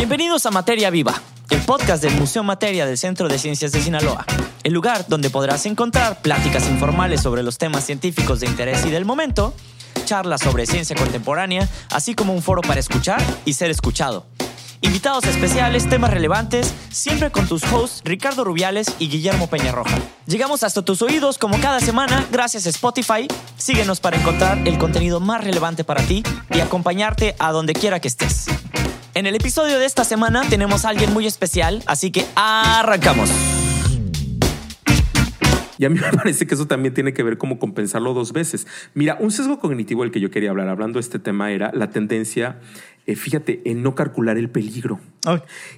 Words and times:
Bienvenidos 0.00 0.46
a 0.46 0.50
Materia 0.50 0.88
Viva, 0.88 1.12
el 1.50 1.60
podcast 1.60 2.02
del 2.02 2.14
Museo 2.14 2.42
Materia 2.42 2.86
del 2.86 2.96
Centro 2.96 3.28
de 3.28 3.38
Ciencias 3.38 3.70
de 3.72 3.82
Sinaloa, 3.82 4.24
el 4.64 4.72
lugar 4.72 5.04
donde 5.08 5.28
podrás 5.28 5.66
encontrar 5.66 6.22
pláticas 6.22 6.70
informales 6.70 7.20
sobre 7.20 7.42
los 7.42 7.58
temas 7.58 7.84
científicos 7.84 8.40
de 8.40 8.46
interés 8.46 8.86
y 8.86 8.90
del 8.90 9.04
momento, 9.04 9.52
charlas 10.06 10.40
sobre 10.40 10.64
ciencia 10.64 10.96
contemporánea, 10.96 11.68
así 11.90 12.14
como 12.14 12.32
un 12.32 12.40
foro 12.40 12.62
para 12.62 12.80
escuchar 12.80 13.22
y 13.44 13.52
ser 13.52 13.70
escuchado. 13.70 14.24
Invitados 14.80 15.24
especiales, 15.26 15.86
temas 15.86 16.10
relevantes, 16.10 16.72
siempre 16.90 17.30
con 17.30 17.46
tus 17.46 17.62
hosts 17.64 18.00
Ricardo 18.02 18.42
Rubiales 18.42 18.94
y 18.98 19.10
Guillermo 19.10 19.48
Peñarroja. 19.48 19.98
Llegamos 20.24 20.62
hasta 20.62 20.80
tus 20.80 21.02
oídos 21.02 21.36
como 21.36 21.60
cada 21.60 21.78
semana 21.80 22.26
gracias 22.32 22.64
a 22.64 22.70
Spotify. 22.70 23.28
Síguenos 23.58 24.00
para 24.00 24.16
encontrar 24.16 24.66
el 24.66 24.78
contenido 24.78 25.20
más 25.20 25.44
relevante 25.44 25.84
para 25.84 26.02
ti 26.02 26.22
y 26.54 26.60
acompañarte 26.60 27.36
a 27.38 27.52
donde 27.52 27.74
quiera 27.74 28.00
que 28.00 28.08
estés. 28.08 28.46
En 29.12 29.26
el 29.26 29.34
episodio 29.34 29.80
de 29.80 29.86
esta 29.86 30.04
semana 30.04 30.42
tenemos 30.48 30.84
a 30.84 30.90
alguien 30.90 31.12
muy 31.12 31.26
especial, 31.26 31.82
así 31.86 32.12
que 32.12 32.24
arrancamos. 32.36 33.28
Y 35.78 35.84
a 35.84 35.90
mí 35.90 35.98
me 36.12 36.16
parece 36.16 36.46
que 36.46 36.54
eso 36.54 36.68
también 36.68 36.94
tiene 36.94 37.12
que 37.12 37.24
ver 37.24 37.36
como 37.36 37.58
compensarlo 37.58 38.14
dos 38.14 38.32
veces. 38.32 38.68
Mira, 38.94 39.16
un 39.18 39.32
sesgo 39.32 39.58
cognitivo 39.58 40.02
del 40.02 40.12
que 40.12 40.20
yo 40.20 40.30
quería 40.30 40.50
hablar 40.50 40.68
hablando 40.68 40.98
de 40.98 41.00
este 41.00 41.18
tema 41.18 41.50
era 41.50 41.72
la 41.74 41.90
tendencia, 41.90 42.60
eh, 43.06 43.16
fíjate, 43.16 43.62
en 43.64 43.82
no 43.82 43.96
calcular 43.96 44.38
el 44.38 44.48
peligro. 44.48 45.00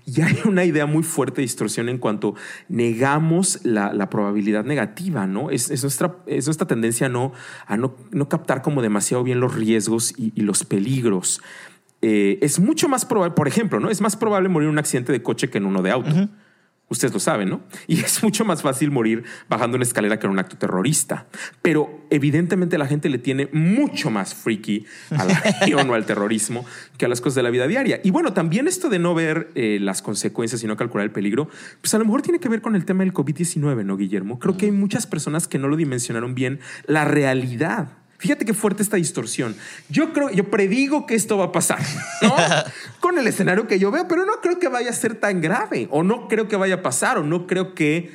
Y 0.05 0.21
hay 0.21 0.39
una 0.45 0.67
idea 0.67 0.85
muy 0.85 1.03
fuerte 1.03 1.37
de 1.37 1.43
distorsión 1.43 1.89
en 1.89 1.97
cuanto 1.97 2.35
negamos 2.69 3.61
la, 3.65 4.11
probabilidad 4.11 4.65
negativa, 4.65 5.27
¿no? 5.27 5.49
Es, 5.49 5.71
nuestra, 5.83 6.17
es 6.27 6.47
nuestra 6.47 6.67
tendencia 6.67 7.07
a, 7.07 7.11
no, 7.11 7.33
a 7.67 7.79
no, 7.79 7.97
no 8.11 8.29
captar 8.29 8.61
como 8.61 8.83
demasiado 8.83 9.25
bien 9.25 9.41
los 9.41 9.55
riesgos 9.55 10.13
y, 10.19 10.33
y 10.35 10.43
los 10.43 10.65
peligros. 10.65 11.41
Eh, 12.03 12.41
es 12.43 12.59
mucho 12.59 12.89
más 12.89 13.05
probable, 13.05 13.35
por 13.35 13.47
ejemplo, 13.47 13.79
¿no? 13.79 13.89
Es 13.89 14.01
más 14.01 14.17
probable 14.17 14.49
morir 14.49 14.67
en 14.67 14.73
un 14.73 14.79
accidente 14.79 15.13
de 15.13 15.23
coche 15.23 15.49
que 15.49 15.59
en 15.59 15.67
uno 15.67 15.83
de 15.83 15.91
auto. 15.93 16.11
Ustedes 16.89 17.15
lo 17.15 17.21
saben, 17.21 17.49
¿no? 17.49 17.63
Y 17.87 18.01
es 18.05 18.23
mucho 18.23 18.45
más 18.45 18.61
fácil 18.61 18.91
morir 18.91 19.25
bajando 19.49 19.77
una 19.77 19.85
escalera 19.85 20.19
que 20.19 20.27
en 20.27 20.33
un 20.33 20.39
acto 20.41 20.59
terrorista. 20.59 21.27
Pero 21.63 22.05
evidentemente 22.11 22.77
la 22.77 22.87
gente 22.87 23.09
le 23.09 23.19
tiene 23.19 23.49
mucho 23.53 24.11
más 24.11 24.35
freaky 24.35 24.85
a 25.11 25.25
la 25.25 25.41
religión 25.45 25.89
o 25.89 25.95
al 25.95 26.05
terrorismo 26.05 26.67
que 26.99 27.07
a 27.07 27.09
las 27.09 27.21
cosas 27.21 27.37
de 27.37 27.45
la 27.45 27.51
vida 27.51 27.69
diaria. 27.69 28.01
Y 28.03 28.11
bueno, 28.11 28.33
también 28.35 28.67
esto 28.67 28.91
de 28.91 28.99
no 28.99 29.15
ver 29.15 29.53
eh, 29.55 29.79
las 29.81 30.03
consecuencias 30.03 30.63
y 30.65 30.67
no 30.67 30.77
calcular 30.77 31.05
el 31.05 31.13
peligro, 31.13 31.49
pues 31.81 31.95
a 31.95 31.99
lo 31.99 32.05
mejor 32.05 32.23
tiene 32.23 32.41
que 32.41 32.49
ver 32.49 32.61
con 32.61 32.75
el 32.75 32.85
tema 32.85 33.05
del 33.05 33.15
COVID-19, 33.15 33.85
¿no, 33.85 33.97
Guillermo? 33.97 34.41
Creo 34.41 34.57
que 34.57 34.67
hay 34.67 34.73
muchas 34.73 35.07
personas 35.07 35.47
que 35.47 35.59
no 35.59 35.69
lo 35.69 35.77
dimensionaron 35.77 36.35
bien 36.35 36.59
la 36.87 37.05
realidad 37.05 38.02
Fíjate 38.23 38.45
qué 38.45 38.55
fuerte 38.55 38.85
esta 38.85 38.99
distorsión. 38.99 39.57
Yo 39.89 40.13
creo, 40.13 40.31
yo 40.31 40.49
predigo 40.49 41.07
que 41.07 41.17
esto 41.17 41.39
va 41.39 41.47
a 41.47 41.51
pasar, 41.53 41.81
¿no? 42.23 42.33
Con 43.01 43.19
el 43.19 43.27
escenario 43.27 43.67
que 43.67 43.81
yo 43.81 43.91
veo, 43.91 44.07
pero 44.07 44.25
no 44.25 44.35
creo 44.41 44.61
que 44.61 44.69
vaya 44.69 44.91
a 44.91 44.93
ser 44.93 45.17
tan 45.17 45.41
grave, 45.41 45.89
o 45.91 46.05
no 46.05 46.29
creo 46.29 46.47
que 46.47 46.55
vaya 46.55 46.77
a 46.77 46.83
pasar, 46.83 47.19
o 47.19 47.25
no 47.25 47.49
creo 47.49 47.75
que. 47.75 48.13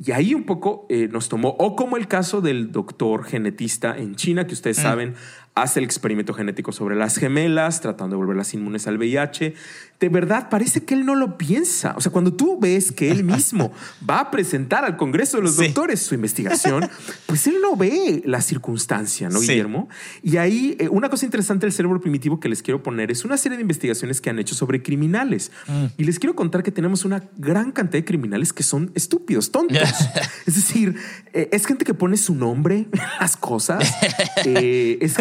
Y 0.00 0.12
ahí 0.12 0.32
un 0.32 0.44
poco 0.44 0.86
eh, 0.90 1.08
nos 1.10 1.28
tomó, 1.28 1.56
o 1.58 1.74
como 1.74 1.96
el 1.96 2.06
caso 2.06 2.40
del 2.40 2.70
doctor 2.70 3.24
genetista 3.24 3.98
en 3.98 4.14
China, 4.14 4.46
que 4.46 4.54
ustedes 4.54 4.78
mm. 4.78 4.82
saben, 4.82 5.14
hace 5.56 5.80
el 5.80 5.84
experimento 5.84 6.34
genético 6.34 6.70
sobre 6.70 6.94
las 6.94 7.16
gemelas, 7.16 7.80
tratando 7.80 8.14
de 8.14 8.18
volverlas 8.18 8.54
inmunes 8.54 8.86
al 8.86 8.96
VIH. 8.96 9.54
De 10.00 10.08
verdad, 10.08 10.48
parece 10.48 10.84
que 10.84 10.94
él 10.94 11.04
no 11.04 11.16
lo 11.16 11.36
piensa. 11.36 11.94
O 11.96 12.00
sea, 12.00 12.12
cuando 12.12 12.32
tú 12.32 12.58
ves 12.60 12.92
que 12.92 13.10
él 13.10 13.24
mismo 13.38 13.72
va 14.08 14.20
a 14.20 14.30
presentar 14.30 14.84
al 14.84 14.96
Congreso 14.96 15.38
de 15.38 15.44
los 15.44 15.56
Doctores 15.56 16.00
su 16.00 16.14
investigación, 16.14 16.88
pues 17.26 17.46
él 17.46 17.56
no 17.60 17.76
ve 17.76 18.22
la 18.24 18.40
circunstancia, 18.40 19.28
¿no, 19.28 19.40
Guillermo? 19.40 19.88
Y 20.22 20.36
ahí, 20.36 20.76
eh, 20.78 20.88
una 20.88 21.08
cosa 21.08 21.24
interesante 21.24 21.66
del 21.66 21.72
cerebro 21.72 22.00
primitivo 22.00 22.38
que 22.38 22.48
les 22.48 22.62
quiero 22.62 22.82
poner 22.82 23.10
es 23.10 23.24
una 23.24 23.36
serie 23.36 23.56
de 23.56 23.62
investigaciones 23.62 24.20
que 24.20 24.30
han 24.30 24.38
hecho 24.38 24.54
sobre 24.54 24.82
criminales. 24.82 25.50
Mm. 25.66 25.84
Y 25.96 26.04
les 26.04 26.18
quiero 26.18 26.36
contar 26.36 26.62
que 26.62 26.70
tenemos 26.70 27.04
una 27.04 27.24
gran 27.36 27.72
cantidad 27.72 27.98
de 27.98 28.04
criminales 28.04 28.52
que 28.52 28.62
son 28.62 28.92
estúpidos, 28.94 29.50
tontos. 29.50 29.78
es 30.46 30.54
decir, 30.54 30.94
eh, 31.32 31.48
es 31.52 31.66
gente 31.66 31.84
que 31.84 31.94
pone 31.94 32.16
su 32.16 32.34
nombre 32.34 32.86
las 33.20 33.36
cosas. 33.36 33.92
Eh, 34.44 34.98
es 35.00 35.16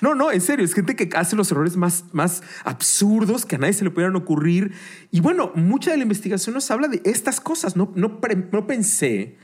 no, 0.00 0.14
no, 0.14 0.30
en 0.30 0.40
serio, 0.40 0.64
es 0.64 0.74
gente 0.74 0.94
que 0.94 1.08
hace 1.16 1.36
los 1.36 1.50
errores 1.50 1.76
más, 1.76 2.04
más 2.12 2.42
absurdos 2.64 3.46
que 3.46 3.56
a 3.56 3.58
nadie 3.58 3.72
se 3.72 3.84
le 3.84 3.90
pudieran 4.10 4.16
ocurrir. 4.16 4.72
Y 5.10 5.20
bueno, 5.20 5.52
mucha 5.54 5.90
de 5.90 5.96
la 5.96 6.02
investigación 6.02 6.54
nos 6.54 6.70
habla 6.70 6.88
de 6.88 7.00
estas 7.04 7.40
cosas. 7.40 7.76
No, 7.76 7.92
no, 7.94 8.20
no 8.52 8.66
pensé 8.66 9.36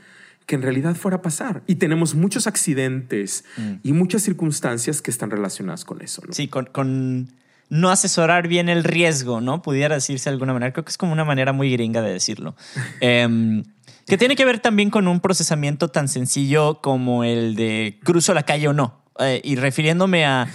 que 0.45 0.55
en 0.55 0.61
realidad 0.61 0.95
fuera 0.95 1.17
a 1.17 1.21
pasar. 1.21 1.61
Y 1.67 1.75
tenemos 1.75 2.15
muchos 2.15 2.47
accidentes 2.47 3.43
mm. 3.57 3.73
y 3.83 3.93
muchas 3.93 4.23
circunstancias 4.23 5.01
que 5.01 5.11
están 5.11 5.29
relacionadas 5.29 5.85
con 5.85 6.01
eso. 6.01 6.23
Sí, 6.31 6.47
con, 6.47 7.29
no 7.69 7.89
asesorar 7.89 8.47
bien 8.47 8.69
el 8.69 8.85
riesgo, 8.85 9.41
¿no? 9.41 9.61
Pudiera 9.61 9.95
decirse 9.95 10.29
de 10.29 10.33
alguna 10.33 10.53
manera. 10.53 10.71
Creo 10.71 10.85
que 10.85 10.91
es 10.91 10.97
como 10.97 11.11
una 11.11 11.25
manera 11.25 11.51
muy 11.51 11.71
gringa 11.71 12.01
de 12.01 12.13
decirlo. 12.13 12.55
Em, 13.01 13.63
que 14.07 14.17
tiene 14.17 14.37
que 14.37 14.45
ver 14.45 14.59
también 14.59 14.89
con 14.89 15.09
un 15.09 15.19
procesamiento 15.19 15.89
tan 15.89 16.07
sencillo 16.07 16.81
como 16.81 17.25
el 17.25 17.55
de 17.55 17.99
cruzo 18.03 18.33
la 18.33 18.43
calle 18.43 18.69
o 18.69 18.73
no. 18.73 19.03
Eh, 19.19 19.41
y 19.43 19.57
refiriéndome 19.57 20.25
a... 20.25 20.47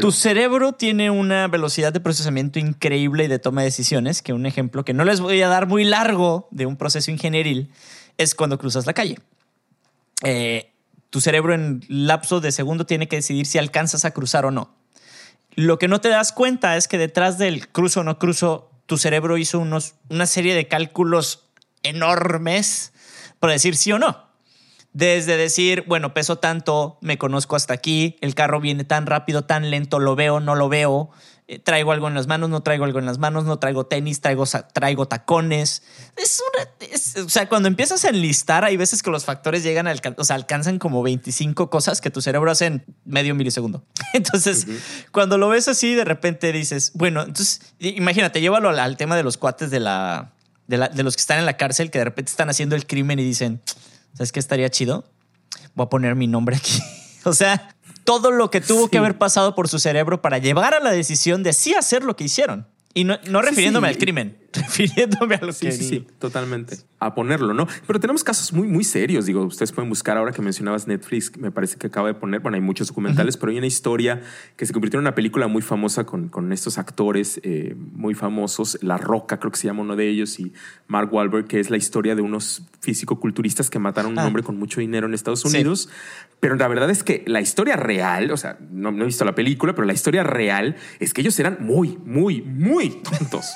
Tu 0.00 0.12
cerebro 0.12 0.72
tiene 0.72 1.10
una 1.10 1.48
velocidad 1.48 1.92
de 1.92 2.00
procesamiento 2.00 2.58
increíble 2.58 3.24
y 3.24 3.28
de 3.28 3.38
toma 3.38 3.62
de 3.62 3.66
decisiones, 3.66 4.22
que 4.22 4.32
un 4.32 4.46
ejemplo 4.46 4.84
que 4.84 4.94
no 4.94 5.04
les 5.04 5.20
voy 5.20 5.42
a 5.42 5.48
dar 5.48 5.66
muy 5.66 5.84
largo 5.84 6.48
de 6.50 6.66
un 6.66 6.76
proceso 6.76 7.10
ingenieril 7.10 7.70
es 8.18 8.34
cuando 8.34 8.58
cruzas 8.58 8.86
la 8.86 8.94
calle. 8.94 9.18
Eh, 10.22 10.72
tu 11.10 11.20
cerebro 11.20 11.54
en 11.54 11.84
lapso 11.88 12.40
de 12.40 12.52
segundo 12.52 12.86
tiene 12.86 13.08
que 13.08 13.16
decidir 13.16 13.46
si 13.46 13.58
alcanzas 13.58 14.04
a 14.04 14.12
cruzar 14.12 14.44
o 14.46 14.50
no. 14.50 14.74
Lo 15.54 15.78
que 15.78 15.88
no 15.88 16.00
te 16.00 16.08
das 16.08 16.32
cuenta 16.32 16.76
es 16.76 16.88
que 16.88 16.98
detrás 16.98 17.38
del 17.38 17.68
cruzo 17.68 18.00
o 18.00 18.04
no 18.04 18.18
cruzo, 18.18 18.70
tu 18.86 18.98
cerebro 18.98 19.38
hizo 19.38 19.58
unos, 19.58 19.94
una 20.10 20.26
serie 20.26 20.54
de 20.54 20.68
cálculos 20.68 21.44
enormes 21.82 22.92
para 23.40 23.54
decir 23.54 23.76
sí 23.76 23.92
o 23.92 23.98
no. 23.98 24.25
Desde 24.96 25.36
decir, 25.36 25.84
bueno, 25.86 26.14
peso 26.14 26.36
tanto, 26.36 26.96
me 27.02 27.18
conozco 27.18 27.54
hasta 27.54 27.74
aquí, 27.74 28.16
el 28.22 28.34
carro 28.34 28.62
viene 28.62 28.82
tan 28.82 29.04
rápido, 29.04 29.44
tan 29.44 29.68
lento, 29.68 29.98
lo 29.98 30.16
veo, 30.16 30.40
no 30.40 30.54
lo 30.54 30.70
veo, 30.70 31.10
eh, 31.48 31.58
traigo 31.58 31.92
algo 31.92 32.08
en 32.08 32.14
las 32.14 32.28
manos, 32.28 32.48
no 32.48 32.62
traigo 32.62 32.86
algo 32.86 32.98
en 32.98 33.04
las 33.04 33.18
manos, 33.18 33.44
no 33.44 33.58
traigo 33.58 33.84
tenis, 33.84 34.22
traigo, 34.22 34.46
traigo 34.72 35.06
tacones. 35.06 35.82
Es 36.16 36.42
una, 36.50 37.26
o 37.26 37.28
sea, 37.28 37.46
cuando 37.46 37.68
empiezas 37.68 38.06
a 38.06 38.08
enlistar, 38.08 38.64
hay 38.64 38.78
veces 38.78 39.02
que 39.02 39.10
los 39.10 39.26
factores 39.26 39.62
llegan 39.62 39.86
a 39.86 39.94
o 40.16 40.24
sea, 40.24 40.34
alcanzan 40.34 40.78
como 40.78 41.02
25 41.02 41.68
cosas 41.68 42.00
que 42.00 42.08
tu 42.08 42.22
cerebro 42.22 42.50
hace 42.50 42.64
en 42.64 42.84
medio 43.04 43.34
milisegundo. 43.34 43.84
Entonces, 44.14 44.66
cuando 45.12 45.36
lo 45.36 45.50
ves 45.50 45.68
así, 45.68 45.94
de 45.94 46.06
repente 46.06 46.52
dices, 46.52 46.92
bueno, 46.94 47.20
entonces, 47.20 47.60
imagínate, 47.80 48.40
llévalo 48.40 48.70
al, 48.70 48.96
tema 48.96 49.14
de 49.14 49.24
los 49.24 49.36
cuates 49.36 49.70
de 49.70 49.80
la, 49.80 50.32
de, 50.68 50.78
la, 50.78 50.88
de 50.88 51.02
los 51.02 51.16
que 51.16 51.20
están 51.20 51.38
en 51.38 51.44
la 51.44 51.58
cárcel, 51.58 51.90
que 51.90 51.98
de 51.98 52.06
repente 52.06 52.30
están 52.30 52.48
haciendo 52.48 52.76
el 52.76 52.86
crimen 52.86 53.18
y 53.18 53.24
dicen, 53.24 53.60
¿Sabes 54.16 54.32
qué 54.32 54.40
estaría 54.40 54.70
chido? 54.70 55.04
Voy 55.74 55.84
a 55.84 55.88
poner 55.90 56.14
mi 56.14 56.26
nombre 56.26 56.56
aquí. 56.56 56.80
o 57.24 57.34
sea, 57.34 57.76
todo 58.04 58.30
lo 58.30 58.50
que 58.50 58.62
tuvo 58.62 58.88
que 58.88 58.96
haber 58.96 59.18
pasado 59.18 59.54
por 59.54 59.68
su 59.68 59.78
cerebro 59.78 60.22
para 60.22 60.38
llevar 60.38 60.72
a 60.72 60.80
la 60.80 60.90
decisión 60.90 61.42
de 61.42 61.52
sí 61.52 61.74
hacer 61.74 62.02
lo 62.02 62.16
que 62.16 62.24
hicieron. 62.24 62.66
Y 62.94 63.04
no, 63.04 63.18
refiriéndome 63.42 63.88
al 63.88 63.98
crimen, 63.98 64.38
refiriéndome 64.52 65.36
a 65.36 65.40
lo 65.40 65.52
que... 65.52 65.72
Sí, 65.72 65.84
sí, 65.84 66.06
totalmente. 66.18 66.78
A 66.98 67.14
ponerlo, 67.14 67.52
¿no? 67.52 67.66
Pero 67.86 68.00
tenemos 68.00 68.24
casos 68.24 68.52
muy, 68.52 68.66
muy 68.68 68.84
serios. 68.84 69.26
Digo, 69.26 69.42
ustedes 69.42 69.72
pueden 69.72 69.90
buscar 69.90 70.16
ahora 70.16 70.32
que 70.32 70.40
mencionabas 70.40 70.86
Netflix, 70.86 71.36
me 71.36 71.50
parece 71.50 71.76
que 71.76 71.88
acaba 71.88 72.08
de 72.08 72.14
poner, 72.14 72.40
bueno, 72.40 72.54
hay 72.54 72.62
muchos 72.62 72.88
documentales, 72.88 73.36
pero 73.36 73.52
hay 73.52 73.58
una 73.58 73.66
historia 73.66 74.22
que 74.56 74.64
se 74.64 74.72
convirtió 74.72 74.98
en 74.98 75.04
una 75.04 75.14
película 75.14 75.46
muy 75.46 75.62
famosa 75.62 76.04
con, 76.04 76.28
con 76.28 76.52
estos 76.52 76.78
actores 76.78 77.40
eh, 77.42 77.74
muy 77.76 78.14
famosos. 78.14 78.78
La 78.82 78.96
Roca, 78.96 79.38
creo 79.38 79.52
que 79.52 79.58
se 79.58 79.66
llama 79.66 79.82
uno 79.82 79.96
de 79.96 80.08
ellos, 80.08 80.40
y 80.40 80.52
Mark 80.86 81.12
Wahlberg, 81.12 81.46
que 81.46 81.60
es 81.60 81.70
la 81.70 81.76
historia 81.76 82.14
de 82.14 82.22
unos 82.22 82.62
físico-culturistas 82.80 83.68
que 83.68 83.78
mataron 83.78 84.12
a 84.12 84.14
un 84.14 84.18
ah. 84.20 84.26
hombre 84.26 84.42
con 84.42 84.58
mucho 84.58 84.80
dinero 84.80 85.06
en 85.06 85.14
Estados 85.14 85.44
Unidos. 85.44 85.88
Pero 86.40 86.54
la 86.56 86.68
verdad 86.68 86.90
es 86.90 87.02
que 87.02 87.24
la 87.26 87.40
historia 87.40 87.76
real, 87.76 88.30
o 88.30 88.36
sea, 88.36 88.58
no, 88.70 88.92
no 88.92 89.02
he 89.02 89.06
visto 89.06 89.24
la 89.24 89.34
película, 89.34 89.74
pero 89.74 89.86
la 89.86 89.92
historia 89.92 90.22
real 90.22 90.76
es 91.00 91.12
que 91.12 91.22
ellos 91.22 91.38
eran 91.38 91.58
muy, 91.60 91.98
muy, 92.04 92.42
muy 92.42 92.90
tontos. 93.02 93.52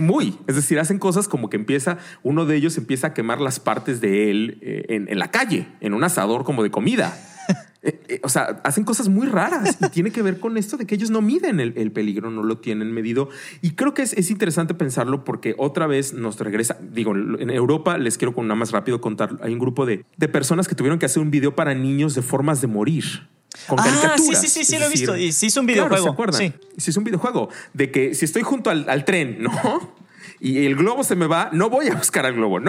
Muy. 0.00 0.38
Es 0.46 0.56
decir, 0.56 0.78
hacen 0.78 0.98
cosas 0.98 1.28
como 1.28 1.50
que 1.50 1.56
empieza, 1.56 1.98
uno 2.22 2.46
de 2.46 2.56
ellos 2.56 2.76
empieza 2.78 3.08
a 3.08 3.14
quemar 3.14 3.40
las 3.40 3.60
partes 3.60 4.00
de 4.00 4.30
él 4.30 4.58
eh, 4.60 4.84
en, 4.88 5.18
la 5.18 5.30
calle, 5.30 5.68
en 5.80 5.94
un 5.94 6.04
asador 6.04 6.44
como 6.44 6.62
de 6.62 6.70
comida. 6.70 7.16
Eh, 7.80 8.00
eh, 8.08 8.20
o 8.24 8.28
sea, 8.28 8.60
hacen 8.64 8.82
cosas 8.82 9.08
muy 9.08 9.28
raras 9.28 9.78
y 9.80 9.88
tiene 9.90 10.10
que 10.10 10.20
ver 10.20 10.40
con 10.40 10.58
esto 10.58 10.76
de 10.76 10.84
que 10.84 10.96
ellos 10.96 11.10
no 11.10 11.22
miden 11.22 11.60
el, 11.60 11.92
peligro, 11.92 12.28
no 12.28 12.42
lo 12.42 12.58
tienen 12.58 12.92
medido. 12.92 13.28
Y 13.62 13.70
creo 13.70 13.94
que 13.94 14.02
es, 14.02 14.30
interesante 14.30 14.74
pensarlo 14.74 15.22
porque 15.22 15.54
otra 15.56 15.86
vez 15.86 16.12
nos 16.12 16.40
regresa. 16.40 16.76
Digo, 16.80 17.14
en 17.14 17.50
Europa 17.50 17.96
les 17.96 18.18
quiero 18.18 18.34
con 18.34 18.48
nada 18.48 18.58
más 18.58 18.72
rápido 18.72 19.00
contar. 19.00 19.38
Hay 19.42 19.52
un 19.52 19.60
grupo 19.60 19.86
de, 19.86 20.04
de 20.16 20.28
personas 20.28 20.66
que 20.66 20.74
tuvieron 20.74 20.98
que 20.98 21.06
hacer 21.06 21.22
un 21.22 21.30
video 21.30 21.54
para 21.54 21.72
niños 21.72 22.16
de 22.16 22.22
formas 22.22 22.60
de 22.60 22.66
morir 22.66 23.28
con 23.66 23.78
ah, 23.80 24.16
Sí, 24.16 24.34
sí, 24.34 24.48
sí, 24.48 24.64
sí, 24.64 24.78
lo 24.78 24.86
he 24.86 24.88
visto. 24.88 25.16
Y 25.16 25.32
se 25.32 25.46
hizo 25.46 25.60
un 25.60 25.66
videojuego. 25.66 26.04
¿se 26.04 26.10
acuerdan? 26.10 26.40
Sí. 26.40 26.52
Se 26.76 26.90
hizo 26.90 27.00
un 27.00 27.04
videojuego 27.04 27.48
de 27.72 27.90
que 27.90 28.14
si 28.14 28.24
estoy 28.24 28.42
junto 28.42 28.70
al, 28.70 29.04
tren, 29.04 29.42
¿no? 29.42 29.98
Y 30.40 30.66
el 30.66 30.76
globo 30.76 31.04
se 31.04 31.16
me 31.16 31.26
va, 31.26 31.50
no 31.52 31.70
voy 31.70 31.88
a 31.88 31.94
buscar 31.94 32.26
al 32.26 32.34
globo. 32.34 32.58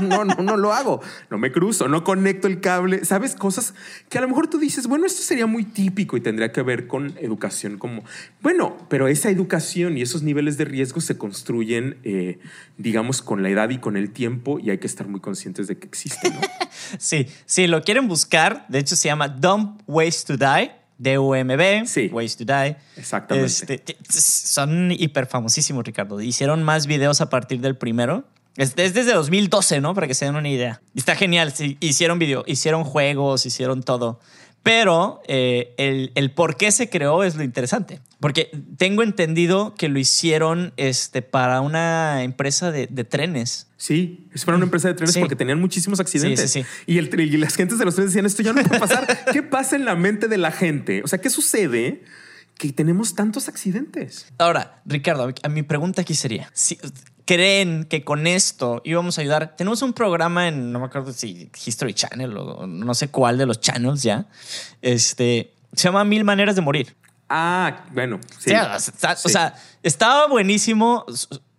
No, 0.00 0.24
no, 0.24 0.24
no, 0.24 0.56
lo 0.56 0.72
hago. 0.72 1.00
No 1.30 1.38
me 1.38 1.52
cruzo, 1.52 1.88
no 1.88 2.04
conecto 2.04 2.46
el 2.46 2.60
cable. 2.60 3.04
Sabes, 3.04 3.34
cosas 3.34 3.74
que 4.08 4.18
a 4.18 4.20
lo 4.20 4.28
mejor 4.28 4.48
tú 4.48 4.58
dices, 4.58 4.86
bueno, 4.86 5.06
esto 5.06 5.22
sería 5.22 5.46
muy 5.46 5.64
típico 5.64 6.16
y 6.16 6.20
tendría 6.20 6.52
que 6.52 6.62
ver 6.62 6.86
con 6.86 7.14
educación 7.18 7.78
como, 7.78 8.02
bueno, 8.42 8.76
pero 8.88 9.08
esa 9.08 9.30
educación 9.30 9.98
y 9.98 10.02
esos 10.02 10.22
niveles 10.22 10.56
de 10.58 10.64
riesgo 10.64 11.00
se 11.00 11.18
construyen, 11.18 11.98
eh, 12.04 12.38
digamos, 12.78 13.22
con 13.22 13.42
la 13.42 13.50
edad 13.50 13.70
y 13.70 13.78
con 13.78 13.96
el 13.96 14.10
tiempo 14.10 14.58
y 14.58 14.70
hay 14.70 14.78
que 14.78 14.86
estar 14.86 15.08
muy 15.08 15.20
conscientes 15.20 15.66
de 15.66 15.78
que 15.78 15.86
existen. 15.86 16.32
sí, 16.98 17.26
sí, 17.46 17.66
lo 17.66 17.82
quieren 17.82 18.08
buscar. 18.08 18.66
De 18.68 18.78
hecho, 18.78 18.96
se 18.96 19.08
llama 19.08 19.28
Dumb 19.28 19.80
Ways 19.86 20.24
to 20.24 20.36
Die 20.36 20.79
DUMB, 21.00 21.86
sí. 21.86 22.08
Ways 22.12 22.36
to 22.36 22.44
Die. 22.44 22.76
Exactamente. 22.96 23.46
Este, 23.74 23.96
son 24.10 24.92
hiper 24.92 25.26
famosísimos, 25.26 25.82
Ricardo. 25.82 26.20
Hicieron 26.20 26.62
más 26.62 26.86
videos 26.86 27.22
a 27.22 27.30
partir 27.30 27.60
del 27.60 27.76
primero. 27.76 28.24
Es, 28.56 28.76
desde 28.76 29.04
2012, 29.04 29.80
¿no? 29.80 29.94
Para 29.94 30.06
que 30.06 30.14
se 30.14 30.26
den 30.26 30.36
una 30.36 30.48
idea. 30.48 30.82
Está 30.94 31.16
genial. 31.16 31.54
hicieron 31.80 32.18
video, 32.18 32.44
hicieron 32.46 32.84
juegos, 32.84 33.46
hicieron 33.46 33.82
todo. 33.82 34.20
Pero 34.62 35.22
eh, 35.26 35.74
el, 35.78 36.12
el, 36.14 36.30
por 36.32 36.56
qué 36.56 36.70
se 36.70 36.90
creó 36.90 37.24
es 37.24 37.34
lo 37.34 37.42
interesante. 37.42 38.00
Porque 38.20 38.50
tengo 38.76 39.02
entendido 39.02 39.74
que 39.74 39.88
lo 39.88 39.98
hicieron 39.98 40.74
este, 40.76 41.22
para 41.22 41.62
una 41.62 42.22
empresa 42.22 42.70
de, 42.70 42.86
trenes. 43.04 43.68
Sí, 43.78 44.28
es 44.34 44.44
para 44.44 44.56
una 44.56 44.66
empresa 44.66 44.88
de 44.88 44.94
trenes 44.94 45.16
porque 45.16 45.36
tenían 45.36 45.58
muchísimos 45.58 46.00
accidentes. 46.00 46.50
Sí, 46.50 46.64
y, 46.86 46.98
el, 46.98 47.18
y 47.18 47.36
las 47.38 47.54
gentes 47.56 47.78
de 47.78 47.86
los 47.86 47.94
trenes 47.94 48.12
decían, 48.12 48.26
esto 48.26 48.42
ya 48.42 48.52
no 48.52 48.62
puede 48.62 48.78
pasar. 48.78 49.24
¿Qué 49.32 49.42
pasa 49.42 49.76
en 49.76 49.86
la 49.86 49.96
mente 49.96 50.28
de 50.28 50.36
la 50.36 50.52
gente? 50.52 51.02
O 51.02 51.08
sea, 51.08 51.20
¿qué 51.20 51.30
sucede? 51.30 52.02
que 52.60 52.70
tenemos 52.74 53.14
tantos 53.14 53.48
accidentes. 53.48 54.26
Ahora, 54.36 54.82
Ricardo, 54.84 55.32
a 55.42 55.48
mi 55.48 55.62
pregunta 55.62 56.02
aquí 56.02 56.14
sería, 56.14 56.50
si 56.52 56.78
creen 57.30 57.84
que 57.84 58.02
con 58.02 58.26
esto 58.26 58.82
íbamos 58.84 59.16
a 59.16 59.20
ayudar, 59.20 59.54
tenemos 59.54 59.82
un 59.82 59.92
programa 59.92 60.48
en, 60.48 60.72
no 60.72 60.80
me 60.80 60.86
acuerdo 60.86 61.12
si 61.12 61.48
History 61.64 61.94
Channel 61.94 62.36
o 62.36 62.66
no 62.66 62.92
sé 62.92 63.06
cuál 63.06 63.38
de 63.38 63.46
los 63.46 63.60
channels 63.60 64.02
ya, 64.02 64.26
este, 64.82 65.54
se 65.72 65.84
llama 65.84 66.02
Mil 66.02 66.24
Maneras 66.24 66.56
de 66.56 66.62
Morir. 66.62 66.96
Ah, 67.28 67.84
bueno, 67.92 68.18
sí. 68.36 68.50
O 68.52 69.28
sea, 69.28 69.54
estaba 69.84 70.26
buenísimo 70.26 71.06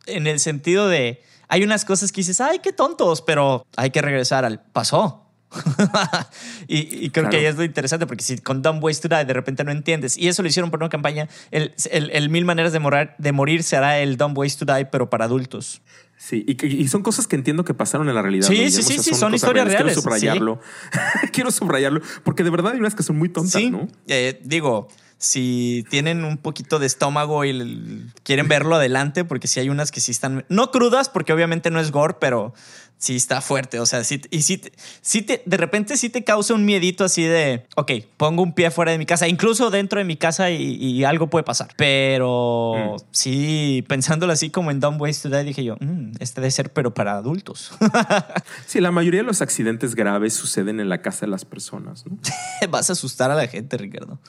en 0.07 0.27
el 0.27 0.41
sentido 0.41 0.89
de, 0.89 1.23
hay 1.47 1.63
unas 1.63 1.85
cosas 1.85 2.11
que 2.11 2.19
dices, 2.19 2.41
ay, 2.41 2.59
qué 2.59 2.73
tontos, 2.73 3.21
pero 3.21 3.65
hay 3.77 3.91
que 3.91 4.01
regresar 4.01 4.43
al 4.43 4.59
pasó. 4.59 5.20
y, 6.67 7.09
creo 7.09 7.29
que 7.29 7.37
ahí 7.37 7.45
es 7.45 7.57
lo 7.57 7.63
interesante 7.63 8.07
porque 8.07 8.23
si 8.23 8.37
con 8.37 8.61
Dumb 8.61 8.81
Ways 8.83 9.01
to 9.01 9.09
Die 9.09 9.25
de 9.25 9.33
repente 9.33 9.63
no 9.63 9.71
entiendes 9.71 10.17
y 10.17 10.27
eso 10.27 10.41
lo 10.41 10.47
hicieron 10.47 10.71
por 10.71 10.79
una 10.79 10.89
campaña, 10.89 11.27
el, 11.51 11.73
el, 11.91 12.29
Mil 12.29 12.45
Maneras 12.45 12.71
de, 12.71 12.79
morar, 12.79 13.15
de 13.17 13.31
Morir 13.31 13.63
será 13.63 13.99
el 13.99 14.17
Dumb 14.17 14.37
Ways 14.37 14.57
to 14.57 14.65
Die 14.65 14.85
pero 14.85 15.09
para 15.09 15.25
adultos. 15.25 15.81
Sí, 16.17 16.45
y, 16.47 16.87
son 16.87 17.01
cosas 17.01 17.25
que 17.25 17.35
entiendo 17.35 17.65
que 17.65 17.73
pasaron 17.73 18.07
en 18.07 18.13
la 18.13 18.21
realidad. 18.21 18.47
Sí, 18.47 18.69
sí, 18.69 18.83
sí, 18.83 19.15
son, 19.15 19.33
historias 19.33 19.65
reales. 19.65 19.93
Quiero 19.93 20.01
subrayarlo. 20.01 20.59
Quiero 21.33 21.51
subrayarlo 21.51 22.01
porque 22.23 22.43
de 22.43 22.51
verdad 22.51 22.73
hay 22.73 22.79
unas 22.79 22.93
que 22.93 23.01
son 23.01 23.17
muy 23.17 23.27
tontas, 23.27 23.59
¿no? 23.63 23.87
Eh, 24.07 24.39
digo, 24.43 24.87
si 25.21 25.85
tienen 25.91 26.25
un 26.25 26.37
poquito 26.37 26.79
de 26.79 26.87
estómago 26.87 27.45
y 27.45 28.09
quieren 28.23 28.47
verlo 28.47 28.75
adelante, 28.75 29.23
porque 29.23 29.47
si 29.47 29.59
hay 29.59 29.69
unas 29.69 29.91
que 29.91 29.99
sí 29.99 30.09
están, 30.09 30.45
no 30.49 30.71
crudas, 30.71 31.09
porque 31.09 31.31
obviamente 31.31 31.69
no 31.69 31.79
es 31.79 31.91
gore, 31.91 32.15
pero 32.19 32.55
sí 33.01 33.15
está 33.15 33.41
fuerte. 33.41 33.79
O 33.79 33.85
sea, 33.85 34.03
sí, 34.03 34.21
y 34.29 34.43
sí, 34.43 34.61
sí 35.01 35.23
te, 35.23 35.41
de 35.45 35.57
repente 35.57 35.97
sí 35.97 36.09
te 36.09 36.23
causa 36.23 36.53
un 36.53 36.63
miedito 36.63 37.03
así 37.03 37.23
de, 37.23 37.65
ok, 37.75 37.91
pongo 38.15 38.43
un 38.43 38.53
pie 38.53 38.69
fuera 38.69 38.91
de 38.91 38.97
mi 38.97 39.05
casa, 39.05 39.27
incluso 39.27 39.71
dentro 39.71 39.99
de 39.99 40.05
mi 40.05 40.15
casa 40.15 40.51
y, 40.51 41.01
algo 41.03 41.27
puede 41.31 41.43
pasar. 41.43 41.69
Pero 41.77 42.73
mm. 42.75 43.03
sí, 43.09 43.83
pensándolo 43.87 44.31
así 44.31 44.51
como 44.51 44.69
en 44.69 44.79
Dumb 44.79 45.01
Ways 45.01 45.21
to 45.23 45.29
Die, 45.29 45.43
dije 45.43 45.63
yo, 45.63 45.77
mm, 45.79 46.11
este 46.19 46.41
debe 46.41 46.51
ser, 46.51 46.71
pero 46.71 46.93
para 46.93 47.13
adultos. 47.13 47.71
sí, 48.67 48.79
la 48.79 48.91
mayoría 48.91 49.21
de 49.21 49.25
los 49.25 49.41
accidentes 49.41 49.95
graves 49.95 50.35
suceden 50.35 50.79
en 50.79 50.87
la 50.87 51.01
casa 51.01 51.25
de 51.25 51.31
las 51.31 51.43
personas. 51.43 52.05
¿no? 52.05 52.19
Vas 52.69 52.91
a 52.91 52.93
asustar 52.93 53.31
a 53.31 53.35
la 53.35 53.47
gente, 53.47 53.77
Ricardo. 53.77 54.19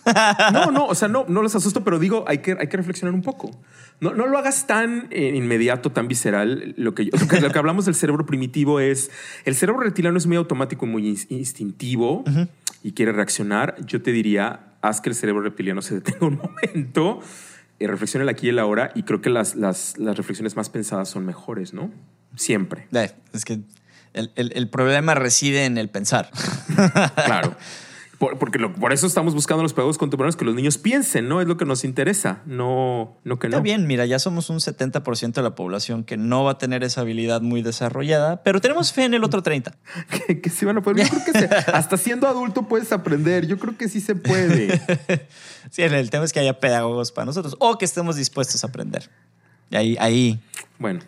no, 0.53 0.71
no, 0.73 0.87
o 0.87 0.95
sea, 0.95 1.09
no, 1.09 1.27
no 1.29 1.43
los 1.43 1.55
asusto, 1.55 1.85
pero 1.85 1.99
digo, 1.99 2.25
hay 2.27 2.39
que, 2.39 2.57
hay 2.59 2.69
que 2.69 2.79
reflexionar 2.79 3.15
un 3.15 3.23
poco. 3.23 3.51
No, 4.01 4.15
no 4.15 4.27
lo 4.27 4.39
hagas 4.39 4.67
tan 4.67 5.09
eh, 5.11 5.33
inmediato, 5.35 5.93
tan 5.93 6.09
visceral. 6.09 6.75
Lo 6.79 6.95
que, 6.95 7.05
lo 7.05 7.51
que 7.51 7.59
hablamos 7.59 7.85
del 7.85 7.95
cerebro 7.95 8.25
primitivo 8.25 8.62
es, 8.81 9.11
el 9.45 9.55
cerebro 9.55 9.83
reptiliano 9.83 10.17
es 10.19 10.27
muy 10.27 10.37
automático 10.37 10.87
y 10.87 10.89
muy 10.89 11.19
instintivo 11.29 12.25
y 12.83 12.93
quiere 12.93 13.13
reaccionar. 13.13 13.77
Yo 13.87 14.03
te 14.03 14.13
diría, 14.13 14.75
haz 14.81 15.01
que 15.01 15.11
el 15.11 15.15
cerebro 15.15 15.43
reptiliano 15.43 15.83
se 15.83 15.95
detenga 15.97 16.27
un 16.27 16.37
momento, 16.65 17.21
y 17.83 17.87
reflexione 17.87 18.23
el 18.23 18.29
aquí 18.29 18.47
y 18.47 18.51
el 18.51 18.61
ahora 18.61 18.93
y 18.95 19.03
creo 19.03 19.21
que 19.21 19.29
las, 19.29 19.57
las, 19.57 19.99
las 19.99 20.17
reflexiones 20.17 20.55
más 20.55 20.71
pensadas 20.71 21.09
son 21.09 21.27
mejores, 21.27 21.75
¿no? 21.75 21.91
Siempre. 22.37 22.87
Es 23.33 23.45
que 23.45 23.61
el, 24.13 24.31
el, 24.37 24.53
el 24.55 24.69
problema 24.69 25.17
reside 25.17 25.65
en 25.65 25.77
el 25.79 25.89
pensar. 25.91 26.31
claro. 27.25 27.57
porque 28.39 28.59
por 28.69 28.93
eso 28.93 29.07
estamos 29.07 29.35
buscando 29.35 29.63
los 29.63 29.73
pedagogos 29.73 29.99
contemporáneos 29.99 30.37
que 30.37 30.45
los 30.45 30.55
niños 30.55 30.79
piensen, 30.79 31.29
¿no? 31.29 31.41
Es 31.41 31.49
lo 31.49 31.57
que 31.57 31.65
nos 31.65 31.83
interesa, 31.83 32.43
no, 32.47 33.19
no 33.25 33.39
que 33.39 33.49
no. 33.49 33.57
Está 33.57 33.63
bien, 33.63 33.87
mira, 33.89 34.07
ya 34.07 34.21
somos 34.21 34.49
un 34.49 34.59
70% 34.59 35.33
de 35.33 35.43
la 35.43 35.57
población 35.57 36.05
que 36.05 36.17
no 36.17 36.45
va 36.45 36.53
a 36.53 36.59
tener 36.59 36.85
esa 36.85 37.01
habilidad 37.01 37.41
muy 37.41 37.63
desarrollada, 37.63 38.45
pero 38.45 38.61
tenemos 38.61 38.93
fe 38.93 39.05
en 39.05 39.15
el 39.15 39.25
otro 39.25 39.43
30. 39.43 39.75
que, 40.43 40.51
sí 40.51 40.65
van 40.65 40.79
a 40.79 40.83
poder. 40.83 41.05
Yo 41.05 41.11
creo 41.11 41.49
que 41.49 41.55
hasta 41.73 41.97
siendo 41.97 42.29
adulto 42.29 42.69
puedes 42.69 42.93
aprender. 42.93 43.47
Yo 43.47 43.59
creo 43.59 43.77
que 43.77 43.89
sí 43.89 44.01
se 44.01 44.15
puede. 44.15 44.81
sí, 45.71 45.83
el 45.83 46.11
tema 46.11 46.25
es 46.25 46.33
que 46.33 46.41
haya 46.41 46.61
pedagogos 46.61 47.11
para 47.11 47.27
nosotros 47.27 47.57
o 47.59 47.77
que 47.77 47.85
estemos 47.85 48.15
dispuestos 48.15 48.63
a 48.63 48.69
aprender. 48.69 49.11
Y 49.71 49.77
ahí, 49.77 49.97
ahí. 49.99 50.41
Bueno, 50.79 51.01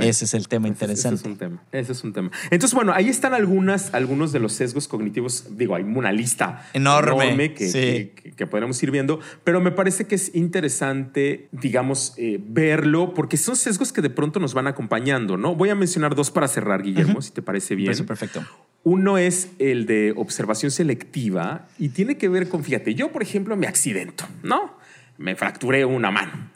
ese 0.00 0.24
es 0.24 0.34
el 0.34 0.48
tema 0.48 0.68
interesante. 0.68 1.16
Ese 1.16 1.24
es 1.24 1.30
un 1.30 1.38
tema. 1.38 1.62
Ese 1.72 1.92
es 1.92 2.04
un 2.04 2.12
tema. 2.12 2.30
Entonces, 2.50 2.74
bueno, 2.74 2.92
ahí 2.92 3.08
están 3.08 3.34
algunas, 3.34 3.94
algunos 3.94 4.32
de 4.32 4.40
los 4.40 4.52
sesgos 4.52 4.88
cognitivos. 4.88 5.56
Digo, 5.56 5.74
hay 5.74 5.82
una 5.82 6.12
lista 6.12 6.68
enorme, 6.72 7.54
que, 7.54 8.12
que, 8.36 8.46
podríamos 8.46 8.82
ir 8.82 8.90
viendo, 8.90 9.20
pero 9.44 9.60
me 9.60 9.70
parece 9.70 10.06
que 10.06 10.14
es 10.14 10.34
interesante, 10.34 11.48
digamos, 11.52 12.14
eh, 12.16 12.40
verlo, 12.40 13.14
porque 13.14 13.36
son 13.36 13.56
sesgos 13.56 13.92
que 13.92 14.00
de 14.00 14.10
pronto 14.10 14.40
nos 14.40 14.54
van 14.54 14.66
acompañando, 14.66 15.36
¿no? 15.36 15.54
Voy 15.54 15.70
a 15.70 15.74
mencionar 15.74 16.14
dos 16.14 16.30
para 16.30 16.48
cerrar, 16.48 16.82
Guillermo, 16.82 17.22
si 17.22 17.30
te 17.30 17.42
parece 17.42 17.74
bien. 17.74 17.90
Eso, 17.90 18.06
perfecto. 18.06 18.44
Uno 18.84 19.18
es 19.18 19.48
el 19.58 19.86
de 19.86 20.14
observación 20.16 20.70
selectiva 20.70 21.66
y 21.78 21.90
tiene 21.90 22.16
que 22.16 22.28
ver 22.28 22.48
con, 22.48 22.64
fíjate, 22.64 22.94
yo, 22.94 23.12
por 23.12 23.22
ejemplo, 23.22 23.56
me 23.56 23.66
accidento, 23.66 24.24
¿no? 24.42 24.78
Me 25.18 25.34
fracturé 25.34 25.84
una 25.84 26.10
mano 26.10 26.47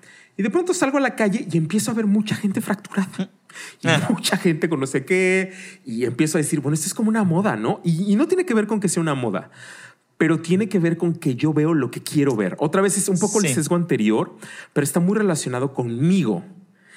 y 0.42 0.44
de 0.44 0.50
pronto 0.50 0.74
salgo 0.74 0.98
a 0.98 1.00
la 1.00 1.14
calle 1.14 1.46
y 1.48 1.56
empiezo 1.56 1.92
a 1.92 1.94
ver 1.94 2.06
mucha 2.06 2.34
gente 2.34 2.60
fracturada. 2.60 3.30
Y 3.80 3.86
mucha 4.12 4.36
gente 4.36 4.68
con 4.68 4.80
no 4.80 4.88
sé 4.88 5.04
qué. 5.04 5.52
Y 5.84 6.04
empiezo 6.04 6.36
a 6.36 6.40
decir, 6.40 6.58
bueno, 6.58 6.74
esto 6.74 6.88
es 6.88 6.94
como 6.94 7.10
una 7.10 7.22
moda, 7.22 7.54
¿no? 7.54 7.80
Y, 7.84 8.16
no 8.16 8.26
tiene 8.26 8.44
que 8.44 8.52
ver 8.52 8.66
con 8.66 8.80
que 8.80 8.88
sea 8.88 9.00
una 9.00 9.14
moda, 9.14 9.52
pero 10.18 10.40
tiene 10.40 10.68
que 10.68 10.80
ver 10.80 10.96
con 10.96 11.14
que 11.14 11.36
yo 11.36 11.52
veo 11.52 11.74
lo 11.74 11.92
que 11.92 12.02
quiero 12.02 12.34
ver. 12.34 12.56
Otra 12.58 12.82
vez 12.82 12.98
es 12.98 13.08
un 13.08 13.20
poco 13.20 13.40
el 13.40 13.54
sesgo 13.54 13.76
anterior, 13.76 14.36
pero 14.72 14.82
está 14.82 14.98
muy 14.98 15.16
relacionado 15.16 15.74
conmigo, 15.74 16.44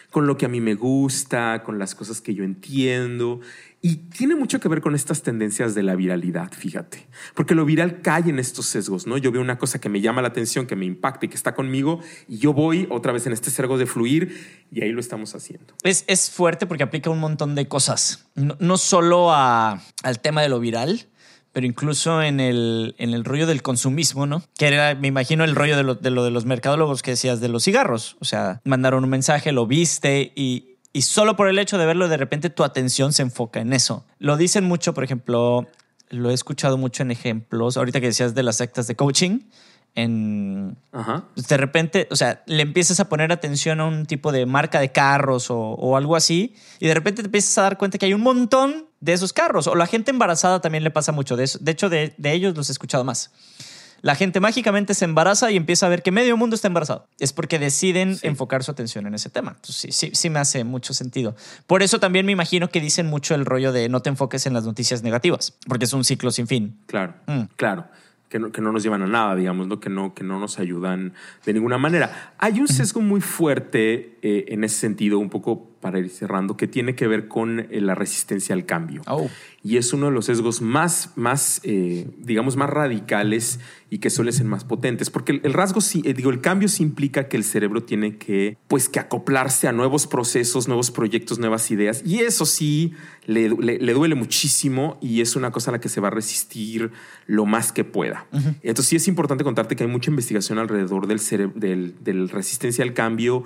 con 0.09 0.25
lo 0.25 0.38
que 0.38 0.47
a 0.47 0.50
mí 0.50 0.59
me 0.59 0.73
gusta, 0.73 1.61
con 1.64 1.78
las 1.78 1.94
cosas 1.94 2.21
que 2.21 2.33
yo 2.33 2.44
entiendo. 2.44 3.42
Y 3.85 3.97
tiene 3.97 4.33
mucho 4.33 4.59
que 4.59 4.68
ver 4.68 4.81
con 4.81 4.95
estas 4.95 5.21
tendencias 5.21 5.75
de 5.75 5.83
la 5.83 5.94
viralidad, 5.94 6.51
fíjate, 6.51 7.06
porque 7.35 7.54
lo 7.54 7.65
viral 7.65 8.01
cae 8.01 8.31
en 8.31 8.39
estos 8.39 8.65
sesgos, 8.65 9.06
¿no? 9.06 9.15
Yo 9.19 9.31
veo 9.31 9.44
una 9.44 9.59
cosa 9.59 9.80
que 9.80 9.89
me 9.89 10.01
llama 10.01 10.23
la 10.23 10.30
atención, 10.30 10.65
que 10.65 10.75
me 10.75 10.85
impacta 10.85 11.27
y 11.27 11.30
que 11.30 11.35
está 11.35 11.54
conmigo, 11.54 11.99
y 12.27 12.39
yo 12.39 12.51
voy 12.51 12.87
otra 12.89 13.11
vez 13.11 13.27
en 13.27 13.33
este 13.33 13.51
sesgo 13.51 13.77
de 13.77 13.85
fluir, 13.85 14.65
y 14.71 14.81
ahí 14.81 14.92
lo 14.92 14.99
estamos 14.99 15.35
haciendo. 15.35 15.75
Es, 15.83 16.04
es 16.07 16.31
fuerte 16.31 16.65
porque 16.65 16.81
aplica 16.81 17.11
un 17.11 17.19
montón 17.19 17.54
de 17.54 17.68
cosas, 17.68 18.25
no, 18.33 18.77
solo 18.80 19.31
a, 19.31 19.83
al 20.01 20.19
tema 20.19 20.42
de 20.42 20.49
lo 20.49 20.59
viral, 20.59 21.06
pero 21.54 21.68
incluso 21.68 22.23
en 22.23 22.39
el, 22.39 22.95
en 22.97 23.13
el 23.13 23.23
rollo 23.23 23.45
del 23.45 23.61
consumismo, 23.61 24.25
¿no? 24.25 24.42
Que 24.57 24.65
era, 24.65 24.95
me 24.95 25.09
imagino, 25.09 25.44
el 25.44 25.54
rollo 25.54 25.77
de 25.77 25.95
de 26.01 26.09
lo 26.09 26.23
de 26.23 26.31
los 26.31 26.45
mercadólogos 26.45 27.04
que 27.04 27.11
decías 27.11 27.39
de 27.39 27.49
los 27.49 27.63
cigarros. 27.63 28.18
O 28.19 28.25
sea, 28.25 28.61
mandaron 28.63 29.04
un 29.04 29.11
mensaje, 29.11 29.51
lo 29.51 29.68
viste 29.68 30.33
y, 30.35 30.75
y 30.95 31.02
solo 31.02 31.35
por 31.35 31.49
el 31.49 31.59
hecho 31.59 31.78
de 31.78 31.85
verlo, 31.85 32.07
de 32.07 32.16
repente 32.16 32.49
tu 32.49 32.64
atención 32.64 33.11
se 33.11 33.21
enfoca 33.21 33.59
en 33.59 33.73
eso. 33.73 34.06
Lo 34.18 34.37
dicen 34.37 34.64
mucho, 34.64 34.94
por 34.94 35.04
ejemplo, 35.04 35.68
lo 36.09 36.30
he 36.30 36.33
escuchado 36.33 36.78
mucho 36.78 37.04
en 37.04 37.11
ejemplos, 37.11 37.75
ahorita 37.75 37.99
que 37.99 38.06
decías 38.06 38.33
de 38.33 38.44
las 38.44 38.56
sectas 38.56 38.87
de 38.87 38.95
coaching, 38.95 39.42
en 39.94 40.78
pues, 41.33 41.49
de 41.49 41.57
repente, 41.57 42.07
o 42.11 42.16
sea, 42.16 42.44
le 42.45 42.61
empiezas 42.61 43.02
a 43.02 43.09
poner 43.09 43.33
atención 43.33 43.81
a 43.81 43.85
un 43.87 44.06
tipo 44.06 44.31
de 44.31 44.45
marca 44.45 44.80
de 44.80 44.94
carros 44.94 45.47
o, 45.49 45.97
algo 45.97 46.16
así, 46.16 46.56
y 46.80 46.87
de 46.87 46.94
repente 46.94 47.21
te 47.23 47.28
empiezas 47.28 47.57
a 47.57 47.64
dar 47.64 47.78
cuenta 47.78 47.97
que 47.97 48.06
hay 48.06 48.14
un 48.14 48.21
montón 48.21 48.85
de 49.02 49.11
esos 49.11 49.33
carros. 49.33 49.68
O 49.68 49.75
la 49.75 49.87
gente 49.87 50.11
embarazada 50.11 50.61
también 50.61 50.85
le 50.85 50.92
pasa 50.92 51.11
mucho 51.11 51.35
de 51.35 51.44
eso. 51.44 51.59
De 51.59 51.73
hecho, 51.73 51.90
de, 51.90 52.16
de 52.18 52.31
ellos 52.31 52.56
los 52.56 52.69
he 52.69 52.71
escuchado 52.71 53.04
más 53.04 53.31
la 54.02 54.16
gente 54.16 54.40
mágicamente 54.40 54.94
se 54.94 55.06
embaraza 55.06 55.52
y 55.52 55.57
empieza 55.57 55.85
a 55.85 55.90
ver 55.90 56.04
que 56.04 56.11
medio 56.11 56.37
mundo 56.37 56.56
está 56.56 56.68
embarazado. 56.68 57.07
Es 57.19 57.33
porque 57.33 57.59
deciden 57.59 58.18
enfocar 58.21 58.64
su 58.64 58.71
atención 58.71 59.07
en 59.07 59.16
ese 59.16 59.30
tema. 59.30 59.54
Entonces, 59.56 59.75
sí, 59.75 59.92
sí, 59.92 60.11
sí 60.14 60.30
me 60.30 60.40
hace 60.40 60.64
mucho 60.64 60.94
sentido. 60.94 61.35
Por 61.68 61.83
eso 61.83 61.99
también 61.99 62.25
me 62.25 62.31
imagino 62.31 62.69
que 62.69 62.81
dicen 62.81 63.07
mucho 63.07 63.35
el 63.35 63.45
rollo 63.45 63.71
de 63.71 63.90
no 63.90 64.02
te 64.02 64.09
enfoques 64.09 64.45
en 64.45 64.54
las 64.54 64.66
noticias 64.66 65.04
negativas, 65.04 65.57
porque 65.68 65.85
es 65.85 65.94
un 65.94 66.04
ciclo 66.04 66.31
sin 66.31 66.47
fin. 66.47 66.78
Claro, 66.87 67.14
mm. 67.28 67.42
claro. 67.56 67.85
que 68.30 68.40
no, 68.40 68.52
que 68.52 68.61
no, 68.61 68.71
nos 68.71 68.83
llevan 68.83 69.02
a 69.02 69.07
nada, 69.07 69.35
digamos, 69.35 69.68
¿no? 69.68 69.80
Que, 69.80 69.90
no, 69.90 70.14
que 70.14 70.23
no 70.23 70.40
nos 70.40 70.59
ayudan 70.59 71.14
de 71.45 71.54
ninguna 71.54 71.78
manera. 71.78 72.33
Hay 72.37 72.59
un 72.59 72.68
sesgo 72.68 73.02
muy 73.02 73.21
fuerte 73.21 74.18
eh, 74.21 74.45
en 74.49 74.64
ese 74.64 74.80
sentido, 74.80 75.19
un 75.19 75.30
poco 75.30 75.75
para 75.85 75.99
ir 75.99 76.09
cerrando, 76.09 76.57
que 76.57 76.65
tiene 76.65 76.95
que 76.95 77.06
ver 77.06 77.27
con 77.27 77.59
eh, 77.59 77.80
la 77.80 77.94
resistencia 77.94 78.56
al 78.56 78.65
cambio. 78.65 79.04
Oh. 79.06 79.30
Y 79.61 79.77
es 79.77 79.94
uno 79.94 80.07
de 80.07 80.13
los 80.13 80.25
sesgos 80.25 80.59
más, 80.59 81.11
más 81.15 81.61
eh, 81.61 82.07
digamos, 82.18 82.56
más 82.56 82.71
radicales 82.71 83.59
y 83.92 83.99
que 83.99 84.09
suelen 84.09 84.33
ser 84.33 84.47
más 84.47 84.63
potentes. 84.63 85.11
Porque 85.11 85.39
el, 85.44 85.54
rasgo, 85.54 85.81
digo, 85.94 86.31
el 86.31 86.42
cambio 86.42 86.69
sí 86.69 86.81
implica 86.81 87.27
que 87.27 87.37
el 87.37 87.44
cerebro 87.44 87.83
tiene 87.83 88.18
que, 88.18 88.57
pues, 88.68 88.89
que 88.89 88.99
acoplarse 88.99 89.68
a 89.68 89.73
nuevos 89.73 90.07
procesos, 90.07 90.68
nuevos 90.68 90.89
proyectos, 90.89 91.37
nuevas 91.37 91.69
ideas. 91.69 92.01
Y 92.04 92.21
eso 92.21 92.47
sí 92.47 92.94
le, 93.27 93.49
le, 93.49 93.94
duele 93.94 94.15
muchísimo 94.15 94.97
y 95.04 95.21
es 95.21 95.35
una 95.35 95.51
cosa 95.51 95.69
a 95.69 95.73
la 95.73 95.80
que 95.80 95.89
se 95.89 96.01
va 96.01 96.07
a 96.07 96.11
resistir 96.11 96.89
lo 97.27 97.45
más 97.45 97.71
que 97.71 97.83
pueda. 97.83 98.25
Entonces 98.63 98.87
sí 98.87 98.95
es 98.95 99.07
importante 99.07 99.44
contarte 99.44 99.75
que 99.75 99.83
hay 99.83 99.89
mucha 99.89 100.09
investigación 100.09 100.57
alrededor 100.57 101.06
del, 101.06 101.21
del, 101.54 101.94
del 102.04 102.30
resistencia 102.30 102.83
al 102.83 102.94
cambio 102.95 103.44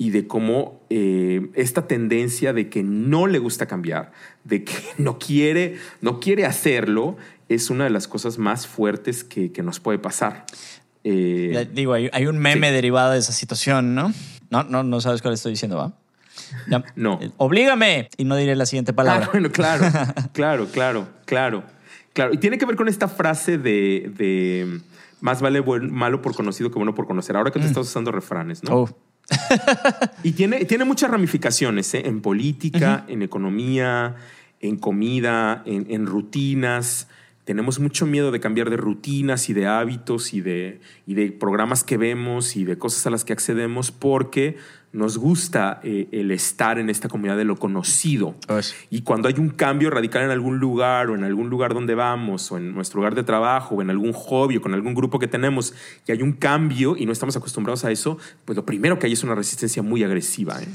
y 0.00 0.08
de 0.08 0.26
cómo 0.26 0.80
eh, 0.88 1.50
esta 1.52 1.86
tendencia 1.86 2.54
de 2.54 2.70
que 2.70 2.82
no 2.82 3.26
le 3.26 3.38
gusta 3.38 3.66
cambiar, 3.66 4.12
de 4.44 4.64
que 4.64 4.72
no 4.96 5.18
quiere, 5.18 5.76
no 6.00 6.20
quiere 6.20 6.46
hacerlo, 6.46 7.18
es 7.50 7.68
una 7.68 7.84
de 7.84 7.90
las 7.90 8.08
cosas 8.08 8.38
más 8.38 8.66
fuertes 8.66 9.24
que, 9.24 9.52
nos 9.62 9.78
puede 9.78 9.98
pasar. 9.98 10.46
Eh, 11.04 11.68
digo, 11.74 11.92
hay, 11.92 12.26
un 12.26 12.38
meme 12.38 12.72
derivado 12.72 13.12
de 13.12 13.18
esa 13.18 13.32
situación, 13.32 13.94
¿no? 13.94 14.14
No, 14.48 14.62
no, 14.62 14.82
no 14.84 15.02
sabes 15.02 15.20
cuál 15.20 15.34
estoy 15.34 15.52
diciendo, 15.52 15.76
¿va? 15.76 15.92
no. 16.96 17.18
Eh, 17.20 17.30
oblígame. 17.36 18.08
Y 18.16 18.24
no 18.24 18.36
diré 18.36 18.56
la 18.56 18.64
siguiente 18.64 18.94
palabra. 18.94 19.26
Ah, 19.26 19.30
bueno, 19.30 19.52
claro, 19.52 19.84
claro, 20.32 20.66
claro, 20.72 21.08
claro, 21.26 21.62
claro. 22.14 22.32
Y 22.32 22.38
tiene 22.38 22.56
que 22.56 22.64
ver 22.64 22.76
con 22.76 22.88
esta 22.88 23.06
frase 23.06 23.58
de, 23.58 24.80
más 25.20 25.42
vale 25.42 25.60
malo 25.60 26.22
por 26.22 26.34
conocido 26.34 26.70
que 26.70 26.76
bueno 26.76 26.94
por 26.94 27.06
conocer. 27.06 27.36
Ahora 27.36 27.50
que 27.50 27.58
te 27.58 27.66
mm. 27.66 27.68
estás 27.68 27.86
usando 27.86 28.10
refranes, 28.10 28.64
¿no? 28.64 28.74
Oh. 28.74 29.09
y 30.22 30.32
tiene, 30.32 30.64
tiene 30.64 30.84
muchas 30.84 31.10
ramificaciones 31.10 31.94
¿eh? 31.94 32.02
en 32.06 32.20
política, 32.20 33.04
en 33.08 33.22
economía, 33.22 34.16
en 34.60 34.76
comida, 34.76 35.62
en, 35.66 36.06
rutinas. 36.06 37.08
Tenemos 37.44 37.80
mucho 37.80 38.06
miedo 38.06 38.30
de 38.30 38.40
cambiar 38.40 38.70
de 38.70 38.76
rutinas 38.76 39.48
y 39.48 39.54
de 39.54 39.66
hábitos 39.66 40.34
y 40.34 40.40
de, 40.40 40.80
y 41.06 41.14
de 41.14 41.32
programas 41.32 41.84
que 41.84 41.96
vemos 41.96 42.56
y 42.56 42.64
de 42.64 42.78
cosas 42.78 43.06
a 43.06 43.10
las 43.10 43.24
que 43.24 43.32
accedemos 43.32 43.90
porque 43.90 44.56
nos 44.92 45.18
gusta 45.18 45.80
eh, 45.84 46.08
el 46.10 46.32
estar 46.32 46.78
en 46.78 46.90
esta 46.90 47.08
comunidad 47.08 47.36
de 47.36 47.44
lo 47.44 47.56
conocido. 47.56 48.34
Y 48.90 49.02
cuando 49.02 49.28
hay 49.28 49.34
un 49.38 49.50
cambio 49.50 49.90
radical 49.90 50.24
en 50.24 50.30
algún 50.30 50.58
lugar 50.58 51.10
o 51.10 51.14
en 51.14 51.22
algún 51.22 51.48
lugar 51.48 51.74
donde 51.74 51.94
vamos 51.94 52.50
o 52.50 52.56
en 52.56 52.74
nuestro 52.74 52.98
lugar 52.98 53.14
de 53.14 53.22
trabajo 53.22 53.76
o 53.76 53.82
en 53.82 53.90
algún 53.90 54.12
hobby 54.12 54.56
o 54.56 54.60
con 54.60 54.74
algún 54.74 54.94
grupo 54.94 55.18
que 55.18 55.28
tenemos 55.28 55.74
y 56.06 56.12
hay 56.12 56.22
un 56.22 56.32
cambio 56.32 56.96
y 56.96 57.06
no 57.06 57.12
estamos 57.12 57.36
acostumbrados 57.36 57.84
a 57.84 57.90
eso, 57.90 58.18
pues 58.44 58.56
lo 58.56 58.66
primero 58.66 58.98
que 58.98 59.06
hay 59.06 59.12
es 59.12 59.22
una 59.22 59.34
resistencia 59.34 59.82
muy 59.82 60.02
agresiva. 60.02 60.60
¿eh? 60.60 60.68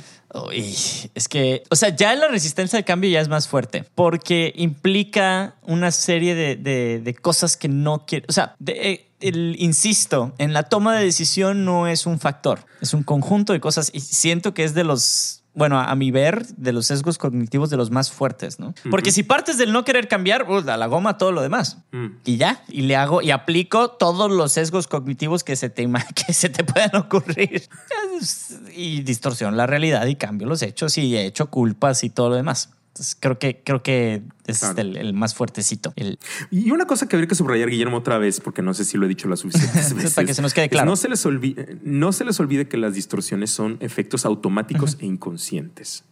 es 1.14 1.28
que, 1.28 1.64
o 1.70 1.76
sea, 1.76 1.90
ya 1.90 2.16
la 2.16 2.28
resistencia 2.28 2.78
al 2.80 2.86
cambio 2.86 3.10
ya 3.10 3.22
es 3.22 3.28
más 3.28 3.48
fuerte 3.48 3.86
porque 3.96 4.54
implica 4.56 5.56
una 5.64 5.92
serie 5.92 6.36
de, 6.36 7.16
cosas 7.22 7.58
que 7.58 7.68
no 7.68 8.06
quiere, 8.06 8.26
o 8.30 8.34
sea, 8.34 8.56
de, 8.60 8.92
eh, 8.92 9.05
el, 9.20 9.56
insisto, 9.60 10.34
en 10.38 10.54
la 10.54 10.64
toma 10.64 10.96
de 10.96 11.06
decisión 11.06 11.66
no 11.66 11.88
es 11.88 12.06
un 12.06 12.20
factor, 12.20 12.66
es 12.82 12.94
un 12.94 13.04
conjunto 13.04 13.54
de 13.54 13.60
cosas 13.60 13.90
y 13.94 14.02
siento 14.02 14.54
que 14.54 14.64
es 14.64 14.74
de 14.74 14.84
los, 14.84 15.44
bueno, 15.54 15.80
a 15.80 15.96
mi 15.96 16.12
ver, 16.12 16.46
de 16.48 16.74
los 16.74 16.88
sesgos 16.88 17.18
cognitivos 17.18 17.70
de 17.70 17.78
los 17.78 17.92
más 17.92 18.12
fuertes, 18.12 18.60
¿no? 18.60 18.74
Porque 18.92 19.12
si 19.12 19.24
partes 19.24 19.58
del 19.58 19.72
no 19.72 19.86
querer 19.86 20.08
cambiar, 20.08 20.46
pues, 20.46 20.68
a 20.68 20.78
la 20.78 20.88
goma 20.88 21.18
todo 21.18 21.32
lo 21.32 21.42
demás. 21.42 21.78
Mm. 21.92 22.08
Y 22.26 22.38
ya, 22.38 22.64
y 22.68 22.82
le 22.82 22.96
hago 22.96 23.22
y 23.22 23.32
aplico 23.32 23.92
todos 23.92 24.30
los 24.32 24.52
sesgos 24.52 24.88
cognitivos 24.88 25.44
que 25.44 25.56
se 25.56 25.70
te, 25.70 25.90
que 26.28 26.34
se 26.34 26.50
te 26.50 26.64
puedan 26.64 26.96
ocurrir. 26.96 27.68
y 28.76 29.02
distorsión 29.02 29.56
la 29.56 29.66
realidad 29.66 30.06
y 30.08 30.16
cambio 30.16 30.48
los 30.48 30.62
hechos 30.62 30.98
y 30.98 31.16
he 31.16 31.26
hecho 31.26 31.50
culpas 31.50 32.04
y 32.04 32.10
todo 32.10 32.30
lo 32.30 32.36
demás 32.36 32.70
creo 33.20 33.40
que, 33.40 33.62
creo 33.64 33.84
que 33.84 34.24
es 34.46 34.64
el, 34.78 35.14
más 35.14 35.36
fuertecito. 35.36 35.94
Y 36.52 36.72
una 36.72 36.86
cosa 36.86 37.08
que 37.08 37.16
habría 37.16 37.28
que 37.28 37.36
subrayar, 37.36 37.70
Guillermo, 37.70 37.98
otra 37.98 38.18
vez, 38.18 38.40
porque 38.40 38.62
no 38.62 38.74
sé 38.74 38.86
si 38.86 38.98
lo 38.98 39.06
he 39.06 39.10
dicho 39.10 39.28
las 39.28 39.40
suficientes 39.40 39.94
veces. 39.96 40.14
Para 40.14 40.28
que 40.28 40.34
se 40.34 40.42
nos 40.42 40.54
quede 40.54 40.70
claro. 40.70 40.90
No 40.90 40.96
se, 40.96 41.10
les 41.10 41.26
olvide, 41.26 41.78
no 41.84 42.12
se 42.12 42.26
les 42.26 42.40
olvide 42.40 42.68
que 42.68 42.78
las 42.78 42.94
distorsiones 42.94 43.52
son 43.52 43.78
efectos 43.80 44.26
automáticos 44.26 44.98
e 45.00 45.06
inconscientes. 45.06 46.04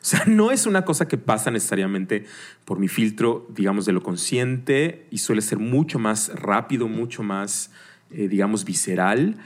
O 0.00 0.04
sea, 0.04 0.24
no 0.26 0.50
es 0.50 0.66
una 0.66 0.84
cosa 0.84 1.08
que 1.08 1.18
pasa 1.18 1.50
necesariamente 1.50 2.24
por 2.64 2.78
mi 2.78 2.88
filtro, 2.88 3.46
digamos, 3.50 3.84
de 3.86 3.92
lo 3.92 4.02
consciente 4.02 5.06
y 5.10 5.18
suele 5.18 5.42
ser 5.42 5.58
mucho 5.58 5.98
más 5.98 6.28
rápido, 6.34 6.88
mucho 6.88 7.22
más, 7.22 7.70
eh, 8.10 8.28
digamos, 8.28 8.64
visceral 8.64 9.38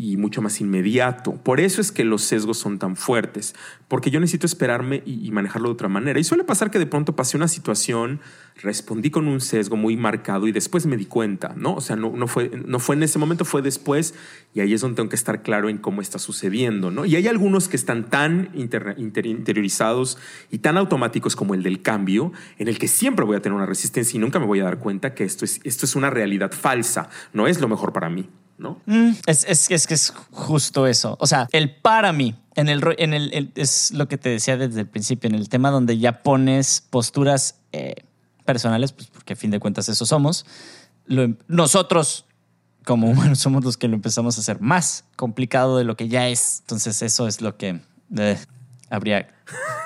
y 0.00 0.16
mucho 0.16 0.40
más 0.40 0.60
inmediato. 0.60 1.34
Por 1.34 1.58
eso 1.58 1.80
es 1.80 1.90
que 1.90 2.04
los 2.04 2.22
sesgos 2.22 2.56
son 2.56 2.78
tan 2.78 2.94
fuertes, 2.94 3.56
porque 3.88 4.12
yo 4.12 4.20
necesito 4.20 4.46
esperarme 4.46 5.02
y, 5.04 5.28
manejarlo 5.32 5.68
de 5.68 5.72
otra 5.72 5.88
manera. 5.88 6.20
Y 6.20 6.24
suele 6.24 6.44
pasar 6.44 6.70
que 6.70 6.78
de 6.78 6.86
pronto 6.86 7.16
pasé 7.16 7.36
una 7.36 7.48
situación, 7.48 8.20
respondí 8.62 9.10
con 9.10 9.26
un 9.26 9.40
sesgo 9.40 9.76
muy 9.76 9.96
marcado 9.96 10.46
y 10.46 10.52
después 10.52 10.86
me 10.86 10.96
di 10.96 11.06
cuenta, 11.06 11.52
¿no? 11.56 11.74
O 11.74 11.80
sea, 11.80 11.96
no, 11.96 12.12
no, 12.12 12.28
fue, 12.28 12.48
no 12.64 12.78
fue 12.78 12.94
en 12.94 13.02
ese 13.02 13.18
momento, 13.18 13.44
fue 13.44 13.60
después 13.60 14.14
y 14.54 14.60
ahí 14.60 14.72
es 14.72 14.82
donde 14.82 14.96
tengo 14.96 15.08
que 15.08 15.16
estar 15.16 15.42
claro 15.42 15.68
en 15.68 15.78
cómo 15.78 16.00
está 16.00 16.20
sucediendo, 16.20 16.92
¿no? 16.92 17.04
Y 17.04 17.16
hay 17.16 17.26
algunos 17.26 17.68
que 17.68 17.76
están 17.76 18.08
tan 18.08 18.50
interiorizados 18.54 20.16
y 20.52 20.58
tan 20.58 20.76
automáticos 20.76 21.34
como 21.34 21.54
el 21.54 21.64
del 21.64 21.82
cambio, 21.82 22.32
en 22.58 22.68
el 22.68 22.78
que 22.78 22.86
siempre 22.86 23.24
voy 23.24 23.36
a 23.36 23.42
tener 23.42 23.56
una 23.56 23.66
resistencia 23.66 24.16
y 24.16 24.20
nunca 24.20 24.38
me 24.38 24.46
voy 24.46 24.60
a 24.60 24.64
dar 24.64 24.78
cuenta 24.78 25.14
que 25.14 25.24
esto 25.24 25.44
es, 25.44 25.60
esto 25.64 25.86
es 25.86 25.96
una 25.96 26.08
realidad 26.08 26.52
falsa, 26.52 27.10
no 27.32 27.48
es 27.48 27.60
lo 27.60 27.66
mejor 27.66 27.92
para 27.92 28.08
mí. 28.08 28.28
¿No? 28.58 28.80
Mm, 28.86 29.12
es, 29.26 29.44
es, 29.48 29.70
es, 29.70 29.86
que 29.86 29.94
es 29.94 30.12
justo 30.30 30.86
eso. 30.86 31.16
O 31.20 31.26
sea, 31.26 31.48
el 31.52 31.74
para 31.74 32.12
mí, 32.12 32.34
en 32.54 32.68
el, 32.68 32.82
en 32.98 33.14
el, 33.14 33.52
es 33.54 33.92
lo 33.92 34.08
que 34.08 34.18
te 34.18 34.28
decía 34.28 34.56
desde 34.56 34.80
el 34.80 34.88
principio, 34.88 35.28
en 35.28 35.36
el 35.36 35.48
tema 35.48 35.70
donde 35.70 35.98
ya 35.98 36.22
pones 36.22 36.82
posturas 36.90 37.60
eh, 37.72 37.94
personales, 38.44 38.92
pues 38.92 39.08
porque 39.08 39.34
a 39.34 39.36
fin 39.36 39.50
de 39.50 39.60
cuentas 39.60 39.88
eso 39.88 40.04
somos, 40.04 40.44
em, 41.08 41.36
nosotros 41.46 42.26
como 42.84 43.08
humanos 43.08 43.38
somos 43.40 43.64
los 43.64 43.76
que 43.76 43.88
lo 43.88 43.94
empezamos 43.94 44.36
a 44.38 44.40
hacer 44.40 44.60
más 44.60 45.04
complicado 45.16 45.78
de 45.78 45.84
lo 45.84 45.96
que 45.96 46.08
ya 46.08 46.28
es. 46.28 46.60
Entonces 46.60 47.00
eso 47.02 47.28
es 47.28 47.40
lo 47.40 47.56
que 47.56 47.80
eh, 48.16 48.38
habría... 48.90 49.28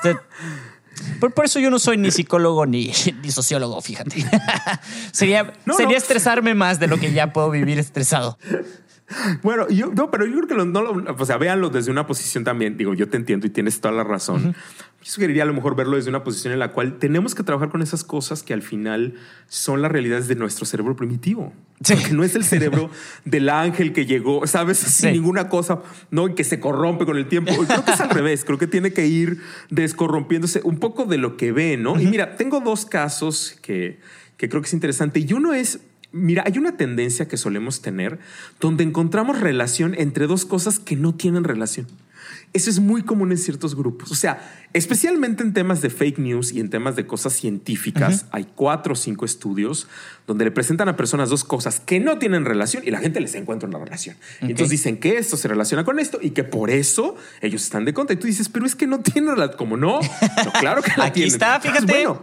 Por, 1.20 1.44
eso 1.44 1.60
yo 1.60 1.70
no 1.70 1.78
soy 1.78 1.96
ni 1.96 2.10
psicólogo 2.10 2.66
ni, 2.66 2.92
ni 3.22 3.30
sociólogo, 3.30 3.80
fíjate. 3.80 4.24
sería 5.12 5.52
sería 5.76 5.96
estresarme 5.96 6.54
más 6.54 6.80
de 6.80 6.86
lo 6.86 6.98
que 6.98 7.12
ya 7.12 7.32
puedo 7.32 7.50
vivir 7.50 7.78
estresado. 7.78 8.38
Bueno, 9.42 9.68
yo, 9.68 9.92
no, 9.94 10.10
pero 10.10 10.24
yo 10.26 10.32
creo 10.36 10.48
que 10.48 10.54
no 10.64 10.82
lo, 10.82 11.14
o 11.14 11.26
sea, 11.26 11.36
véanlo 11.36 11.70
desde 11.70 11.90
una 11.90 12.06
posición 12.06 12.44
también. 12.44 12.76
Digo, 12.76 12.94
yo 12.94 13.08
te 13.08 13.16
entiendo 13.16 13.46
y 13.46 13.50
tienes 13.50 13.80
toda 13.80 13.92
la 13.92 14.04
razón. 14.04 14.54
Yo 15.02 15.10
sugeriría 15.10 15.42
a 15.42 15.46
lo 15.46 15.52
mejor 15.52 15.74
verlo 15.74 15.96
desde 15.96 16.10
una 16.10 16.22
posición 16.22 16.52
en 16.52 16.60
la 16.60 16.70
cual 16.70 16.98
tenemos 16.98 17.34
que 17.34 17.42
trabajar 17.42 17.70
con 17.70 17.82
esas 17.82 18.04
cosas 18.04 18.44
que 18.44 18.54
al 18.54 18.62
final 18.62 19.14
son 19.48 19.82
las 19.82 19.90
realidades 19.90 20.28
de 20.28 20.36
nuestro 20.36 20.64
cerebro 20.64 20.94
primitivo. 20.94 21.52
Que 21.84 22.12
no 22.12 22.22
es 22.22 22.36
el 22.36 22.44
cerebro 22.44 22.88
del 23.24 23.48
ángel 23.48 23.92
que 23.92 24.06
llegó, 24.06 24.46
sabes, 24.46 24.78
sin 24.78 25.12
ninguna 25.12 25.48
cosa, 25.48 25.80
¿no? 26.12 26.28
Y 26.28 26.34
que 26.34 26.44
se 26.44 26.60
corrompe 26.60 27.04
con 27.04 27.16
el 27.16 27.26
tiempo. 27.26 27.52
Creo 27.66 27.84
que 27.84 27.90
es 27.90 28.00
al 28.00 28.10
revés. 28.10 28.44
Creo 28.44 28.58
que 28.58 28.68
tiene 28.68 28.92
que 28.92 29.06
ir 29.06 29.40
descorrompiéndose 29.70 30.60
un 30.62 30.78
poco 30.78 31.04
de 31.06 31.18
lo 31.18 31.36
que 31.36 31.50
ve, 31.50 31.76
¿no? 31.76 32.00
Y 32.00 32.06
mira, 32.06 32.36
tengo 32.36 32.60
dos 32.60 32.86
casos 32.86 33.58
que, 33.60 33.98
que 34.36 34.48
creo 34.48 34.62
que 34.62 34.68
es 34.68 34.74
interesante. 34.74 35.18
Y 35.18 35.32
uno 35.32 35.52
es 35.52 35.80
Mira, 36.12 36.44
hay 36.46 36.58
una 36.58 36.76
tendencia 36.76 37.26
que 37.26 37.38
solemos 37.38 37.80
tener 37.80 38.18
donde 38.60 38.84
encontramos 38.84 39.40
relación 39.40 39.94
entre 39.96 40.26
dos 40.26 40.44
cosas 40.44 40.78
que 40.78 40.94
no 40.94 41.14
tienen 41.14 41.42
relación. 41.42 41.86
Eso 42.52 42.70
es 42.70 42.80
muy 42.80 43.02
común 43.02 43.32
en 43.32 43.38
ciertos 43.38 43.74
grupos. 43.74 44.10
O 44.10 44.14
sea, 44.14 44.66
especialmente 44.72 45.42
en 45.42 45.52
temas 45.52 45.80
de 45.80 45.90
fake 45.90 46.18
news 46.18 46.52
y 46.52 46.60
en 46.60 46.70
temas 46.70 46.96
de 46.96 47.06
cosas 47.06 47.32
científicas, 47.32 48.26
hay 48.30 48.46
cuatro 48.54 48.92
o 48.92 48.96
cinco 48.96 49.24
estudios 49.24 49.86
donde 50.26 50.44
le 50.44 50.50
presentan 50.50 50.88
a 50.88 50.96
personas 50.96 51.30
dos 51.30 51.44
cosas 51.44 51.80
que 51.80 52.00
no 52.00 52.18
tienen 52.18 52.44
relación 52.44 52.82
y 52.86 52.90
la 52.90 52.98
gente 52.98 53.20
les 53.20 53.34
encuentra 53.34 53.68
una 53.68 53.78
relación. 53.78 54.16
entonces 54.40 54.70
dicen 54.70 54.98
que 54.98 55.18
esto 55.18 55.36
se 55.36 55.48
relaciona 55.48 55.84
con 55.84 55.98
esto 55.98 56.18
y 56.20 56.30
que 56.30 56.44
por 56.44 56.70
eso 56.70 57.16
ellos 57.40 57.62
están 57.62 57.84
de 57.84 57.94
contra. 57.94 58.14
Y 58.14 58.18
tú 58.18 58.26
dices, 58.26 58.48
pero 58.48 58.66
es 58.66 58.74
que 58.74 58.86
no 58.86 59.00
tienen 59.00 59.30
relación. 59.30 59.56
Como 59.56 59.76
no, 59.76 60.00
no 60.00 60.52
claro 60.60 60.82
que 60.82 60.92
la 60.96 61.04
Aquí 61.12 61.24
está, 61.24 61.60
fíjate. 61.60 61.86
Bueno, 61.86 62.22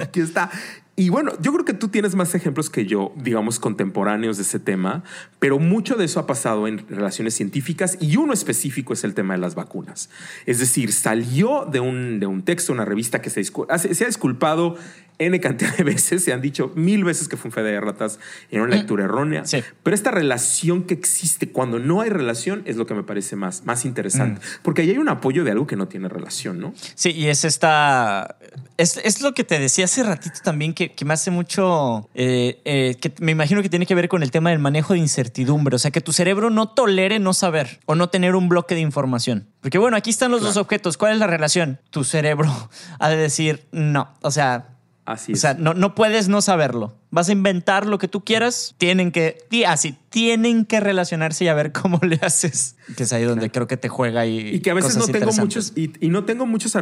aquí 0.00 0.20
está. 0.20 0.50
Y 0.94 1.08
bueno, 1.08 1.32
yo 1.40 1.52
creo 1.54 1.64
que 1.64 1.72
tú 1.72 1.88
tienes 1.88 2.14
más 2.14 2.34
ejemplos 2.34 2.68
que 2.68 2.84
yo, 2.84 3.12
digamos, 3.16 3.58
contemporáneos 3.58 4.36
de 4.36 4.42
ese 4.42 4.58
tema, 4.58 5.02
pero 5.38 5.58
mucho 5.58 5.96
de 5.96 6.04
eso 6.04 6.20
ha 6.20 6.26
pasado 6.26 6.68
en 6.68 6.86
relaciones 6.86 7.32
científicas 7.32 7.96
y 7.98 8.18
uno 8.18 8.34
específico 8.34 8.92
es 8.92 9.02
el 9.02 9.14
tema 9.14 9.32
de 9.32 9.40
las 9.40 9.54
vacunas. 9.54 10.10
Es 10.44 10.58
decir, 10.58 10.92
salió 10.92 11.64
de 11.64 11.80
un, 11.80 12.20
de 12.20 12.26
un 12.26 12.42
texto, 12.42 12.74
una 12.74 12.84
revista 12.84 13.22
que 13.22 13.30
se, 13.30 13.42
se 13.42 14.04
ha 14.04 14.06
disculpado 14.06 14.76
N 15.18 15.38
cantidad 15.40 15.76
de 15.76 15.84
veces, 15.84 16.24
se 16.24 16.32
han 16.32 16.40
dicho 16.40 16.72
mil 16.74 17.04
veces 17.04 17.28
que 17.28 17.36
fue 17.36 17.48
un 17.48 17.52
fe 17.52 17.62
de 17.62 17.80
ratas 17.80 18.18
en 18.50 18.60
una 18.60 18.74
lectura 18.74 19.04
errónea. 19.04 19.44
Pero 19.82 19.94
esta 19.94 20.10
relación 20.10 20.84
que 20.84 20.94
existe 20.94 21.50
cuando 21.50 21.78
no 21.78 22.00
hay 22.00 22.10
relación 22.10 22.62
es 22.64 22.76
lo 22.76 22.86
que 22.86 22.94
me 22.94 23.02
parece 23.02 23.36
más, 23.36 23.64
más 23.64 23.84
interesante. 23.84 24.40
Mm. 24.40 24.62
Porque 24.62 24.82
ahí 24.82 24.90
hay 24.90 24.98
un 24.98 25.08
apoyo 25.08 25.44
de 25.44 25.50
algo 25.50 25.66
que 25.66 25.76
no 25.76 25.88
tiene 25.88 26.08
relación, 26.08 26.58
¿no? 26.60 26.74
Sí, 26.94 27.10
y 27.10 27.28
es 27.28 27.44
esta. 27.44 28.36
Es, 28.76 28.98
es 29.04 29.20
lo 29.20 29.32
que 29.34 29.44
te 29.44 29.58
decía 29.58 29.84
hace 29.84 30.02
ratito 30.02 30.40
también, 30.42 30.74
que, 30.74 30.92
que 30.92 31.04
me 31.04 31.14
hace 31.14 31.30
mucho. 31.30 32.08
Eh, 32.14 32.60
eh, 32.64 32.96
que 33.00 33.12
me 33.20 33.32
imagino 33.32 33.62
que 33.62 33.68
tiene 33.68 33.86
que 33.86 33.94
ver 33.94 34.08
con 34.08 34.22
el 34.22 34.30
tema 34.30 34.50
del 34.50 34.58
manejo 34.58 34.94
de 34.94 34.98
incertidumbre. 34.98 35.76
O 35.76 35.78
sea, 35.78 35.90
que 35.90 36.00
tu 36.00 36.12
cerebro 36.12 36.50
no 36.50 36.68
tolere 36.68 37.18
no 37.18 37.34
saber 37.34 37.80
o 37.86 37.94
no 37.94 38.08
tener 38.08 38.34
un 38.34 38.48
bloque 38.48 38.74
de 38.74 38.80
información. 38.80 39.46
Porque 39.60 39.78
bueno, 39.78 39.96
aquí 39.96 40.10
están 40.10 40.30
los 40.30 40.42
dos 40.42 40.56
objetos. 40.56 40.96
¿Cuál 40.96 41.12
es 41.12 41.18
la 41.18 41.26
relación? 41.26 41.78
Tu 41.90 42.04
cerebro 42.04 42.50
ha 42.98 43.08
de 43.08 43.16
decir 43.16 43.66
no. 43.72 44.14
O 44.22 44.30
sea, 44.30 44.71
Así 45.04 45.32
es. 45.32 45.38
O 45.38 45.40
sea, 45.40 45.54
no, 45.54 45.74
no 45.74 45.94
puedes 45.94 46.28
no 46.28 46.40
saberlo. 46.42 46.96
Vas 47.10 47.28
a 47.28 47.32
inventar 47.32 47.86
lo 47.86 47.98
que 47.98 48.06
tú 48.06 48.24
quieras. 48.24 48.74
Tienen 48.78 49.10
que, 49.10 49.38
así, 49.66 49.96
tienen 50.10 50.64
que 50.64 50.78
relacionarse 50.78 51.44
y 51.44 51.48
a 51.48 51.54
ver 51.54 51.72
cómo 51.72 51.98
le 52.02 52.20
haces. 52.22 52.76
Que 52.96 53.02
es 53.02 53.12
ahí 53.12 53.24
donde 53.24 53.50
creo 53.50 53.66
que 53.66 53.76
te 53.76 53.88
juega 53.88 54.26
y. 54.26 54.38
Y 54.38 54.60
que 54.60 54.70
a 54.70 54.74
veces 54.74 54.96
no 54.96 55.06
tengo 55.08 55.32
muchos, 55.32 55.72
y, 55.76 55.90
no 56.08 56.24
tengo 56.24 56.46
muchos, 56.46 56.76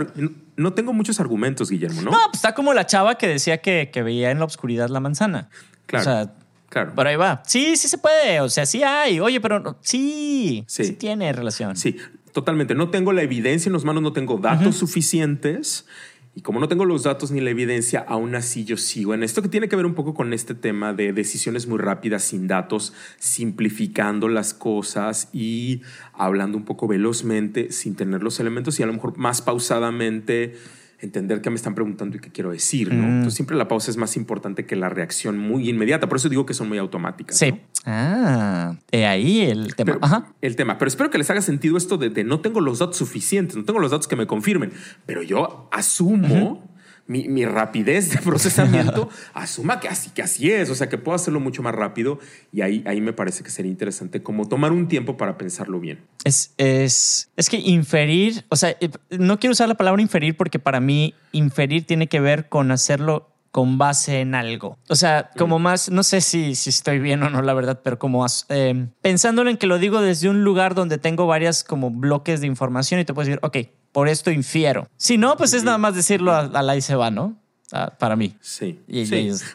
no 0.56 0.72
tengo 0.74 0.92
muchos 0.92 1.18
argumentos, 1.20 1.70
Guillermo, 1.70 2.02
¿no? 2.02 2.10
No, 2.10 2.18
pues 2.26 2.36
está 2.36 2.54
como 2.54 2.74
la 2.74 2.86
chava 2.86 3.16
que 3.16 3.26
decía 3.26 3.58
que, 3.58 3.90
que 3.92 4.02
veía 4.02 4.30
en 4.30 4.38
la 4.38 4.44
oscuridad 4.44 4.88
la 4.90 5.00
manzana. 5.00 5.48
Claro. 5.86 6.02
O 6.02 6.04
sea, 6.04 6.34
Claro. 6.70 6.94
Por 6.94 7.06
ahí 7.08 7.16
va. 7.16 7.42
Sí, 7.44 7.76
sí 7.76 7.88
se 7.88 7.98
puede. 7.98 8.40
O 8.40 8.48
sea, 8.48 8.64
sí 8.64 8.84
hay. 8.84 9.18
Oye, 9.18 9.40
pero 9.40 9.76
sí, 9.80 10.64
sí, 10.68 10.92
tiene 10.92 11.32
relación. 11.32 11.76
Sí, 11.76 11.96
totalmente. 12.32 12.76
No 12.76 12.90
tengo 12.90 13.12
la 13.12 13.22
evidencia 13.22 13.68
en 13.68 13.72
los 13.72 13.84
manos, 13.84 14.04
no 14.04 14.12
tengo 14.12 14.38
datos 14.38 14.76
suficientes 14.76 15.84
y 16.32 16.42
como 16.42 16.60
no 16.60 16.68
tengo 16.68 16.84
los 16.84 17.02
datos 17.02 17.32
ni 17.32 17.40
la 17.40 17.50
evidencia, 17.50 18.04
aún 18.06 18.36
así 18.36 18.64
yo 18.64 18.76
sigo 18.76 19.14
en 19.14 19.24
esto 19.24 19.42
que 19.42 19.48
tiene 19.48 19.68
que 19.68 19.74
ver 19.74 19.84
un 19.84 19.94
poco 19.94 20.14
con 20.14 20.32
este 20.32 20.54
tema 20.54 20.92
de 20.92 21.12
decisiones 21.12 21.66
muy 21.66 21.78
rápidas 21.78 22.22
sin 22.22 22.46
datos, 22.46 22.92
simplificando 23.18 24.28
las 24.28 24.54
cosas 24.54 25.28
y 25.32 25.82
hablando 26.12 26.56
un 26.56 26.64
poco 26.64 26.86
velozmente 26.86 27.72
sin 27.72 27.96
tener 27.96 28.22
los 28.22 28.38
elementos 28.38 28.78
y 28.78 28.84
a 28.84 28.86
lo 28.86 28.92
mejor 28.92 29.18
más 29.18 29.42
pausadamente 29.42 30.54
entender 31.00 31.40
qué 31.40 31.50
me 31.50 31.56
están 31.56 31.74
preguntando 31.74 32.16
y 32.16 32.20
qué 32.20 32.30
quiero 32.30 32.50
decir, 32.50 32.92
¿no? 32.92 33.02
Mm. 33.02 33.10
Entonces 33.10 33.34
siempre 33.34 33.56
la 33.56 33.68
pausa 33.68 33.90
es 33.90 33.96
más 33.96 34.16
importante 34.16 34.66
que 34.66 34.76
la 34.76 34.88
reacción 34.88 35.38
muy 35.38 35.68
inmediata. 35.68 36.08
Por 36.08 36.16
eso 36.16 36.28
digo 36.28 36.46
que 36.46 36.54
son 36.54 36.68
muy 36.68 36.78
automáticas. 36.78 37.36
Sí. 37.36 37.54
Ah, 37.86 38.76
he 38.90 39.06
ahí 39.06 39.40
el 39.40 39.74
tema. 39.74 39.98
Ajá. 40.02 40.32
El 40.40 40.56
tema. 40.56 40.78
Pero 40.78 40.88
espero 40.88 41.10
que 41.10 41.18
les 41.18 41.30
haga 41.30 41.40
sentido 41.40 41.76
esto 41.76 41.96
de, 41.96 42.24
no 42.24 42.40
tengo 42.40 42.60
los 42.60 42.78
datos 42.78 42.96
suficientes, 42.96 43.56
no 43.56 43.64
tengo 43.64 43.78
los 43.78 43.90
datos 43.90 44.06
que 44.06 44.16
me 44.16 44.26
confirmen, 44.26 44.72
pero 45.06 45.22
yo 45.22 45.68
asumo 45.72 46.69
mi, 47.06 47.44
rapidez 47.44 48.10
de 48.10 48.18
procesamiento 48.24 49.08
asuma 49.34 49.80
que 49.80 49.88
así, 49.88 50.10
que 50.10 50.22
así 50.22 50.50
es, 50.50 50.70
o 50.70 50.74
sea, 50.74 50.88
que 50.88 50.98
puedo 50.98 51.16
hacerlo 51.16 51.40
mucho 51.40 51.62
más 51.62 51.74
rápido 51.74 52.18
y 52.52 52.60
ahí, 52.62 52.84
ahí 52.86 53.00
me 53.00 53.12
parece 53.12 53.42
que 53.42 53.50
sería 53.50 53.70
interesante 53.70 54.22
como 54.22 54.48
tomar 54.48 54.72
un 54.72 54.88
tiempo 54.88 55.16
para 55.16 55.36
pensarlo 55.36 55.80
bien. 55.80 56.00
Es, 56.24 56.54
es, 56.56 57.30
es 57.36 57.48
que 57.48 57.56
inferir, 57.58 58.44
o 58.48 58.56
sea, 58.56 58.76
eh, 58.80 58.90
no 59.10 59.38
quiero 59.38 59.52
usar 59.52 59.68
la 59.68 59.74
palabra 59.74 60.02
inferir 60.02 60.36
porque 60.36 60.58
para 60.58 60.80
mí 60.80 61.14
inferir 61.32 61.86
tiene 61.86 62.06
que 62.06 62.20
ver 62.20 62.48
con 62.48 62.70
hacerlo 62.70 63.30
con 63.50 63.78
base 63.78 64.20
en 64.20 64.34
algo. 64.34 64.78
O 64.88 64.94
sea, 64.94 65.30
como 65.36 65.58
mm. 65.58 65.62
más, 65.62 65.90
no 65.90 66.02
sé 66.02 66.20
si, 66.20 66.54
si 66.54 66.70
estoy 66.70 66.98
bien 66.98 67.22
o 67.22 67.30
no, 67.30 67.42
la 67.42 67.54
verdad, 67.54 67.80
pero 67.82 67.98
como 67.98 68.24
eh, 68.48 68.88
pensándolo 69.02 69.50
en 69.50 69.56
que 69.56 69.66
lo 69.66 69.78
digo 69.78 70.00
desde 70.00 70.28
un 70.28 70.44
lugar 70.44 70.74
donde 70.74 70.98
tengo 70.98 71.26
varias 71.26 71.64
como 71.64 71.90
bloques 71.90 72.40
de 72.40 72.46
información 72.46 73.00
y 73.00 73.04
te 73.04 73.12
puedes 73.12 73.28
decir, 73.28 73.40
ok, 73.42 73.56
por 73.92 74.08
esto 74.08 74.30
infiero. 74.30 74.88
Si 74.96 75.18
no, 75.18 75.36
pues 75.36 75.54
es 75.54 75.64
nada 75.64 75.78
más 75.78 75.94
decirlo 75.94 76.34
a, 76.34 76.62
la 76.62 76.76
y 76.76 76.80
se 76.80 76.94
va, 76.94 77.10
¿no? 77.10 77.36
Ah, 77.72 77.92
para 77.98 78.16
mí. 78.16 78.36
Sí. 78.40 78.80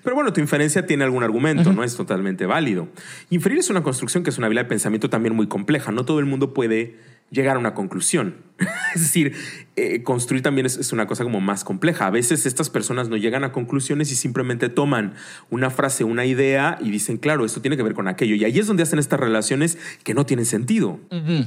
Pero 0.04 0.16
bueno, 0.16 0.32
tu 0.32 0.40
inferencia 0.40 0.86
tiene 0.86 1.04
algún 1.04 1.24
argumento, 1.24 1.74
no 1.74 1.84
es 1.84 1.98
totalmente 1.98 2.46
válido. 2.46 2.88
Inferir 3.30 3.60
es 3.60 3.70
una 3.70 3.84
construcción 3.84 4.24
que 4.24 4.30
es 4.30 4.38
una 4.38 4.48
habilidad 4.48 4.66
de 4.66 4.70
pensamiento 4.70 5.10
también 5.10 5.36
muy 5.36 5.48
compleja. 5.48 5.92
No 5.92 6.06
todo 6.06 6.20
el 6.20 6.26
mundo 6.26 6.54
puede 6.54 6.96
llegar 7.30 7.58
a 7.58 7.60
una 7.60 7.74
conclusión. 7.74 8.36
es 8.96 9.02
decir, 9.02 9.34
eh, 9.76 10.04
construir 10.04 10.42
también 10.42 10.66
es, 10.66 10.94
una 10.94 11.08
cosa 11.08 11.24
como 11.24 11.42
más 11.42 11.64
compleja. 11.64 12.08
A 12.08 12.10
veces 12.10 12.46
estas 12.46 12.70
personas 12.70 13.10
no 13.10 13.18
llegan 13.18 13.44
a 13.44 13.52
conclusiones 13.52 14.12
y 14.12 14.16
simplemente 14.16 14.70
toman 14.70 15.14
una 15.50 15.70
frase, 15.70 16.04
una 16.06 16.26
idea 16.26 16.78
y 16.82 16.90
dicen, 16.90 17.18
claro, 17.18 17.44
esto 17.44 17.62
tiene 17.62 17.76
que 17.76 17.84
ver 17.84 17.94
con 17.94 18.08
aquello. 18.08 18.36
Y 18.36 18.46
ahí 18.46 18.58
es 18.58 18.68
donde 18.68 18.84
hacen 18.84 19.00
estas 19.00 19.20
relaciones 19.20 19.78
que 20.04 20.14
no 20.14 20.26
tienen 20.26 20.46
sentido, 20.46 21.00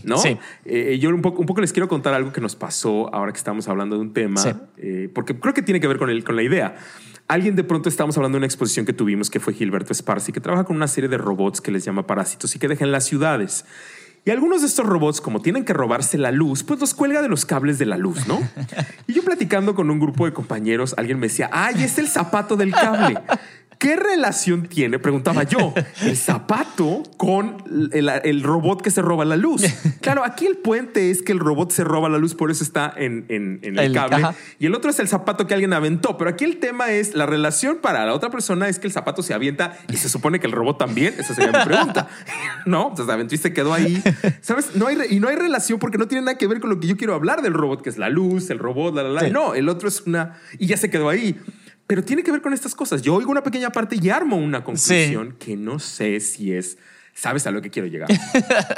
¿no? 0.05 0.19
Sí. 0.19 0.37
Eh, 0.67 0.99
yo 1.01 1.09
un 1.09 1.23
poco, 1.23 1.41
un 1.41 1.47
poco, 1.47 1.63
les 1.63 1.73
quiero 1.73 1.89
contar 1.89 2.13
algo 2.13 2.33
que 2.33 2.41
nos 2.41 2.57
pasó 2.57 3.13
ahora 3.15 3.33
que 3.33 3.39
estamos 3.39 3.69
hablando 3.69 3.97
de 3.97 4.03
un 4.03 4.13
tema, 4.13 4.43
eh, 4.77 5.11
porque 5.15 5.39
creo 5.39 5.55
que 5.55 5.63
tiene 5.63 5.81
que 5.81 5.89
ver 5.89 5.99
con, 5.99 6.11
el, 6.11 6.25
con 6.25 6.37
la 6.37 6.43
idea. 6.43 6.77
Alguien 7.29 7.57
de 7.57 7.65
pronto 7.65 7.89
estábamos 7.89 8.17
hablando 8.17 8.37
de 8.37 8.41
una 8.41 8.47
exposición 8.47 8.87
que 8.87 8.95
tuvimos 8.95 9.29
que 9.29 9.41
fue 9.41 9.53
Gilberto 9.53 9.93
Esparzi, 9.93 10.33
que 10.33 10.41
trabaja 10.41 10.65
con 10.65 10.77
una 10.77 10.89
serie 10.89 11.09
de 11.09 11.19
robots 11.19 11.61
que 11.61 11.71
les 11.71 11.85
llama 11.85 12.07
parásitos 12.07 12.55
y 12.57 12.59
que 12.59 12.69
dejan 12.69 12.91
las 12.91 13.05
ciudades. 13.05 13.67
Y 14.25 14.31
algunos 14.31 14.61
de 14.61 14.67
estos 14.67 14.85
robots, 14.85 15.21
como 15.21 15.41
tienen 15.41 15.65
que 15.65 15.73
robarse 15.73 16.19
la 16.19 16.31
luz, 16.33 16.63
pues 16.63 16.81
los 16.81 16.95
cuelga 16.95 17.23
de 17.23 17.29
los 17.29 17.47
cables 17.47 17.79
de 17.79 17.87
la 17.87 17.97
luz, 17.97 18.27
¿no? 18.27 18.41
Y 19.07 19.15
yo 19.15 19.23
platicando 19.23 19.75
con 19.75 19.91
un 19.91 19.99
grupo 19.99 20.27
de 20.27 20.33
compañeros, 20.33 20.95
alguien 20.99 21.19
me 21.19 21.29
decía, 21.29 21.49
ay, 21.53 21.83
es 21.83 21.99
el 21.99 22.09
zapato 22.09 22.57
del 22.57 22.73
cable. 22.73 23.19
¿Qué 23.79 23.95
relación 23.95 24.67
tiene, 24.67 24.99
preguntaba 24.99 25.45
yo, 25.45 25.73
el 26.03 26.17
zapato 26.17 27.05
con 27.17 27.63
el, 27.93 28.43
robot 28.43 28.83
que 28.83 28.91
se 28.91 29.03
roba 29.03 29.25
la 29.25 29.37
luz? 29.37 29.63
Claro, 30.01 30.25
aquí 30.25 30.47
el 30.47 30.57
puente 30.57 31.11
es 31.11 31.23
que 31.23 31.33
el 31.33 31.39
robot 31.39 31.71
se 31.71 31.85
roba 31.85 32.09
la 32.09 32.19
luz, 32.19 32.35
por 32.35 32.51
eso 32.51 32.65
está 32.65 32.93
en, 32.97 33.27
el, 33.29 33.93
cable. 33.93 34.25
Y 34.59 34.67
el 34.67 34.75
otro 34.75 34.91
es 34.91 34.99
el 35.01 35.09
zapato 35.09 35.47
que 35.47 35.55
alguien 35.55 35.73
aventó. 35.75 36.17
Pero 36.17 36.31
aquí 36.31 36.45
el 36.45 36.59
tema 36.59 36.91
es 36.91 37.15
la 37.15 37.27
relación 37.27 37.79
para 37.83 38.07
la 38.07 38.15
otra 38.15 38.31
persona 38.31 38.69
es 38.69 38.79
que 38.79 38.87
el 38.87 38.93
zapato 38.93 39.23
se 39.23 39.35
avienta 39.35 39.77
y 39.93 39.97
se 39.97 40.09
supone 40.09 40.41
que 40.41 40.47
el 40.47 40.53
robot 40.53 40.79
también. 40.79 41.15
Esa 41.19 41.35
sería 41.35 41.59
mi 41.59 41.65
pregunta. 41.65 42.09
no, 42.67 42.95
se 42.97 43.03
aventó 43.03 43.35
y 43.35 43.39
se 43.39 43.53
quedó 43.53 43.75
ahí. 43.75 44.03
¿Sabes? 44.41 44.77
No 44.77 44.87
hay, 44.87 44.97
y 45.11 45.21
no 45.21 45.29
hay 45.29 45.37
relación 45.37 45.79
porque 45.79 45.99
no 45.99 46.09
tiene 46.09 46.25
nada 46.25 46.39
que 46.39 46.47
ver 46.47 46.61
con 46.61 46.71
lo 46.71 46.81
que 46.81 46.87
yo 46.87 46.97
quiero 46.97 47.15
hablar 47.15 47.43
del 47.43 47.53
robot, 47.53 47.83
que 47.83 47.91
es 47.91 47.99
la 47.99 48.09
luz, 48.09 48.49
el 48.51 48.59
robot, 48.59 48.95
la, 48.95 49.03
la, 49.03 49.23
la. 49.23 49.29
No, 49.29 49.55
el 49.55 49.69
otro 49.69 49.89
es 49.89 50.03
una. 50.07 50.39
Y 50.59 50.67
ya 50.67 50.77
se 50.77 50.91
quedó 50.91 51.09
ahí 51.11 51.39
pero 51.89 52.05
tiene 52.05 52.23
que 52.23 52.31
ver 52.31 52.43
con 52.43 52.53
estas 52.53 52.75
cosas. 52.75 53.01
Yo 53.01 53.15
oigo 53.15 53.31
una 53.31 53.43
pequeña 53.43 53.71
parte 53.71 53.97
y 54.01 54.11
armo 54.11 54.37
una 54.37 54.63
conclusión 54.63 55.37
que 55.39 55.57
no 55.57 55.79
sé 55.79 56.21
si 56.21 56.53
es, 56.53 56.77
sabes 57.15 57.47
a 57.47 57.51
lo 57.51 57.63
que 57.63 57.71
quiero 57.71 57.89
llegar. 57.89 58.11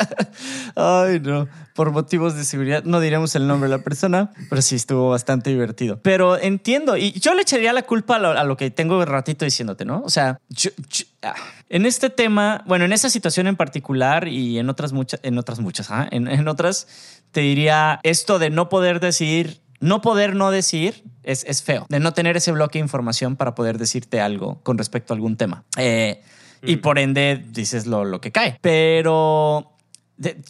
Ay, 0.77 1.19
no. 1.19 1.49
Por 1.75 1.91
motivos 1.91 2.37
de 2.37 2.45
seguridad, 2.45 2.85
no 2.85 3.01
diremos 3.01 3.35
el 3.35 3.49
nombre 3.49 3.69
de 3.69 3.77
la 3.77 3.83
persona, 3.83 4.31
pero 4.49 4.63
sí 4.63 4.77
estuvo 4.77 5.11
bastante 5.11 5.51
divertido. 5.51 5.99
Pero 6.03 6.39
entiendo, 6.39 6.97
y 6.97 7.11
yo 7.19 7.35
le 7.35 7.43
echaría 7.43 7.73
la 7.73 7.83
culpa 7.83 8.15
a 8.15 8.45
lo, 8.45 8.57
que 8.57 8.71
tengo 8.71 9.05
ratito 9.05 9.45
diciéndote, 9.45 9.85
¿no? 9.85 10.03
O 10.05 10.09
sea, 10.09 10.39
ah, 11.23 11.35
en 11.69 11.87
este 11.87 12.11
tema, 12.11 12.63
bueno, 12.69 12.85
en 12.85 12.93
esa 12.93 13.11
situación 13.11 13.49
en 13.49 13.57
particular 13.57 14.29
y 14.29 14.61
en 14.61 14.71
otras 14.71 14.93
muchas, 14.93 15.19
en 15.25 15.37
otras 15.37 15.59
muchas, 15.59 15.91
¿ah? 15.91 16.07
en, 16.13 16.29
en 16.29 16.47
otras, 16.47 16.87
te 17.33 17.41
diría 17.41 17.99
esto 18.05 18.39
de 18.39 18.51
no 18.51 18.69
poder 18.69 19.01
decidir 19.01 19.63
no 19.81 20.01
poder 20.01 20.35
no 20.35 20.51
decir 20.51 21.05
es, 21.23 21.45
es, 21.45 21.63
feo, 21.63 21.87
de 21.89 22.01
no 22.01 22.13
tener 22.13 22.37
ese 22.37 22.53
bloque 22.53 22.79
de 22.79 22.85
información 22.85 23.37
para 23.37 23.55
poder 23.55 23.79
decirte 23.79 24.21
algo 24.21 24.61
con 24.63 24.79
respecto 24.79 25.13
a 25.13 25.17
algún 25.17 25.37
tema. 25.37 25.65
Eh, 25.77 26.23
y 26.63 26.77
mm. 26.77 26.81
por 26.81 26.99
ende 26.99 27.45
dices 27.51 27.87
lo, 27.87 28.05
lo 28.05 28.21
que 28.21 28.33
cae. 28.33 28.59
Pero 28.61 29.73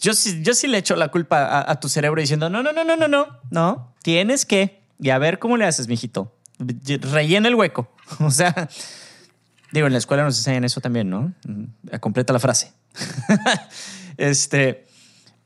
yo, 0.01 0.11
yo 0.41 0.53
sí 0.53 0.67
le 0.67 0.77
echo 0.77 0.95
la 0.95 1.09
culpa 1.09 1.69
a, 1.69 1.79
tu 1.79 1.87
cerebro 1.87 2.19
diciendo, 2.19 2.49
no, 2.49 2.61
no, 2.61 2.73
no, 2.73 2.83
no, 2.83 2.97
no, 2.97 3.07
no, 3.07 3.39
no, 3.49 3.93
tienes 4.03 4.45
que, 4.45 4.81
y 4.99 5.09
a 5.09 5.17
ver 5.17 5.39
cómo 5.39 5.57
le 5.57 5.65
haces, 5.65 5.87
mijito. 5.87 6.35
Rellena 6.59 7.47
el 7.47 7.55
hueco. 7.55 7.89
O 8.19 8.29
sea, 8.29 8.67
digo, 9.71 9.87
en 9.87 9.93
la 9.93 9.99
escuela 9.99 10.23
nos 10.23 10.37
enseñan 10.37 10.65
eso 10.65 10.81
también, 10.81 11.09
¿no? 11.09 11.33
Mm, 11.45 11.97
completa 12.01 12.33
la 12.33 12.39
frase. 12.39 12.73
este, 14.17 14.85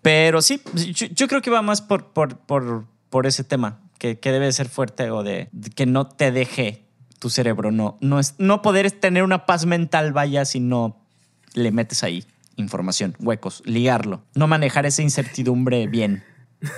pero 0.02 0.42
sí, 0.42 0.60
yo, 0.74 1.28
creo 1.28 1.44
que 1.44 1.52
va 1.52 1.62
más 1.62 1.82
por, 1.84 2.08
por, 2.08 2.38
por 2.40 2.86
por 3.10 3.28
ese 3.28 3.44
tema, 3.44 3.82
que, 3.98 4.20
que 4.20 4.32
debe 4.32 4.52
ser 4.52 4.70
fuerte 4.70 5.10
o 5.12 5.24
de, 5.24 5.50
que 5.76 5.86
no 5.86 6.08
te 6.08 6.32
deje 6.32 6.84
tu 7.20 7.30
cerebro, 7.30 7.72
no, 7.72 7.98
no, 8.02 8.20
es, 8.20 8.36
no 8.38 8.62
poder 8.62 8.92
tener 8.92 9.24
una 9.24 9.46
paz 9.46 9.66
mental, 9.66 10.14
vaya, 10.14 10.46
si 10.46 10.60
no 10.60 11.02
le 11.54 11.72
metes 11.72 12.04
ahí 12.04 12.26
información, 12.58 13.16
huecos, 13.20 13.64
ligarlo, 13.66 14.24
no 14.34 14.48
manejar 14.48 14.86
esa 14.86 15.02
incertidumbre 15.02 15.88
bien. 15.88 16.24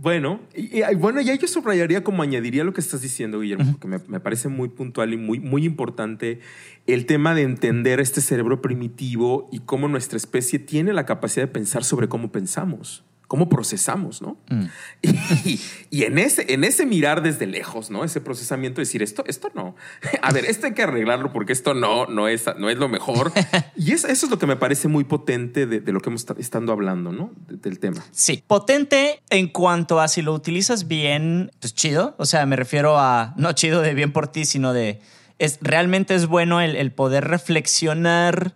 Bueno, 0.00 0.38
y, 0.54 0.80
bueno, 0.94 1.20
ya 1.20 1.34
yo 1.34 1.48
subrayaría 1.48 2.04
como 2.04 2.22
añadiría 2.22 2.62
lo 2.62 2.72
que 2.72 2.80
estás 2.80 3.02
diciendo, 3.02 3.40
Guillermo, 3.40 3.72
porque 3.72 3.88
me, 3.88 3.98
me, 4.06 4.20
parece 4.20 4.46
muy 4.46 4.68
puntual 4.68 5.12
y 5.12 5.16
muy, 5.16 5.40
muy 5.40 5.64
importante 5.64 6.38
el 6.86 7.04
tema 7.04 7.34
de 7.34 7.42
entender 7.42 7.98
este 7.98 8.20
cerebro 8.20 8.62
primitivo 8.62 9.48
y 9.50 9.58
cómo 9.58 9.88
nuestra 9.88 10.16
especie 10.16 10.60
tiene 10.60 10.92
la 10.92 11.04
capacidad 11.04 11.46
de 11.46 11.52
pensar 11.52 11.82
sobre 11.82 12.08
cómo 12.08 12.30
pensamos. 12.30 13.02
Cómo 13.28 13.48
procesamos, 13.50 14.20
¿no? 14.22 14.38
Mm. 14.48 14.64
Y, 15.90 16.02
en, 16.02 16.18
ese, 16.18 16.52
en 16.52 16.64
ese 16.64 16.84
mirar 16.84 17.22
desde 17.22 17.46
lejos, 17.46 17.90
¿no? 17.90 18.04
Ese 18.04 18.20
procesamiento, 18.20 18.80
decir 18.80 19.02
esto, 19.02 19.24
esto 19.26 19.50
no. 19.54 19.74
A 20.22 20.32
ver, 20.32 20.44
esto 20.44 20.66
hay 20.66 20.74
que 20.74 20.82
arreglarlo 20.82 21.32
porque 21.32 21.52
esto 21.52 21.72
no, 21.74 22.06
no 22.06 22.28
es, 22.28 22.44
no 22.58 22.68
es 22.68 22.78
lo 22.78 22.88
mejor. 22.88 23.32
Y 23.76 23.92
eso, 23.92 24.08
es 24.08 24.28
lo 24.28 24.38
que 24.38 24.46
me 24.46 24.56
parece 24.56 24.88
muy 24.88 25.04
potente 25.04 25.66
de, 25.66 25.92
lo 25.92 26.00
que 26.00 26.10
hemos 26.10 26.26
estado 26.38 26.72
hablando, 26.72 27.12
¿no? 27.12 27.30
del 27.48 27.78
tema. 27.78 28.04
Sí, 28.10 28.42
potente 28.46 29.22
en 29.30 29.48
cuanto 29.48 30.00
a 30.00 30.08
si 30.08 30.22
lo 30.22 30.32
utilizas 30.32 30.88
bien, 30.88 31.50
pues 31.60 31.74
chido. 31.74 32.14
O 32.18 32.26
sea, 32.26 32.44
me 32.46 32.56
refiero 32.56 32.98
a, 32.98 33.34
no 33.36 33.52
chido 33.52 33.82
de 33.82 33.94
bien 33.94 34.12
por 34.12 34.28
ti, 34.28 34.44
sino 34.44 34.72
de, 34.72 35.00
es, 35.38 35.58
realmente 35.60 36.14
es 36.14 36.26
bueno 36.26 36.60
el, 36.60 36.76
el 36.76 36.92
poder 36.92 37.28
reflexionar 37.28 38.54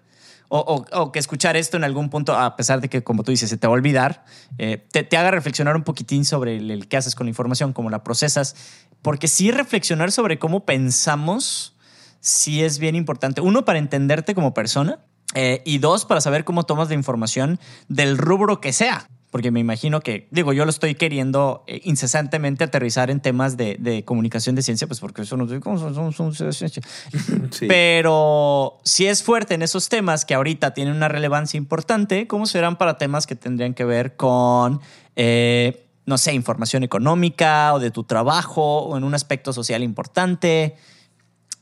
o, 0.54 1.12
que 1.12 1.18
escuchar 1.18 1.56
esto 1.56 1.78
en 1.78 1.84
algún 1.84 2.10
punto, 2.10 2.36
a 2.36 2.56
pesar 2.56 2.82
de 2.82 2.90
que, 2.90 3.02
como 3.02 3.22
tú 3.22 3.30
dices, 3.30 3.48
se 3.48 3.56
te 3.56 3.66
va 3.66 3.72
a 3.72 3.74
olvidar, 3.74 4.24
eh, 4.58 4.86
te, 4.90 5.16
haga 5.16 5.30
reflexionar 5.30 5.76
un 5.76 5.82
poquitín 5.82 6.26
sobre 6.26 6.56
el, 6.56 6.88
qué 6.88 6.98
haces 6.98 7.14
con 7.14 7.26
la 7.26 7.30
información, 7.30 7.72
cómo 7.72 7.88
la 7.88 8.04
procesas, 8.04 8.54
porque 9.00 9.28
sí 9.28 9.50
reflexionar 9.50 10.12
sobre 10.12 10.38
cómo 10.38 10.66
pensamos, 10.66 11.74
sí 12.20 12.62
es 12.62 12.78
bien 12.78 12.96
importante. 12.96 13.40
Uno, 13.40 13.64
para 13.64 13.78
entenderte 13.78 14.34
como 14.34 14.52
persona, 14.52 14.98
eh, 15.34 15.62
y 15.64 15.78
dos, 15.78 16.04
para 16.04 16.20
saber 16.20 16.44
cómo 16.44 16.64
tomas 16.64 16.88
la 16.88 16.94
información 16.94 17.58
del 17.88 18.18
rubro 18.18 18.60
que 18.60 18.74
sea 18.74 19.08
porque 19.33 19.51
me 19.51 19.59
imagino 19.61 20.03
que, 20.03 20.29
digo, 20.31 20.53
yo 20.53 20.66
lo 20.66 20.71
estoy 20.71 20.95
queriendo 20.95 21.64
eh, 21.66 21.81
incesantemente 21.85 22.64
aterrizar 22.64 23.11
en 23.11 23.21
temas 23.21 23.57
de, 23.57 24.03
comunicación 24.05 24.55
de 24.55 24.61
ciencia, 24.61 24.87
pues 24.87 25.01
porque 25.01 25.23
eso 25.23 25.38
no 25.38 25.49
sí. 27.51 27.66
Pero 27.66 28.79
si 28.85 29.07
es 29.07 29.23
fuerte 29.23 29.55
en 29.55 29.62
esos 29.62 29.88
temas 29.88 30.27
que 30.27 30.35
ahorita 30.35 30.75
tienen 30.75 30.95
una 30.95 31.09
relevancia 31.09 31.57
importante, 31.57 32.27
¿cómo 32.27 32.45
serán 32.45 32.77
para 32.77 32.99
temas 32.99 33.27
que 33.27 33.35
tendrían 33.35 33.73
que 33.73 33.87
ver 33.87 34.16
con, 34.16 34.83
eh, 35.16 35.87
no 36.05 36.18
sé, 36.18 36.35
información 36.35 36.83
económica 36.83 37.73
o 37.73 37.79
de 37.79 37.90
tu 37.90 38.05
trabajo 38.05 38.83
o 38.83 38.99
en 38.99 39.05
un 39.05 39.14
aspecto 39.14 39.55
social 39.55 39.83
importante? 39.83 40.77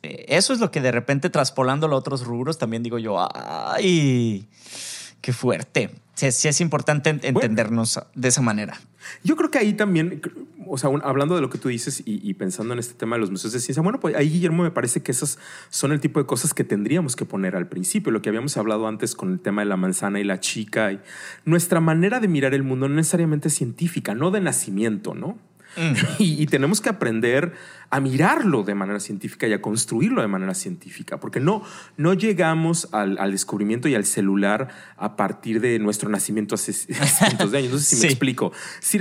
Eh, 0.02 0.24
eso 0.26 0.52
es 0.52 0.58
lo 0.58 0.72
que 0.72 0.80
de 0.80 0.90
repente 0.90 1.30
traspolándolo 1.30 1.94
a 1.94 2.00
otros 2.00 2.24
rubros 2.24 2.58
también 2.58 2.82
digo 2.82 2.98
yo, 2.98 3.28
ay, 3.32 4.48
qué 5.20 5.32
fuerte 5.32 5.90
sí, 6.30 6.48
es 6.48 6.60
importante 6.60 7.10
entendernos 7.10 8.00
de 8.14 8.28
esa 8.28 8.42
manera. 8.42 8.78
Yo 9.24 9.36
creo 9.36 9.50
que 9.50 9.58
ahí 9.58 9.72
también, 9.72 10.20
o 10.66 10.76
sea, 10.76 10.90
hablando 11.02 11.34
de 11.34 11.40
lo 11.40 11.50
que 11.50 11.58
tú 11.58 11.68
dices 11.68 12.02
y, 12.04 12.34
pensando 12.34 12.74
en 12.74 12.78
este 12.78 12.94
tema 12.94 13.16
de 13.16 13.20
los 13.20 13.30
museos 13.30 13.52
de 13.52 13.60
ciencia, 13.60 13.82
bueno, 13.82 14.00
pues 14.00 14.14
ahí, 14.14 14.28
Guillermo, 14.28 14.62
me 14.62 14.70
parece 14.70 15.02
que 15.02 15.12
esas 15.12 15.38
son 15.70 15.92
el 15.92 16.00
tipo 16.00 16.20
de 16.20 16.26
cosas 16.26 16.54
que 16.54 16.64
tendríamos 16.64 17.16
que 17.16 17.24
poner 17.24 17.56
al 17.56 17.68
principio, 17.68 18.12
lo 18.12 18.22
que 18.22 18.28
habíamos 18.28 18.56
hablado 18.56 18.86
antes 18.86 19.14
con 19.14 19.32
el 19.32 19.40
tema 19.40 19.62
de 19.62 19.66
la 19.66 19.76
manzana 19.76 20.20
y 20.20 20.24
la 20.24 20.40
chica. 20.40 20.92
Y 20.92 21.00
nuestra 21.44 21.80
manera 21.80 22.20
de 22.20 22.28
mirar 22.28 22.54
el 22.54 22.62
mundo 22.62 22.88
no 22.88 22.96
necesariamente 22.96 23.50
científica, 23.50 24.14
no 24.14 24.30
de 24.30 24.40
nacimiento, 24.40 25.14
¿no? 25.14 25.38
Mm. 25.76 25.94
y, 26.18 26.46
tenemos 26.46 26.80
que 26.80 26.88
aprender 26.88 27.52
a 27.90 27.98
mirarlo 27.98 28.62
de 28.62 28.76
manera 28.76 29.00
científica 29.00 29.48
y 29.48 29.52
a 29.52 29.60
construirlo 29.60 30.22
de 30.22 30.28
manera 30.28 30.54
científica, 30.54 31.18
porque 31.18 31.40
no, 31.40 31.62
no 31.96 32.14
llegamos 32.14 32.88
al, 32.92 33.16
descubrimiento 33.32 33.88
y 33.88 33.96
al 33.96 34.04
celular 34.04 34.68
a 34.96 35.16
partir 35.16 35.60
de 35.60 35.78
nuestro 35.80 36.08
nacimiento 36.08 36.54
hace 36.54 36.72
cientos 36.72 37.50
de 37.50 37.58
años. 37.58 37.72
No 37.72 37.78
sé 37.78 37.96
si 37.96 38.02
me 38.02 38.08
explico. 38.08 38.52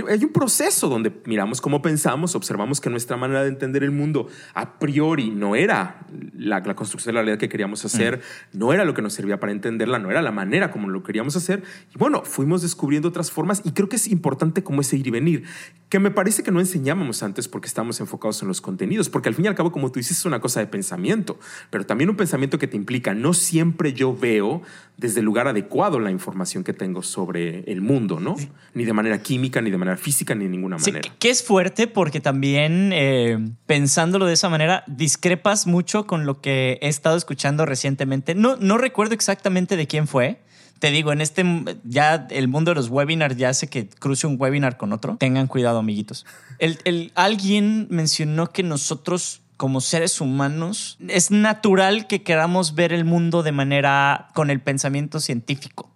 hay 0.10 0.24
un 0.24 0.34
proceso 0.34 0.90
donde 0.90 1.14
miramos 1.26 1.62
cómo 1.62 1.84
pensamos, 1.84 2.34
observamos 2.34 2.82
que 2.82 2.90
nuestra 2.90 3.16
manera 3.16 3.44
de 3.44 3.50
entender 3.50 3.84
el 3.84 3.92
mundo 3.92 4.28
a 4.56 4.80
priori 4.80 5.30
no 5.30 5.56
era 5.56 6.08
la, 6.36 6.64
construcción 6.64 7.14
de 7.14 7.14
la 7.14 7.22
realidad 7.22 7.40
que 7.40 7.50
queríamos 7.50 7.86
hacer, 7.86 8.18
mm. 8.54 8.58
no 8.58 8.74
era 8.74 8.86
lo 8.86 8.96
que 8.96 9.04
nos 9.04 9.14
servía 9.14 9.40
para 9.40 9.52
entenderla, 9.52 10.00
no 10.00 10.10
era 10.10 10.24
la 10.24 10.32
manera 10.32 10.72
como 10.72 10.90
lo 10.90 11.04
queríamos 11.04 11.36
hacer. 11.36 11.62
Y 11.94 12.00
bueno, 12.00 12.24
fuimos 12.24 12.64
descubriendo 12.64 13.10
otras 13.10 13.30
formas 13.30 13.62
y 13.64 13.72
creo 13.72 13.88
que 13.88 13.98
es 13.98 14.08
importante 14.08 14.64
como 14.64 14.82
ese 14.82 14.98
ir 14.98 15.06
y 15.06 15.12
venir, 15.12 15.44
que 15.90 16.00
me 16.00 16.10
parece 16.10 16.42
que 16.42 16.52
no 16.52 16.60
enseñábamos 16.60 17.22
antes 17.22 17.48
porque 17.48 17.68
estamos 17.68 18.00
enfocados 18.00 18.42
en 18.42 18.48
los 18.48 18.62
contenidos 18.62 18.79
porque 19.10 19.30
al 19.30 19.36
fin 19.36 19.46
y 19.46 19.48
al 19.48 19.56
cabo, 19.56 19.72
como 19.72 19.92
tú 19.92 20.00
dices, 20.00 20.18
es 20.18 20.26
una 20.26 20.40
cosa 20.40 20.60
de 20.60 20.68
pensamiento, 20.68 21.40
pero 21.70 21.86
también 21.86 22.10
un 22.10 22.16
pensamiento 22.16 22.60
que 22.60 22.68
te 22.68 22.78
implica, 22.78 23.14
no 23.14 23.34
siempre 23.34 23.94
yo 23.94 24.16
veo 24.16 24.62
desde 24.98 25.20
el 25.20 25.26
lugar 25.26 25.48
adecuado 25.48 26.00
la 26.00 26.12
información 26.12 26.64
que 26.64 26.74
tengo 26.74 27.02
sobre 27.02 27.62
el 27.72 27.82
mundo, 27.82 28.20
¿no? 28.20 28.36
Ni 28.74 28.84
de 28.84 28.94
manera 28.94 29.22
química, 29.22 29.62
ni 29.62 29.72
de 29.72 29.78
manera 29.78 29.98
física, 29.98 30.36
ni 30.36 30.44
de 30.44 30.50
ninguna 30.50 30.78
manera. 30.78 31.02
Sí, 31.04 31.12
que 31.20 31.30
es 31.30 31.42
fuerte 31.42 31.88
porque 31.88 32.20
también 32.20 32.92
eh, 32.94 33.38
pensándolo 33.66 34.26
de 34.26 34.34
esa 34.34 34.50
manera, 34.50 34.84
discrepas 34.88 35.68
mucho 35.68 36.06
con 36.06 36.26
lo 36.26 36.42
que 36.42 36.80
he 36.82 36.90
estado 36.90 37.16
escuchando 37.16 37.66
recientemente. 37.66 38.36
No, 38.36 38.58
no 38.58 38.78
recuerdo 38.78 39.14
exactamente 39.14 39.78
de 39.78 39.88
quién 39.88 40.08
fue, 40.08 40.42
te 40.80 40.92
digo, 40.92 41.12
en 41.12 41.22
este 41.22 41.44
ya 41.84 42.28
el 42.30 42.48
mundo 42.48 42.72
de 42.72 42.76
los 42.76 42.90
webinars 42.90 43.38
ya 43.38 43.50
hace 43.50 43.68
que 43.68 43.88
cruce 43.88 44.28
un 44.28 44.38
webinar 44.40 44.78
con 44.78 44.94
otro. 44.94 45.18
Tengan 45.18 45.48
cuidado, 45.48 45.80
amiguitos. 45.80 46.26
El, 46.60 47.12
alguien 47.16 47.88
mencionó 47.90 48.48
que 48.48 48.64
nosotros 48.64 49.42
como 49.58 49.82
seres 49.82 50.22
humanos 50.22 50.98
es 51.08 51.32
natural 51.32 52.08
que 52.08 52.24
queramos 52.24 52.76
ver 52.76 52.94
el 52.94 53.04
mundo 53.04 53.44
de 53.44 53.52
manera 53.52 54.30
con 54.34 54.50
el 54.50 54.62
pensamiento 54.62 55.20
científico. 55.20 55.92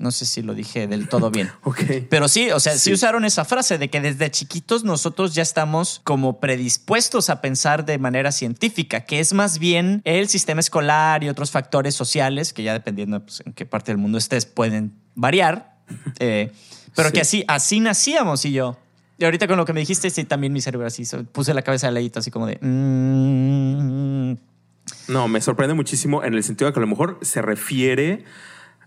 No 0.00 0.12
sé 0.12 0.24
si 0.24 0.40
lo 0.40 0.54
dije 0.54 0.86
del 0.86 1.08
todo 1.08 1.30
bien. 1.30 1.50
Pero 2.08 2.26
sí, 2.26 2.50
o 2.50 2.58
sea, 2.58 2.78
sí. 2.78 2.90
usaron 2.90 3.26
esa 3.26 3.44
frase 3.44 3.76
de 3.76 3.90
que 3.90 4.00
desde 4.00 4.30
chiquitos 4.30 4.82
nosotros 4.82 5.34
ya 5.34 5.42
estamos 5.42 6.00
como 6.04 6.40
predispuestos 6.40 7.28
a 7.28 7.42
pensar 7.42 7.84
de 7.84 7.98
manera 7.98 8.32
científica, 8.32 9.04
que 9.04 9.20
es 9.20 9.34
más 9.34 9.58
bien 9.58 10.00
el 10.04 10.28
sistema 10.28 10.60
escolar 10.60 11.22
y 11.22 11.28
otros 11.28 11.50
factores 11.50 11.94
sociales 11.94 12.54
que 12.54 12.62
ya 12.62 12.72
dependiendo 12.72 13.20
pues, 13.20 13.42
en 13.44 13.52
qué 13.52 13.66
parte 13.66 13.92
del 13.92 13.98
mundo 13.98 14.16
estés 14.16 14.46
pueden 14.46 14.94
variar. 15.14 15.70
Eh, 16.20 16.52
pero 16.94 17.10
que 17.10 17.20
así, 17.20 17.44
así 17.48 17.80
nacíamos 17.80 18.44
y 18.44 18.52
yo. 18.52 18.78
Y 19.18 19.24
ahorita 19.24 19.48
con 19.48 19.56
lo 19.56 19.64
que 19.64 19.72
me 19.72 19.80
dijiste, 19.80 20.08
sí, 20.08 20.24
también 20.24 20.52
mi 20.52 20.60
cerebro 20.60 20.86
así, 20.86 21.02
puse 21.32 21.52
la 21.52 21.62
cabeza 21.62 21.88
de 21.88 21.92
ladito 21.92 22.20
así 22.20 22.30
como 22.30 22.46
de... 22.46 22.58
Mm". 22.60 24.36
No, 25.08 25.28
me 25.28 25.40
sorprende 25.40 25.74
muchísimo 25.74 26.22
en 26.22 26.34
el 26.34 26.44
sentido 26.44 26.68
de 26.68 26.72
que 26.72 26.78
a 26.78 26.82
lo 26.82 26.86
mejor 26.86 27.18
se 27.22 27.42
refiere 27.42 28.24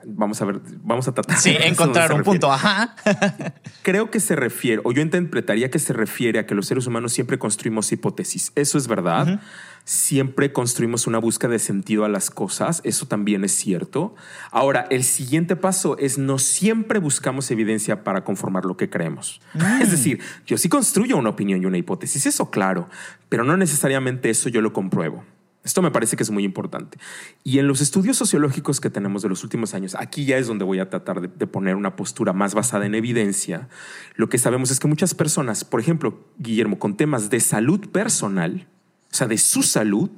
Vamos 0.05 0.41
a 0.41 0.45
ver, 0.45 0.61
vamos 0.83 1.07
a 1.07 1.13
tratar. 1.13 1.37
Sí, 1.37 1.55
encontrar 1.59 2.13
un 2.13 2.23
punto, 2.23 2.51
ajá. 2.51 2.95
Creo 3.83 4.11
que 4.11 4.19
se 4.19 4.35
refiere, 4.35 4.81
o 4.83 4.91
yo 4.91 5.01
interpretaría 5.01 5.69
que 5.69 5.79
se 5.79 5.93
refiere 5.93 6.39
a 6.39 6.45
que 6.45 6.55
los 6.55 6.67
seres 6.67 6.87
humanos 6.87 7.13
siempre 7.13 7.39
construimos 7.39 7.91
hipótesis. 7.91 8.51
Eso 8.55 8.77
es 8.77 8.87
verdad. 8.87 9.41
Siempre 9.85 10.53
construimos 10.53 11.07
una 11.07 11.17
búsqueda 11.17 11.51
de 11.51 11.59
sentido 11.59 12.05
a 12.05 12.09
las 12.09 12.29
cosas. 12.29 12.81
Eso 12.85 13.05
también 13.05 13.43
es 13.43 13.51
cierto. 13.51 14.15
Ahora, 14.51 14.87
el 14.89 15.03
siguiente 15.03 15.55
paso 15.55 15.97
es 15.97 16.17
no 16.17 16.39
siempre 16.39 16.99
buscamos 16.99 17.51
evidencia 17.51 18.03
para 18.03 18.23
conformar 18.23 18.65
lo 18.65 18.77
que 18.77 18.89
creemos. 18.89 19.41
Mm. 19.53 19.81
Es 19.81 19.91
decir, 19.91 20.21
yo 20.45 20.57
sí 20.57 20.69
construyo 20.69 21.17
una 21.17 21.29
opinión 21.29 21.61
y 21.61 21.65
una 21.65 21.77
hipótesis, 21.77 22.25
eso 22.25 22.49
claro, 22.49 22.89
pero 23.27 23.43
no 23.43 23.57
necesariamente 23.57 24.29
eso 24.29 24.47
yo 24.49 24.61
lo 24.61 24.71
compruebo. 24.71 25.23
Esto 25.63 25.81
me 25.81 25.91
parece 25.91 26.17
que 26.17 26.23
es 26.23 26.31
muy 26.31 26.43
importante. 26.43 26.97
Y 27.43 27.59
en 27.59 27.67
los 27.67 27.79
estudios 27.79 28.17
sociológicos 28.17 28.81
que 28.81 28.89
tenemos 28.89 29.21
de 29.21 29.29
los 29.29 29.43
últimos 29.43 29.73
años, 29.73 29.95
aquí 29.97 30.25
ya 30.25 30.37
es 30.37 30.47
donde 30.47 30.65
voy 30.65 30.79
a 30.79 30.89
tratar 30.89 31.21
de, 31.21 31.47
poner 31.47 31.75
una 31.75 31.95
postura 31.95 32.33
más 32.33 32.53
basada 32.53 32.85
en 32.85 32.95
evidencia. 32.95 33.69
Lo 34.15 34.27
que 34.27 34.37
sabemos 34.37 34.71
es 34.71 34.79
que 34.79 34.87
muchas 34.87 35.13
personas, 35.13 35.63
por 35.63 35.79
ejemplo, 35.79 36.27
Guillermo, 36.37 36.79
con 36.79 36.97
temas 36.97 37.29
de 37.29 37.39
salud 37.39 37.89
personal, 37.89 38.67
o 39.11 39.15
sea, 39.15 39.27
de 39.27 39.37
su 39.37 39.63
salud, 39.63 40.09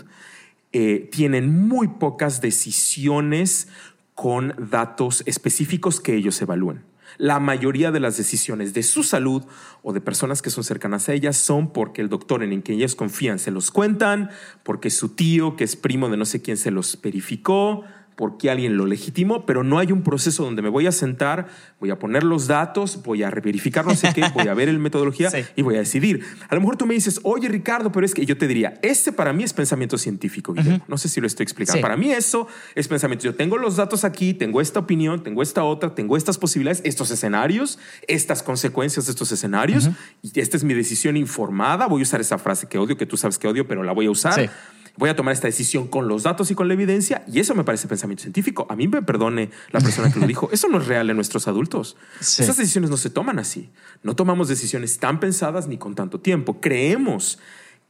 eh, 0.71 1.10
tienen 1.12 1.67
muy 1.67 1.89
pocas 1.89 2.41
decisiones 2.41 3.67
con 4.15 4.55
datos 4.58 5.21
específicos 5.25 5.99
que 6.01 6.15
ellos 6.15 6.41
evalúen 6.41 6.84
la 7.17 7.39
mayoría 7.39 7.91
de 7.91 7.99
las 7.99 8.17
decisiones 8.17 8.73
de 8.73 8.84
su 8.84 9.04
salud 9.04 9.43
o 9.84 9.93
de 9.93 10.01
personas 10.01 10.41
que 10.41 10.49
son 10.49 10.63
cercanas 10.63 11.10
a 11.10 11.13
ellas 11.13 11.38
son 11.38 11.71
porque 11.71 12.01
el 12.01 12.10
doctor 12.10 12.43
en 12.43 12.62
quien 12.62 12.78
ellas 12.78 12.95
confían 12.95 13.39
se 13.39 13.51
los 13.51 13.71
cuentan, 13.71 14.30
porque 14.63 14.89
su 14.89 15.10
tío, 15.10 15.56
que 15.56 15.63
es 15.63 15.75
primo 15.75 16.10
de 16.10 16.17
no 16.17 16.25
sé 16.25 16.41
quién, 16.41 16.58
se 16.58 16.71
los 16.71 16.99
verificó, 17.01 17.84
porque 18.15 18.49
alguien 18.49 18.78
lo 18.78 18.86
legitimó, 18.86 19.45
pero 19.45 19.63
no 19.63 19.80
hay 19.80 19.91
un 19.91 20.01
proceso 20.01 20.43
donde 20.43 20.62
me 20.62 20.69
voy 20.69 20.88
a 20.88 20.91
sentar, 20.91 21.47
voy 21.80 21.89
a 21.89 21.99
poner 21.99 22.23
los 22.23 22.47
datos, 22.47 23.04
voy 23.04 23.23
a 23.23 23.30
verificar 23.30 23.86
no 23.86 23.95
sé 23.95 24.13
qué, 24.13 24.23
voy 24.34 24.47
a 24.47 24.54
ver 24.54 24.69
el 24.69 24.80
metodología 24.86 25.30
y 25.56 25.62
voy 25.62 25.75
a 25.75 25.80
decidir. 25.80 26.23
A 26.47 26.56
lo 26.56 26.62
mejor 26.62 26.78
tú 26.78 26.86
me 26.86 26.93
dices, 26.93 27.19
oye 27.23 27.49
Ricardo, 27.49 27.91
pero 27.91 28.06
es 28.06 28.13
que 28.13 28.25
yo 28.25 28.38
te 28.38 28.47
diría, 28.47 28.80
ese 28.82 29.12
para 29.12 29.34
mí 29.34 29.43
es 29.43 29.54
pensamiento 29.54 29.97
científico, 29.97 30.56
No 30.88 30.97
sé 30.97 31.10
si 31.10 31.19
lo 31.19 31.28
estoy 31.28 31.43
explicando. 31.43 31.82
Para 31.82 31.97
mí 31.97 32.12
eso 32.12 32.47
es 32.73 32.88
pensamiento. 32.88 33.25
Yo 33.25 33.36
tengo 33.36 33.58
los 33.58 33.75
datos 33.75 34.04
aquí, 34.06 34.34
tengo 34.34 34.62
esta 34.62 34.80
opinión, 34.80 35.23
tengo 35.23 35.41
esta 35.41 35.63
otra, 35.63 35.93
tengo 35.93 36.15
estas 36.15 36.38
posibilidades, 36.38 36.82
estos 36.86 37.12
escenarios, 37.12 37.80
estas 38.08 38.43
consecuencias 38.43 39.06
de 39.06 39.12
estos 39.12 39.32
escenarios, 39.32 39.89
y 40.21 40.39
esta 40.39 40.58
es 40.58 40.63
mi 40.63 40.73
decisión 40.73 41.17
informada. 41.17 41.88
Voy 41.88 42.01
a 42.01 42.04
usar 42.04 42.21
esa 42.21 42.38
frase 42.38 42.67
que 42.67 42.78
odio, 42.78 42.97
que 42.97 43.06
tú 43.06 43.17
sabes 43.17 43.38
que 43.38 43.47
odio, 43.47 43.67
pero 43.67 43.84
la 43.84 43.91
voy 43.91 44.06
a 44.06 44.12
usar 44.12 44.49
voy 44.97 45.10
a 45.10 45.15
tomar 45.15 45.34
esta 45.34 45.47
decisión 45.47 45.88
con 45.88 46.08
los 46.08 46.23
datos 46.23 46.51
y 46.51 46.55
con 46.55 46.67
la 46.67 46.73
evidencia, 46.73 47.23
y 47.31 47.39
eso 47.39 47.55
me 47.55 47.63
parece 47.63 47.88
pensamiento 47.88 48.21
científico. 48.21 48.65
A 48.69 48.75
mí 48.75 48.88
me 48.88 49.01
perdone 49.01 49.49
la 49.71 49.79
persona 49.79 50.12
que 50.12 50.19
lo 50.19 50.27
dijo, 50.27 50.49
eso 50.53 50.67
no 50.67 50.79
es 50.79 50.88
real 50.88 51.10
en 51.10 51.15
nuestros 51.15 51.47
adultos. 51.47 51.97
Esas 52.19 52.58
decisiones 52.58 52.89
no 52.89 52.97
se 52.97 53.10
toman 53.10 53.39
así. 53.39 53.69
No 54.03 54.15
tomamos 54.15 54.47
decisiones 54.47 54.97
tan 54.99 55.19
pensadas 55.19 55.67
ni 55.67 55.77
con 55.77 55.95
tanto 55.95 56.19
tiempo. 56.19 56.60
Creemos 56.62 57.39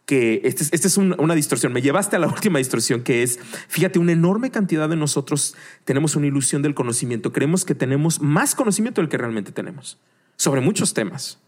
que 0.06 0.42
esta 0.44 0.64
es, 0.64 0.74
este 0.74 0.88
es 0.88 0.98
una 0.98 1.36
distorsión. 1.36 1.74
Me 1.74 1.82
llevaste 1.82 2.16
a 2.16 2.20
la 2.20 2.28
última 2.28 2.60
distorsión 2.60 3.02
que 3.02 3.24
es, 3.24 3.40
fíjate, 3.68 4.00
una 4.00 4.12
enorme 4.12 4.52
cantidad 4.52 4.88
de 4.88 4.96
nosotros 4.96 5.56
tenemos 5.84 6.16
una 6.16 6.28
ilusión 6.28 6.62
del 6.62 6.76
conocimiento. 6.76 7.34
Creemos 7.34 7.66
que 7.66 7.76
tenemos 7.76 8.22
más 8.22 8.56
conocimiento 8.56 9.02
del 9.02 9.10
que 9.10 9.18
realmente 9.18 9.52
tenemos. 9.52 9.98
sobre 10.38 10.60
muchos 10.60 10.94
temas 10.94 11.40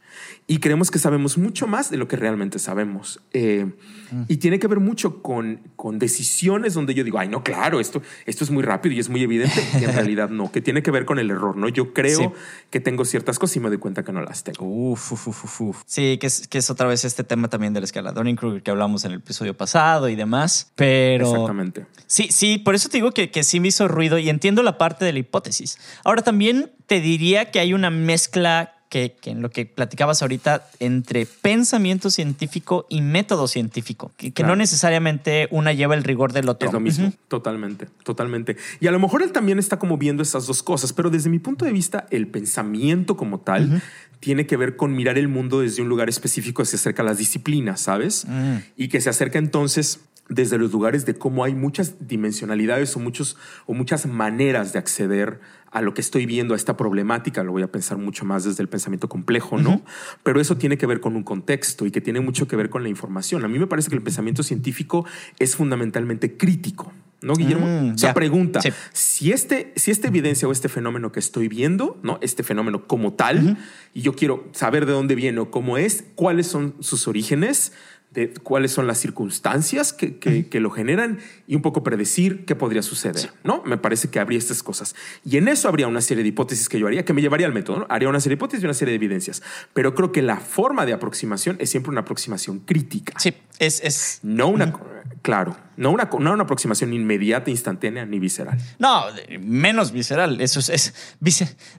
y 0.48 0.60
creemos 0.60 0.92
que 0.92 1.00
sabemos 1.00 1.38
mucho 1.38 1.68
más 1.68 1.90
de 1.90 1.98
lo 1.98 2.08
que 2.08 2.16
realmente 2.16 2.60
sabemos. 2.60 3.20
Eh, 3.34 3.66
mm. 4.12 4.24
Y 4.28 4.38
tiene 4.38 4.60
que 4.60 4.68
ver 4.68 4.80
mucho 4.80 5.22
con, 5.22 5.62
con 5.76 6.00
decisiones 6.00 6.74
donde 6.74 6.94
yo 6.94 7.04
digo, 7.04 7.20
ay, 7.20 7.28
no, 7.28 7.44
claro, 7.44 7.80
esto, 7.80 8.02
esto 8.26 8.44
es 8.44 8.52
muy 8.52 8.64
rápido 8.64 8.96
y 8.96 9.00
es 9.00 9.10
muy 9.10 9.24
evidente. 9.24 9.62
Y 9.80 9.84
en 9.84 9.94
realidad 9.94 10.30
no, 10.30 10.52
que 10.52 10.62
tiene 10.62 10.82
que 10.82 10.92
ver 10.92 11.06
con 11.06 11.20
el 11.20 11.30
error, 11.32 11.58
¿no? 11.58 11.68
Yo 11.70 11.94
creo 11.94 12.34
que 12.70 12.80
tengo 12.80 13.06
ciertas 13.06 13.40
cosas 13.40 13.58
y 13.58 13.60
me 13.60 13.70
doy 13.70 13.78
cuenta 13.78 14.04
que 14.04 14.12
no 14.12 14.22
las 14.22 14.44
tengo. 14.44 14.66
Uf, 14.66 15.12
uf, 15.12 15.62
uf, 15.62 15.84
sí, 15.86 16.18
que 16.18 16.28
es, 16.28 16.48
que 16.48 16.58
es 16.58 16.70
otra 16.70 16.88
vez 16.88 17.04
este 17.06 17.24
tema 17.24 17.50
también 17.50 17.74
del 17.74 17.84
escalador 17.84 18.28
Kruger 18.36 18.62
que 18.62 18.72
hablamos 18.72 19.06
en 19.06 19.12
el 19.12 19.18
episodio 19.20 19.56
pasado 19.56 20.10
y 20.10 20.16
demás. 20.16 20.72
Pero. 20.76 21.30
Exactamente. 21.30 21.86
Sí, 22.08 22.30
sí, 22.32 22.58
por 22.58 22.76
eso 22.76 22.90
te 22.90 22.98
digo 22.98 23.12
que, 23.12 23.32
que 23.32 23.44
sí 23.44 23.60
me 23.60 23.70
hizo 23.70 23.88
ruido 23.88 24.18
y 24.18 24.30
entiendo 24.30 24.64
la 24.64 24.78
parte 24.78 25.06
de 25.06 25.14
la 25.14 25.20
hipótesis. 25.20 25.78
Ahora 26.04 26.22
también 26.22 26.72
te 26.86 27.02
diría 27.02 27.52
que 27.52 27.60
hay 27.60 27.74
una 27.74 27.90
mezcla 27.90 28.77
que, 28.90 29.16
en 29.26 29.42
lo 29.42 29.50
que 29.50 29.66
platicabas 29.66 30.22
ahorita 30.22 30.68
entre 30.80 31.26
pensamiento 31.26 32.10
científico 32.10 32.86
y 32.90 33.02
método 33.02 33.48
científico, 33.48 34.12
que, 34.18 34.44
no 34.44 34.56
necesariamente 34.56 35.48
una 35.52 35.74
lleva 35.74 35.96
el 35.96 36.04
rigor 36.04 36.34
del 36.34 36.50
otro. 36.50 36.68
Es 36.68 36.74
lo 36.74 36.80
mismo, 36.80 37.12
totalmente, 37.28 37.88
totalmente. 38.04 38.58
Y 38.80 38.88
a 38.88 38.92
lo 38.92 39.00
mejor 39.00 39.24
él 39.24 39.32
también 39.32 39.60
está 39.60 39.78
como 39.78 39.98
viendo 39.98 40.24
esas 40.24 40.48
dos 40.48 40.64
cosas, 40.64 40.94
pero 40.94 41.10
desde 41.10 41.30
mi 41.30 41.40
punto 41.40 41.66
de 41.66 41.72
vista, 41.72 42.08
el 42.12 42.28
pensamiento 42.28 43.18
como 43.18 43.40
tal 43.40 43.82
tiene 44.20 44.48
que 44.48 44.58
ver 44.58 44.76
con 44.76 44.96
mirar 44.96 45.18
el 45.18 45.28
mundo 45.28 45.62
desde 45.62 45.82
un 45.82 45.90
lugar 45.90 46.10
específico 46.10 46.64
que 46.64 46.68
se 46.68 46.78
acerca 46.78 47.04
a 47.04 47.06
las 47.06 47.18
disciplinas, 47.18 47.82
¿sabes? 47.82 48.26
Mm. 48.28 48.58
Y 48.76 48.88
que 48.88 49.02
se 49.02 49.10
acerca 49.10 49.38
entonces 49.38 50.00
desde 50.30 50.58
los 50.58 50.72
lugares 50.72 51.06
de 51.06 51.16
cómo 51.16 51.44
hay 51.44 51.56
muchas 51.56 52.08
dimensionalidades 52.08 52.96
o, 52.96 53.00
muchos, 53.00 53.38
o 53.66 53.74
muchas 53.74 54.06
maneras 54.06 54.74
de 54.74 54.80
acceder 54.80 55.40
a 55.72 55.82
lo 55.82 55.94
que 55.94 56.02
estoy 56.02 56.26
viendo, 56.26 56.54
a 56.54 56.58
esta 56.58 56.78
problemática, 56.78 57.44
lo 57.44 57.52
voy 57.52 57.64
a 57.64 57.72
pensar 57.72 57.98
mucho 57.98 58.26
más 58.26 58.44
desde 58.44 58.64
el 58.64 58.70
pensamiento 58.70 59.10
complejo, 59.10 59.58
¿no? 59.58 59.82
Pero 60.24 60.40
eso 60.40 60.58
tiene 60.58 60.78
que 60.78 60.86
ver 60.86 61.02
con 61.02 61.16
un 61.16 61.24
contexto 61.24 61.86
y 61.86 61.92
que 61.92 62.02
tiene 62.02 62.20
mucho 62.22 62.48
que 62.48 62.56
ver 62.56 62.70
con 62.70 62.84
la 62.84 62.90
información. 62.90 63.44
A 63.44 63.48
mí 63.48 63.60
me 63.60 63.68
parece 63.68 63.90
que 63.90 63.96
el 63.96 64.02
pensamiento 64.02 64.44
científico 64.44 65.06
es 65.40 65.56
fundamentalmente 65.56 66.38
crítico. 66.38 66.94
¿No, 67.22 67.34
Guillermo? 67.34 67.66
Mm, 67.66 67.96
o 67.96 67.98
sea, 67.98 68.14
pregunta, 68.14 68.60
si, 68.94 69.32
este, 69.32 69.74
si 69.76 69.90
esta 69.90 70.08
evidencia 70.08 70.48
o 70.48 70.52
este 70.52 70.70
fenómeno 70.70 71.12
que 71.12 71.20
estoy 71.20 71.48
viendo, 71.48 72.00
¿no? 72.04 72.20
Este 72.22 72.44
fenómeno 72.44 72.88
como 72.88 73.14
tal, 73.14 73.58
y 73.94 74.02
yo 74.02 74.14
quiero 74.14 74.48
saber 74.52 74.86
de 74.86 74.92
dónde 74.92 75.16
viene 75.16 75.40
o 75.40 75.50
cómo 75.50 75.78
es, 75.78 76.06
cuáles 76.14 76.46
son 76.46 76.76
sus 76.80 77.08
orígenes, 77.08 77.74
de 78.12 78.34
cuáles 78.34 78.72
son 78.72 78.88
las 78.88 78.98
circunstancias 78.98 79.94
que, 79.94 80.18
que, 80.18 80.60
lo 80.60 80.72
generan 80.72 81.20
y 81.46 81.56
un 81.56 81.62
poco 81.62 81.84
predecir 81.84 82.46
qué 82.46 82.56
podría 82.56 82.82
suceder, 82.82 83.32
¿no? 83.44 83.62
Me 83.64 83.78
parece 83.78 84.10
que 84.10 84.20
habría 84.20 84.40
estas 84.40 84.64
cosas. 84.64 84.96
Y 85.24 85.38
en 85.38 85.48
eso 85.48 85.68
habría 85.68 85.88
una 85.88 86.02
serie 86.02 86.24
de 86.24 86.30
hipótesis 86.30 86.68
que 86.70 86.80
yo 86.80 86.88
haría, 86.88 87.06
que 87.06 87.14
me 87.14 87.22
llevaría 87.22 87.46
al 87.46 87.54
método, 87.54 87.80
¿no? 87.80 87.88
Haría 87.90 88.10
una 88.10 88.20
serie 88.20 88.36
de 88.36 88.40
hipótesis 88.40 88.64
y 88.64 88.66
una 88.66 88.74
serie 88.74 88.94
de 88.94 88.96
evidencias. 88.96 89.44
Pero 89.74 89.94
creo 89.94 90.12
que 90.12 90.22
la 90.22 90.38
forma 90.38 90.86
de 90.86 90.94
aproximación 90.94 91.58
es 91.60 91.70
siempre 91.70 91.92
una 91.92 92.02
aproximación 92.02 92.60
crítica. 92.60 93.14
Sí, 93.20 93.34
es... 93.60 93.82
es... 93.84 94.20
No 94.24 94.48
una... 94.48 94.74
Claro, 95.22 95.58
no 95.76 95.92
una, 95.92 96.10
no 96.20 96.34
una 96.34 96.44
aproximación 96.44 96.94
inmediata, 96.94 97.50
instantánea 97.50 98.06
ni 98.06 98.20
visceral. 98.20 98.58
No, 98.80 99.04
menos 99.40 99.92
visceral. 99.92 100.40
Eso 100.42 100.60
es... 100.60 100.94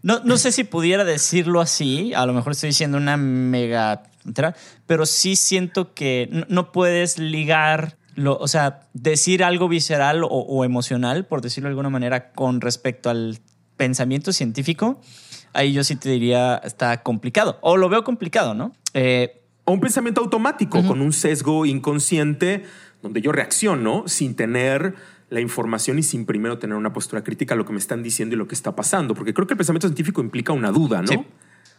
no, 0.02 0.20
no 0.24 0.36
sé 0.36 0.52
si 0.52 0.64
pudiera 0.64 1.04
decirlo 1.04 1.60
así. 1.60 2.12
A 2.14 2.26
lo 2.26 2.32
mejor 2.32 2.52
estoy 2.52 2.70
diciendo 2.70 2.98
una 2.98 3.16
mega 3.16 4.02
pero 4.86 5.06
sí 5.06 5.36
siento 5.36 5.94
que 5.94 6.44
no, 6.48 6.72
puedes 6.72 7.18
ligar, 7.18 7.96
lo, 8.14 8.36
o 8.38 8.48
sea, 8.48 8.88
decir 8.92 9.44
algo 9.44 9.68
visceral 9.68 10.22
o, 10.24 10.64
emocional, 10.64 11.26
por 11.26 11.40
decirlo 11.40 11.68
de 11.68 11.72
alguna 11.72 11.90
manera, 11.90 12.32
con 12.32 12.60
respecto 12.60 13.10
al 13.10 13.38
pensamiento 13.76 14.32
científico. 14.32 15.00
Ahí 15.52 15.72
yo 15.72 15.82
sí 15.84 15.96
te 15.96 16.10
diría, 16.10 16.60
está 16.64 17.02
complicado, 17.02 17.58
o 17.62 17.76
lo 17.76 17.88
veo 17.88 18.04
complicado, 18.04 18.54
¿no? 18.54 18.72
Eh, 18.94 19.42
o 19.64 19.72
un 19.72 19.80
pensamiento 19.80 20.20
automático, 20.22 20.82
con 20.86 21.02
un 21.02 21.12
sesgo 21.12 21.66
inconsciente, 21.66 22.64
donde 23.02 23.20
yo 23.20 23.32
reacciono 23.32 24.04
sin 24.06 24.34
tener 24.34 24.94
la 25.30 25.40
información 25.40 25.98
y 25.98 26.02
sin 26.02 26.24
primero 26.24 26.58
tener 26.58 26.76
una 26.76 26.92
postura 26.92 27.22
crítica 27.22 27.54
a 27.54 27.56
lo 27.56 27.64
que 27.64 27.72
me 27.72 27.78
están 27.78 28.02
diciendo 28.02 28.34
y 28.34 28.38
lo 28.38 28.48
que 28.48 28.54
está 28.54 28.74
pasando. 28.74 29.14
Porque 29.14 29.34
creo 29.34 29.46
que 29.46 29.54
el 29.54 29.58
pensamiento 29.58 29.88
científico 29.88 30.20
implica 30.20 30.52
una 30.52 30.72
duda, 30.72 31.02
¿no? 31.02 31.26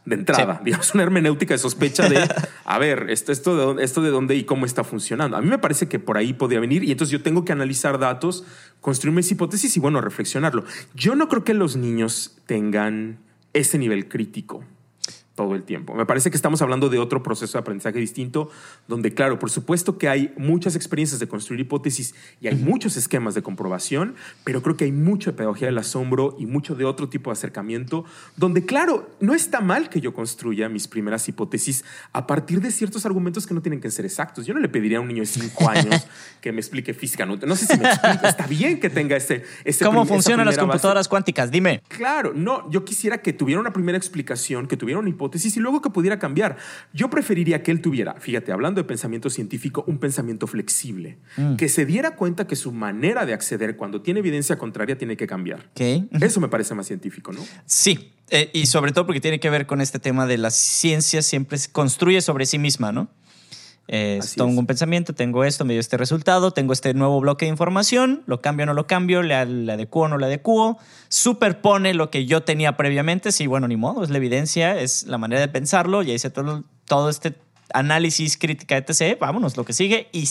de 0.06 0.16
entrada, 0.16 0.62
digamos, 0.64 0.94
una 0.94 1.04
hermenéutica 1.04 1.54
de 1.54 1.58
sospecha 1.58 2.08
de, 2.08 2.28
a 2.66 2.80
ver, 2.80 3.08
esto, 3.10 3.32
esto, 3.32 3.56
de 3.56 3.64
dónde, 3.64 3.84
esto 3.84 4.02
de 4.02 4.10
dónde 4.10 4.36
y 4.36 4.44
cómo 4.44 4.66
está 4.66 4.84
funcionando. 4.84 5.38
A 5.38 5.42
mí 5.42 5.48
me 5.48 5.60
parece 5.60 5.88
que 5.88 6.00
por 6.00 6.18
ahí 6.18 6.34
podría 6.34 6.60
venir 6.60 6.84
y 6.84 6.92
entonces 6.92 7.12
yo 7.12 7.22
tengo 7.22 7.46
que 7.46 7.52
analizar 7.52 8.00
datos, 8.00 8.46
construir 8.82 9.16
mis 9.16 9.30
hipótesis 9.32 9.76
y 9.76 9.80
bueno, 9.80 10.02
reflexionarlo. 10.02 10.64
Yo 10.96 11.16
no 11.16 11.28
creo 11.28 11.44
que 11.44 11.54
los 11.54 11.76
niños 11.76 12.38
tengan 12.46 13.20
ese 13.54 13.78
nivel 13.78 14.08
crítico 14.08 14.64
todo 15.39 15.56
el 15.56 15.63
tiempo. 15.63 15.95
Me 15.95 16.06
parece 16.06 16.30
que 16.30 16.36
estamos 16.36 16.62
hablando 16.62 16.89
de 16.89 16.99
otro 16.99 17.23
proceso 17.23 17.58
de 17.58 17.62
aprendizaje 17.62 17.97
distinto, 17.97 18.52
donde, 18.89 19.13
claro, 19.13 19.39
por 19.39 19.49
supuesto 19.49 19.97
que 19.97 20.10
hay 20.10 20.34
muchas 20.36 20.75
experiencias 20.75 21.21
de 21.21 21.30
construir 21.30 21.62
hipótesis 21.62 22.13
y 22.41 22.49
hay 22.49 22.56
muchos 22.56 22.97
esquemas 22.97 23.36
de 23.36 23.41
comprobación, 23.41 24.15
pero 24.43 24.62
creo 24.62 24.75
que 24.75 24.84
hay 24.84 24.91
mucho 24.91 25.32
de 25.32 25.38
pedagogía 25.38 25.67
del 25.67 25.78
asombro 25.78 26.36
y 26.38 26.45
mucho 26.45 26.75
de 26.75 26.84
otro 26.84 27.08
tipo 27.08 27.30
de 27.30 27.36
acercamiento, 27.36 28.04
donde, 28.36 28.65
claro, 28.65 29.12
no 29.21 29.34
está 29.34 29.62
mal 29.62 29.88
que 29.88 30.02
yo 30.02 30.13
construya 30.13 30.67
mis 30.67 30.89
primeras 30.89 31.30
hipótesis 31.30 31.86
a 32.12 32.28
partir 32.28 32.60
de 32.60 32.69
ciertos 32.71 33.06
argumentos 33.06 33.47
que 33.47 33.54
no 33.54 33.62
tienen 33.62 33.80
que 33.80 33.89
ser 33.91 34.04
exactos. 34.04 34.45
Yo 34.45 34.54
no 34.54 34.60
le 34.60 34.67
pediría 34.67 34.97
a 34.97 35.02
un 35.02 35.08
niño 35.08 35.21
de 35.21 35.28
cinco 35.28 35.69
años 35.69 36.06
que 36.41 36.52
me 36.52 36.60
explique 36.60 36.93
física. 36.93 37.25
No, 37.25 37.56
sé 37.56 37.65
si 37.65 37.78
me 37.80 37.88
explico. 37.88 38.28
Está 38.28 38.45
bien 38.45 38.78
que 38.82 38.89
tenga 38.89 39.15
ese... 39.15 39.45
ese 39.63 39.86
¿Cómo 39.86 40.06
funcionan 40.06 40.45
las 40.45 40.58
computadoras 40.58 41.08
cuánticas? 41.08 41.49
Dime. 41.49 41.82
Claro, 41.88 42.34
no, 42.36 42.69
yo 42.69 42.84
quisiera 42.84 43.19
que 43.19 43.32
tuviera 43.32 43.62
una 43.62 43.71
primera 43.71 43.97
explicación, 43.97 44.67
que 44.67 44.75
tuviera 44.75 44.99
una 44.99 45.08
hipótesis 45.08 45.29
y 45.34 45.60
luego 45.60 45.82
que 45.82 45.89
pudiera 45.89 46.20
cambiar. 46.20 46.58
Yo 46.94 47.10
preferiría 47.10 47.63
que 47.63 47.72
él 47.72 47.82
tuviera, 47.82 48.15
fíjate, 48.20 48.52
hablando 48.52 48.82
de 48.82 48.88
pensamiento 48.88 49.30
científico, 49.30 49.84
un 49.88 50.00
pensamiento 50.00 50.48
flexible, 50.48 51.18
mm. 51.38 51.56
que 51.56 51.70
se 51.70 51.86
diera 51.86 52.15
cuenta 52.15 52.48
que 52.48 52.56
su 52.56 52.72
manera 52.72 53.26
de 53.26 53.34
acceder 53.34 53.78
cuando 53.78 54.02
tiene 54.02 54.20
evidencia 54.20 54.58
contraria 54.58 54.98
tiene 54.98 55.18
que 55.18 55.28
cambiar. 55.28 55.70
Eso 56.22 56.39
me 56.39 56.48
parece 56.48 56.76
más 56.76 56.88
científico, 56.88 57.32
¿no? 57.32 57.39
Sí, 57.65 58.13
eh, 58.30 58.50
y 58.54 58.65
sobre 58.65 58.92
todo 58.92 59.06
porque 59.06 59.22
tiene 59.22 59.39
que 59.39 59.50
ver 59.50 59.65
con 59.65 59.82
este 59.82 60.00
tema 60.00 60.26
de 60.26 60.38
la 60.38 60.52
ciencia 60.52 61.22
siempre 61.22 61.58
se 61.58 61.72
construye 61.72 62.22
sobre 62.22 62.46
sí 62.46 62.60
misma, 62.60 62.92
¿no? 62.92 63.10
Eh, 63.91 64.19
tengo 64.36 64.60
un 64.60 64.67
pensamiento, 64.67 65.15
tengo 65.15 65.43
esto, 65.43 65.65
me 65.65 65.73
dio 65.73 65.80
este 65.80 65.97
resultado, 65.97 66.52
tengo 66.52 66.73
este 66.73 66.93
nuevo 66.93 67.19
bloque 67.21 67.45
de 67.45 67.49
información, 67.49 68.21
lo 68.28 68.39
cambio 68.39 68.65
o 68.65 68.67
no 68.67 68.75
lo 68.75 68.86
cambio, 68.86 69.23
le, 69.23 69.43
le 69.47 69.71
adecuo 69.71 70.04
o 70.04 70.08
no 70.08 70.19
le 70.19 70.28
adecuo, 70.28 70.78
superpone 71.08 71.95
lo 71.95 72.12
que 72.12 72.28
yo 72.28 72.43
tenía 72.43 72.78
previamente, 72.78 73.32
sí, 73.32 73.47
bueno, 73.47 73.67
ni 73.67 73.78
modo, 73.78 74.04
es 74.04 74.12
la 74.12 74.17
evidencia, 74.17 74.80
es 74.80 75.08
la 75.08 75.17
manera 75.17 75.41
de 75.41 75.47
pensarlo, 75.47 76.04
ya 76.04 76.13
hice 76.13 76.30
todo, 76.30 76.65
todo 76.86 77.10
este 77.10 77.34
análisis, 77.73 78.38
crítica, 78.38 78.78
etc. 78.78 79.17
Vámonos, 79.19 79.58
lo 79.58 79.65
que 79.65 79.73
sigue 79.73 80.08
y 80.12 80.30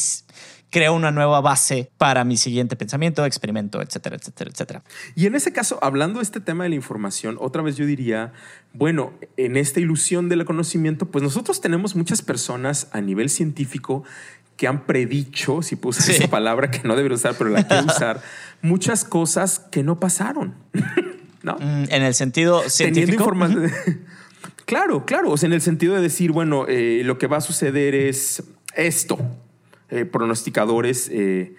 creo 0.71 0.95
una 0.95 1.11
nueva 1.11 1.41
base 1.41 1.91
para 1.99 2.25
mi 2.25 2.37
siguiente 2.37 2.77
pensamiento, 2.77 3.25
experimento, 3.25 3.81
etcétera, 3.81 4.17
etcétera, 4.17 4.51
etcétera. 4.51 4.83
Y 5.15 5.27
en 5.27 5.35
ese 5.35 5.53
caso, 5.53 5.79
hablando 5.83 6.19
de 6.19 6.25
este 6.25 6.41
tema 6.41 6.65
de 6.65 6.71
la 6.71 6.77
información, 6.77 7.37
otra 7.41 7.63
vez 7.63 7.77
yo 7.77 7.87
diría, 7.87 8.33
bueno, 8.73 9.13
en 9.37 9.57
esta 9.57 9.81
ilusión 9.81 10.29
del 10.29 10.45
conocimiento, 10.45 11.07
pues 11.07 11.23
nosotros 11.23 11.61
tenemos 11.61 11.97
muchas 11.97 12.23
personas 12.23 12.89
a 12.93 13.01
nivel 13.01 13.31
científico 13.31 14.05
que 14.57 14.67
han 14.67 14.87
predicho, 14.87 15.63
si 15.63 15.77
puse 15.77 16.11
esa 16.13 16.29
palabra 16.29 16.71
que 16.71 16.87
no 16.87 16.97
debería 16.97 17.15
usar, 17.15 17.37
pero 17.39 17.49
la 17.49 17.67
quiero 17.67 17.85
usar, 17.87 18.21
muchas 18.61 19.05
cosas 19.05 19.61
que 19.61 19.83
no 19.83 20.01
pasaron. 20.01 20.55
¿No? 21.43 21.55
Mm, 21.55 21.85
en 21.89 22.03
el 22.03 22.15
sentido 22.15 22.69
científico. 22.69 23.07
Teniendo 23.07 23.25
información. 23.25 23.73
claro, 24.67 25.07
claro. 25.07 25.31
O 25.31 25.37
sea, 25.37 25.47
en 25.47 25.53
el 25.53 25.61
sentido 25.61 25.95
de 25.95 26.01
decir, 26.01 26.33
bueno, 26.33 26.67
eh, 26.69 27.03
lo 27.05 27.17
que 27.17 27.29
va 27.29 27.37
a 27.37 27.41
suceder 27.41 27.95
es 27.95 28.43
esto. 28.75 29.19
Eh, 29.91 30.05
pronosticadores 30.05 31.09
eh, 31.11 31.55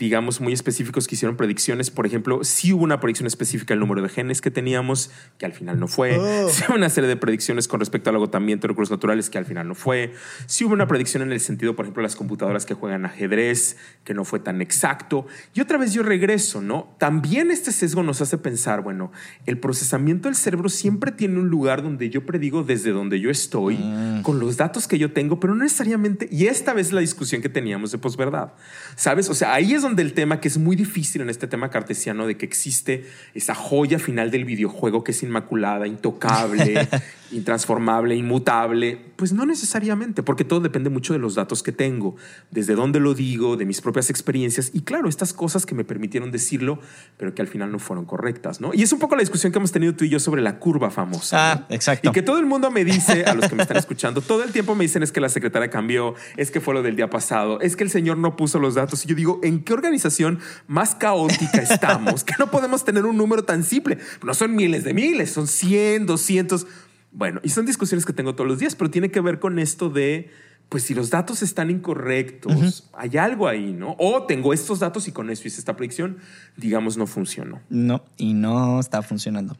digamos, 0.00 0.40
muy 0.40 0.54
específicos 0.54 1.06
que 1.06 1.14
hicieron 1.14 1.36
predicciones. 1.36 1.90
Por 1.90 2.06
ejemplo, 2.06 2.42
si 2.42 2.72
hubo 2.72 2.82
una 2.82 3.00
predicción 3.00 3.26
específica 3.26 3.74
del 3.74 3.80
número 3.80 4.00
de 4.00 4.08
genes 4.08 4.40
que 4.40 4.50
teníamos, 4.50 5.10
que 5.36 5.44
al 5.44 5.52
final 5.52 5.78
no 5.78 5.86
fue. 5.86 6.18
Oh. 6.18 6.48
Sí 6.60 6.64
hubo 6.66 6.74
una 6.74 6.88
serie 6.88 7.08
de 7.08 7.16
predicciones 7.16 7.68
con 7.68 7.80
respecto 7.80 8.08
al 8.08 8.16
agotamiento 8.16 8.66
de 8.66 8.68
recursos 8.68 8.90
naturales, 8.90 9.28
que 9.28 9.36
al 9.36 9.44
final 9.44 9.68
no 9.68 9.74
fue. 9.74 10.14
Si 10.46 10.64
hubo 10.64 10.72
una 10.72 10.86
predicción 10.88 11.22
en 11.22 11.32
el 11.32 11.40
sentido, 11.40 11.76
por 11.76 11.84
ejemplo, 11.84 12.02
las 12.02 12.16
computadoras 12.16 12.64
que 12.64 12.72
juegan 12.72 13.04
ajedrez, 13.04 13.76
que 14.04 14.14
no 14.14 14.24
fue 14.24 14.40
tan 14.40 14.62
exacto. 14.62 15.26
Y 15.54 15.60
otra 15.60 15.76
vez 15.76 15.92
yo 15.92 16.02
regreso, 16.02 16.62
¿no? 16.62 16.96
También 16.98 17.50
este 17.50 17.70
sesgo 17.70 18.02
nos 18.02 18.22
hace 18.22 18.38
pensar, 18.38 18.80
bueno, 18.80 19.12
el 19.44 19.58
procesamiento 19.58 20.28
del 20.28 20.34
cerebro 20.34 20.70
siempre 20.70 21.12
tiene 21.12 21.38
un 21.38 21.48
lugar 21.48 21.82
donde 21.82 22.08
yo 22.08 22.24
predigo 22.24 22.62
desde 22.62 22.90
donde 22.90 23.20
yo 23.20 23.30
estoy, 23.30 23.76
mm. 23.76 24.22
con 24.22 24.40
los 24.40 24.56
datos 24.56 24.88
que 24.88 24.98
yo 24.98 25.12
tengo, 25.12 25.38
pero 25.40 25.54
no 25.54 25.62
necesariamente. 25.62 26.26
Y 26.32 26.46
esta 26.46 26.72
vez 26.72 26.90
la 26.92 27.00
discusión 27.00 27.42
que 27.42 27.50
teníamos 27.50 27.92
de 27.92 27.98
posverdad, 27.98 28.54
¿sabes? 28.96 29.28
O 29.28 29.34
sea, 29.34 29.52
ahí 29.52 29.74
es 29.74 29.82
donde 29.82 29.89
del 29.96 30.12
tema 30.12 30.40
que 30.40 30.48
es 30.48 30.58
muy 30.58 30.76
difícil 30.76 31.22
en 31.22 31.30
este 31.30 31.46
tema 31.46 31.70
cartesiano 31.70 32.26
de 32.26 32.36
que 32.36 32.46
existe 32.46 33.04
esa 33.34 33.54
joya 33.54 33.98
final 33.98 34.30
del 34.30 34.44
videojuego 34.44 35.04
que 35.04 35.12
es 35.12 35.22
inmaculada, 35.22 35.86
intocable 35.86 36.88
intransformable, 37.32 38.14
inmutable. 38.14 38.98
Pues 39.16 39.32
no 39.32 39.46
necesariamente, 39.46 40.22
porque 40.22 40.44
todo 40.44 40.60
depende 40.60 40.90
mucho 40.90 41.12
de 41.12 41.18
los 41.18 41.34
datos 41.34 41.62
que 41.62 41.72
tengo, 41.72 42.16
desde 42.50 42.74
dónde 42.74 43.00
lo 43.00 43.14
digo, 43.14 43.56
de 43.56 43.66
mis 43.66 43.80
propias 43.80 44.10
experiencias 44.10 44.70
y 44.72 44.82
claro, 44.82 45.08
estas 45.08 45.32
cosas 45.32 45.66
que 45.66 45.74
me 45.74 45.84
permitieron 45.84 46.30
decirlo, 46.30 46.80
pero 47.16 47.34
que 47.34 47.42
al 47.42 47.48
final 47.48 47.70
no 47.70 47.78
fueron 47.78 48.04
correctas, 48.04 48.60
¿no? 48.60 48.72
Y 48.72 48.82
es 48.82 48.92
un 48.92 48.98
poco 48.98 49.16
la 49.16 49.20
discusión 49.20 49.52
que 49.52 49.58
hemos 49.58 49.72
tenido 49.72 49.94
tú 49.94 50.04
y 50.04 50.08
yo 50.08 50.18
sobre 50.18 50.42
la 50.42 50.58
curva 50.58 50.90
famosa. 50.90 51.52
Ah, 51.52 51.66
exacto. 51.70 52.08
Y 52.08 52.12
que 52.12 52.22
todo 52.22 52.38
el 52.38 52.46
mundo 52.46 52.70
me 52.70 52.84
dice, 52.84 53.24
a 53.24 53.34
los 53.34 53.48
que 53.48 53.54
me 53.54 53.62
están 53.62 53.76
escuchando, 53.76 54.20
todo 54.20 54.42
el 54.42 54.52
tiempo 54.52 54.74
me 54.74 54.84
dicen 54.84 55.02
es 55.02 55.12
que 55.12 55.20
la 55.20 55.28
secretaria 55.28 55.70
cambió, 55.70 56.14
es 56.36 56.50
que 56.50 56.60
fue 56.60 56.74
lo 56.74 56.82
del 56.82 56.96
día 56.96 57.10
pasado, 57.10 57.60
es 57.60 57.76
que 57.76 57.84
el 57.84 57.90
señor 57.90 58.18
no 58.18 58.36
puso 58.36 58.58
los 58.58 58.74
datos. 58.74 59.04
Y 59.04 59.08
yo 59.08 59.14
digo, 59.14 59.40
¿en 59.42 59.62
qué 59.62 59.72
organización 59.72 60.40
más 60.66 60.94
caótica 60.94 61.58
estamos? 61.62 62.24
que 62.24 62.34
no 62.38 62.50
podemos 62.50 62.84
tener 62.84 63.04
un 63.04 63.16
número 63.16 63.44
tan 63.44 63.64
simple. 63.64 63.98
No 64.22 64.34
son 64.34 64.54
miles 64.54 64.84
de 64.84 64.94
miles, 64.94 65.32
son 65.32 65.46
100, 65.46 66.06
200. 66.06 66.66
Bueno, 67.12 67.40
y 67.42 67.48
son 67.48 67.66
discusiones 67.66 68.06
que 68.06 68.12
tengo 68.12 68.34
todos 68.34 68.48
los 68.48 68.58
días, 68.58 68.74
pero 68.74 68.90
tiene 68.90 69.10
que 69.10 69.20
ver 69.20 69.40
con 69.40 69.58
esto 69.58 69.90
de, 69.90 70.30
pues 70.68 70.84
si 70.84 70.94
los 70.94 71.10
datos 71.10 71.42
están 71.42 71.70
incorrectos, 71.70 72.88
hay 72.92 73.16
algo 73.18 73.48
ahí, 73.48 73.72
¿no? 73.72 73.96
O 73.98 74.22
tengo 74.22 74.52
estos 74.52 74.78
datos 74.78 75.08
y 75.08 75.12
con 75.12 75.28
eso 75.28 75.48
hice 75.48 75.58
esta 75.58 75.76
predicción, 75.76 76.18
digamos, 76.56 76.96
no 76.96 77.06
funcionó. 77.06 77.60
No, 77.68 78.04
y 78.16 78.34
no 78.34 78.78
está 78.78 79.02
funcionando. 79.02 79.56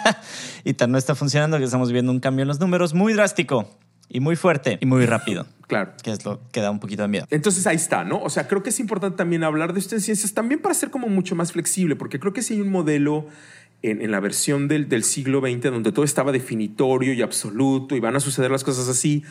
y 0.64 0.74
tan 0.74 0.90
no 0.90 0.98
está 0.98 1.14
funcionando 1.14 1.58
que 1.58 1.64
estamos 1.64 1.92
viendo 1.92 2.10
un 2.10 2.20
cambio 2.20 2.42
en 2.42 2.48
los 2.48 2.60
números 2.60 2.94
muy 2.94 3.12
drástico 3.12 3.68
y 4.08 4.20
muy 4.20 4.36
fuerte 4.36 4.78
y 4.80 4.86
muy 4.86 5.04
rápido. 5.04 5.46
Claro. 5.66 5.92
Que 6.02 6.12
es 6.12 6.24
lo 6.24 6.40
que 6.50 6.62
da 6.62 6.70
un 6.70 6.80
poquito 6.80 7.02
de 7.02 7.08
miedo. 7.08 7.26
Entonces 7.30 7.66
ahí 7.66 7.76
está, 7.76 8.04
¿no? 8.04 8.22
O 8.22 8.30
sea, 8.30 8.48
creo 8.48 8.62
que 8.62 8.70
es 8.70 8.80
importante 8.80 9.18
también 9.18 9.44
hablar 9.44 9.74
de 9.74 9.80
esto 9.80 9.94
en 9.94 10.00
ciencias, 10.00 10.32
también 10.32 10.62
para 10.62 10.74
ser 10.74 10.90
como 10.90 11.08
mucho 11.08 11.34
más 11.34 11.52
flexible, 11.52 11.94
porque 11.94 12.18
creo 12.18 12.32
que 12.32 12.40
si 12.40 12.54
hay 12.54 12.62
un 12.62 12.70
modelo 12.70 13.26
en, 13.82 14.10
la 14.10 14.20
versión 14.20 14.66
del, 14.68 14.88
del, 14.88 15.04
siglo 15.04 15.40
XX 15.40 15.70
donde 15.70 15.92
todo 15.92 16.04
estaba 16.04 16.32
definitorio 16.32 17.12
y 17.12 17.22
absoluto 17.22 17.94
y 17.94 18.00
van 18.00 18.16
a 18.16 18.20
suceder 18.20 18.50
las 18.50 18.64
cosas 18.64 18.88
así, 18.88 19.22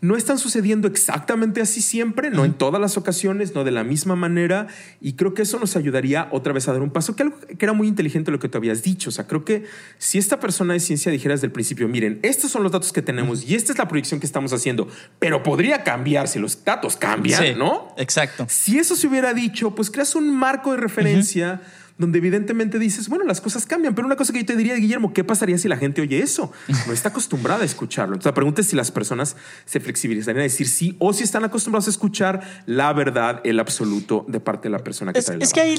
no 0.00 0.16
están 0.16 0.38
sucediendo 0.38 0.86
exactamente 0.86 1.60
así 1.60 1.80
siempre, 1.80 2.30
no 2.30 2.44
en 2.44 2.54
todas 2.54 2.80
las 2.80 2.96
ocasiones, 2.96 3.54
no 3.54 3.64
de 3.64 3.70
la 3.70 3.84
misma 3.84 4.14
manera. 4.14 4.68
Y 5.00 5.14
creo 5.14 5.34
que 5.34 5.42
eso 5.42 5.58
nos 5.58 5.76
ayudaría 5.76 6.28
otra 6.30 6.52
vez 6.52 6.68
a 6.68 6.72
dar 6.72 6.82
un 6.82 6.90
paso, 6.90 7.16
que, 7.16 7.24
algo, 7.24 7.36
que 7.40 7.64
era 7.64 7.72
muy 7.72 7.88
inteligente 7.88 8.30
lo 8.30 8.38
que 8.38 8.48
tú 8.48 8.58
habías 8.58 8.82
dicho. 8.82 9.08
O 9.08 9.12
sea, 9.12 9.26
creo 9.26 9.44
que 9.44 9.64
si 9.98 10.18
esta 10.18 10.38
persona 10.38 10.74
de 10.74 10.80
ciencia 10.80 11.10
dijera 11.10 11.34
desde 11.34 11.46
el 11.46 11.52
principio, 11.52 11.88
miren, 11.88 12.20
estos 12.22 12.50
son 12.50 12.62
los 12.62 12.72
datos 12.72 12.92
que 12.92 13.02
tenemos 13.02 13.48
y 13.48 13.54
esta 13.54 13.72
es 13.72 13.78
la 13.78 13.88
proyección 13.88 14.20
que 14.20 14.26
estamos 14.26 14.52
haciendo, 14.52 14.88
pero 15.18 15.42
podría 15.42 15.82
cambiar 15.82 16.28
si 16.28 16.38
los 16.38 16.64
datos 16.64 16.96
cambian, 16.96 17.58
¿no? 17.58 17.88
Exacto. 17.96 18.46
Si 18.48 18.78
eso 18.78 18.94
se 18.94 19.06
hubiera 19.08 19.34
dicho, 19.34 19.74
pues 19.74 19.90
creas 19.90 20.14
un 20.14 20.34
marco 20.36 20.72
de 20.72 20.78
referencia 20.78 21.60
donde 21.98 22.18
evidentemente 22.18 22.78
dices, 22.78 23.08
bueno, 23.08 23.24
las 23.24 23.40
cosas 23.40 23.66
cambian, 23.66 23.94
pero 23.94 24.06
una 24.06 24.16
cosa 24.16 24.32
que 24.32 24.38
yo 24.38 24.46
te 24.46 24.56
diría, 24.56 24.76
Guillermo, 24.76 25.12
¿qué 25.12 25.24
pasaría 25.24 25.58
si 25.58 25.68
la 25.68 25.76
gente 25.76 26.00
oye 26.00 26.20
eso? 26.20 26.52
No 26.86 26.92
está 26.92 27.08
acostumbrada 27.08 27.62
a 27.62 27.64
escucharlo. 27.64 28.14
Entonces 28.14 28.30
la 28.30 28.34
pregunta 28.34 28.60
es 28.60 28.68
si 28.68 28.76
las 28.76 28.92
personas 28.92 29.36
se 29.64 29.80
flexibilizarían 29.80 30.40
a 30.40 30.44
decir 30.44 30.68
sí 30.68 30.94
o 31.00 31.12
si 31.12 31.24
están 31.24 31.44
acostumbrados 31.44 31.88
a 31.88 31.90
escuchar 31.90 32.40
la 32.66 32.92
verdad, 32.92 33.40
el 33.42 33.58
absoluto 33.58 34.24
de 34.28 34.38
parte 34.38 34.68
de 34.68 34.72
la 34.72 34.78
persona 34.78 35.12
que 35.12 35.18
es, 35.18 35.28
Es 35.28 35.52
que 35.52 35.60
ahí 35.60 35.78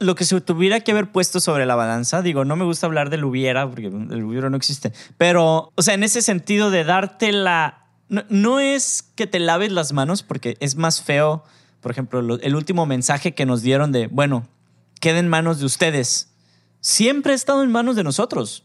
lo 0.00 0.14
que 0.14 0.24
se 0.24 0.38
tuviera 0.42 0.80
que 0.80 0.92
haber 0.92 1.10
puesto 1.10 1.40
sobre 1.40 1.64
la 1.64 1.74
balanza, 1.74 2.20
digo, 2.20 2.44
no 2.44 2.56
me 2.56 2.64
gusta 2.64 2.86
hablar 2.86 3.08
del 3.08 3.24
hubiera, 3.24 3.66
porque 3.68 3.86
el 3.86 4.22
hubiera 4.22 4.50
no 4.50 4.58
existe, 4.58 4.92
pero, 5.16 5.72
o 5.74 5.82
sea, 5.82 5.94
en 5.94 6.04
ese 6.04 6.20
sentido 6.20 6.70
de 6.70 6.84
darte 6.84 7.32
la... 7.32 7.86
No, 8.28 8.60
es 8.60 9.02
que 9.14 9.26
te 9.26 9.38
laves 9.38 9.72
las 9.72 9.94
manos, 9.94 10.22
porque 10.22 10.58
es 10.60 10.76
más 10.76 11.02
feo, 11.02 11.42
por 11.80 11.90
ejemplo, 11.90 12.20
el 12.36 12.54
último 12.54 12.84
mensaje 12.84 13.32
que 13.32 13.46
nos 13.46 13.62
dieron 13.62 13.92
de, 13.92 14.08
bueno, 14.08 14.46
queda 15.04 15.18
en 15.18 15.28
manos 15.28 15.58
de 15.58 15.66
ustedes. 15.66 16.30
Siempre 16.80 17.32
ha 17.32 17.36
estado 17.36 17.62
en 17.62 17.70
manos 17.70 17.94
de 17.94 18.02
nosotros. 18.02 18.64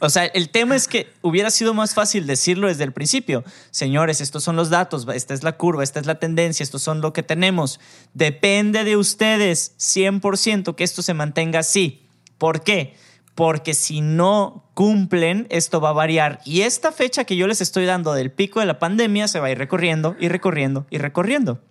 O 0.00 0.10
sea, 0.10 0.24
el 0.24 0.50
tema 0.50 0.74
es 0.74 0.88
que 0.88 1.12
hubiera 1.22 1.50
sido 1.50 1.72
más 1.72 1.94
fácil 1.94 2.26
decirlo 2.26 2.66
desde 2.66 2.82
el 2.82 2.92
principio. 2.92 3.44
Señores, 3.70 4.20
estos 4.20 4.42
son 4.42 4.56
los 4.56 4.70
datos, 4.70 5.06
esta 5.14 5.34
es 5.34 5.44
la 5.44 5.56
curva, 5.56 5.84
esta 5.84 6.00
es 6.00 6.06
la 6.06 6.16
tendencia, 6.16 6.64
estos 6.64 6.82
son 6.82 7.00
lo 7.00 7.12
que 7.12 7.22
tenemos. 7.22 7.78
Depende 8.12 8.82
de 8.82 8.96
ustedes 8.96 9.76
100% 9.78 10.74
que 10.74 10.82
esto 10.82 11.00
se 11.00 11.14
mantenga 11.14 11.60
así. 11.60 12.08
¿Por 12.38 12.64
qué? 12.64 12.96
Porque 13.36 13.72
si 13.74 14.00
no 14.00 14.68
cumplen, 14.74 15.46
esto 15.48 15.80
va 15.80 15.90
a 15.90 15.92
variar. 15.92 16.40
Y 16.44 16.62
esta 16.62 16.90
fecha 16.90 17.22
que 17.22 17.36
yo 17.36 17.46
les 17.46 17.60
estoy 17.60 17.84
dando 17.84 18.14
del 18.14 18.32
pico 18.32 18.58
de 18.58 18.66
la 18.66 18.80
pandemia 18.80 19.28
se 19.28 19.38
va 19.38 19.46
a 19.46 19.50
ir 19.52 19.58
recorriendo 19.58 20.16
y 20.18 20.26
recorriendo 20.26 20.88
y 20.90 20.98
recorriendo. 20.98 21.62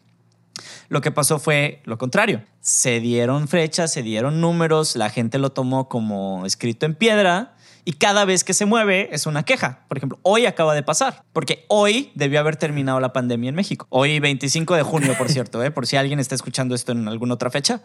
Lo 0.89 1.01
que 1.01 1.11
pasó 1.11 1.39
fue 1.39 1.81
lo 1.85 1.97
contrario. 1.97 2.43
Se 2.61 2.99
dieron 2.99 3.47
fechas, 3.47 3.91
se 3.91 4.03
dieron 4.03 4.41
números, 4.41 4.95
la 4.95 5.09
gente 5.09 5.37
lo 5.37 5.51
tomó 5.51 5.89
como 5.89 6.45
escrito 6.45 6.85
en 6.85 6.95
piedra 6.95 7.55
y 7.85 7.93
cada 7.93 8.25
vez 8.25 8.43
que 8.43 8.53
se 8.53 8.65
mueve 8.65 9.09
es 9.11 9.27
una 9.27 9.43
queja. 9.43 9.85
Por 9.87 9.97
ejemplo, 9.97 10.19
hoy 10.23 10.47
acaba 10.47 10.73
de 10.73 10.81
pasar, 10.81 11.23
porque 11.33 11.65
hoy 11.69 12.11
debió 12.15 12.39
haber 12.39 12.55
terminado 12.55 12.99
la 12.99 13.13
pandemia 13.13 13.49
en 13.49 13.55
México. 13.55 13.85
Hoy 13.89 14.19
25 14.19 14.75
de 14.75 14.81
junio, 14.81 15.15
por 15.17 15.29
cierto, 15.29 15.63
¿eh? 15.63 15.69
por 15.69 15.85
si 15.85 15.95
alguien 15.95 16.19
está 16.19 16.33
escuchando 16.33 16.73
esto 16.73 16.91
en 16.91 17.07
alguna 17.07 17.35
otra 17.35 17.51
fecha. 17.51 17.81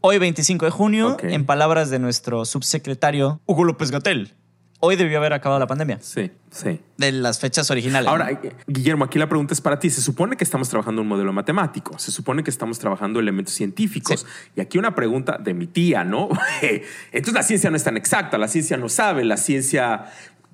Hoy 0.00 0.18
25 0.18 0.66
de 0.66 0.70
junio, 0.70 1.16
en 1.22 1.46
palabras 1.46 1.90
de 1.90 1.98
nuestro 1.98 2.44
subsecretario 2.44 3.40
Hugo 3.46 3.64
López 3.64 3.90
Gatel, 3.90 4.34
hoy 4.80 4.96
debió 4.96 5.18
haber 5.18 5.32
acabado 5.32 5.58
la 5.58 5.66
pandemia. 5.66 5.98
Sí, 6.00 6.30
sí. 6.50 6.80
De 6.96 7.12
las 7.12 7.38
fechas 7.38 7.70
originales. 7.70 8.08
Ahora, 8.08 8.28
Guillermo, 8.66 9.04
aquí 9.04 9.18
la 9.18 9.28
pregunta 9.28 9.54
es 9.54 9.60
para 9.60 9.78
ti. 9.78 9.90
Se 9.90 10.00
supone 10.00 10.36
que 10.36 10.44
estamos 10.44 10.68
trabajando 10.68 11.02
un 11.02 11.08
modelo 11.08 11.32
matemático, 11.32 11.98
se 11.98 12.12
supone 12.12 12.42
que 12.44 12.50
estamos 12.50 12.78
trabajando 12.78 13.20
elementos 13.20 13.54
científicos. 13.54 14.26
Y 14.54 14.60
aquí 14.60 14.78
una 14.78 14.94
pregunta 14.94 15.38
de 15.38 15.54
mi 15.54 15.66
tía, 15.66 16.04
¿no? 16.04 16.28
Entonces 17.12 17.34
la 17.34 17.42
ciencia 17.42 17.70
no 17.70 17.76
es 17.76 17.84
tan 17.84 17.96
exacta, 17.96 18.38
la 18.38 18.48
ciencia 18.48 18.76
no 18.76 18.88
sabe, 18.88 19.24
la 19.24 19.36
ciencia 19.36 20.06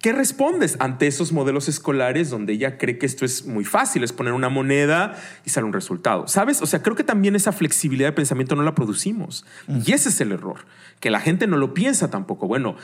¿Qué 0.03 0.13
respondes 0.13 0.77
ante 0.81 1.07
esos 1.07 1.31
modelos 1.31 1.69
escolares 1.69 2.29
donde 2.29 2.55
ella 2.55 2.77
cree 2.77 2.99
que 2.99 3.07
esto 3.07 3.25
es 3.25 3.47
muy 3.47 3.65
fácil, 3.65 4.03
es 4.03 4.13
poner 4.13 4.33
una 4.33 4.49
moneda 4.49 5.15
y 5.45 5.51
sale 5.51 5.65
un 5.65 5.73
resultado? 5.73 6.27
¿Sabes? 6.27 6.61
O 6.61 6.67
sea, 6.67 6.83
creo 6.83 6.97
que 6.97 7.05
también 7.05 7.37
esa 7.37 7.53
flexibilidad 7.53 8.09
de 8.09 8.13
pensamiento 8.13 8.57
no 8.57 8.65
la 8.65 8.75
producimos. 8.75 9.47
Y 9.69 9.93
ese 9.93 10.09
es 10.09 10.21
el 10.21 10.33
error, 10.33 10.67
que 10.99 11.13
la 11.13 11.21
gente 11.21 11.47
no 11.47 11.57
lo 11.57 11.73
piensa 11.73 12.11
tampoco. 12.11 12.49
Bueno, 12.49 12.75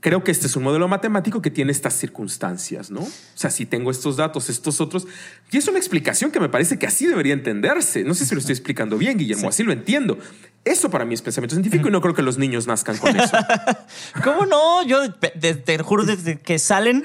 creo 0.00 0.24
que 0.24 0.30
este 0.30 0.46
es 0.46 0.56
un 0.56 0.64
modelo 0.64 0.88
matemático 0.88 1.42
que 1.42 1.50
tiene 1.50 1.72
estas 1.72 1.94
circunstancias, 1.94 2.90
¿no? 2.90 3.00
O 3.00 3.10
sea, 3.34 3.50
si 3.50 3.66
tengo 3.66 3.90
estos 3.90 4.16
datos, 4.16 4.50
estos 4.50 4.80
otros, 4.80 5.06
y 5.50 5.58
es 5.58 5.68
una 5.68 5.78
explicación 5.78 6.30
que 6.30 6.40
me 6.40 6.48
parece 6.48 6.78
que 6.78 6.86
así 6.86 7.06
debería 7.06 7.34
entenderse. 7.34 8.04
No 8.04 8.14
sé 8.14 8.26
si 8.26 8.34
lo 8.34 8.40
estoy 8.40 8.54
explicando 8.54 8.98
bien, 8.98 9.18
Guillermo, 9.18 9.48
así 9.48 9.62
lo 9.62 9.72
entiendo. 9.72 10.18
Eso 10.64 10.90
para 10.90 11.04
mí 11.04 11.14
es 11.14 11.22
pensamiento 11.22 11.54
científico 11.54 11.88
y 11.88 11.90
no 11.90 12.00
creo 12.00 12.14
que 12.14 12.22
los 12.22 12.38
niños 12.38 12.66
nazcan 12.66 12.96
con 12.98 13.18
eso. 13.18 13.36
¿Cómo 14.24 14.46
no? 14.46 14.84
Yo 14.86 15.12
te, 15.12 15.78
juro, 15.78 16.04
desde 16.04 16.38
que 16.38 16.58
salen, 16.58 17.04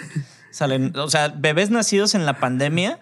salen, 0.52 0.96
o 0.96 1.10
sea, 1.10 1.30
bebés 1.30 1.70
nacidos 1.70 2.14
en 2.16 2.26
la 2.26 2.40
pandemia, 2.40 3.00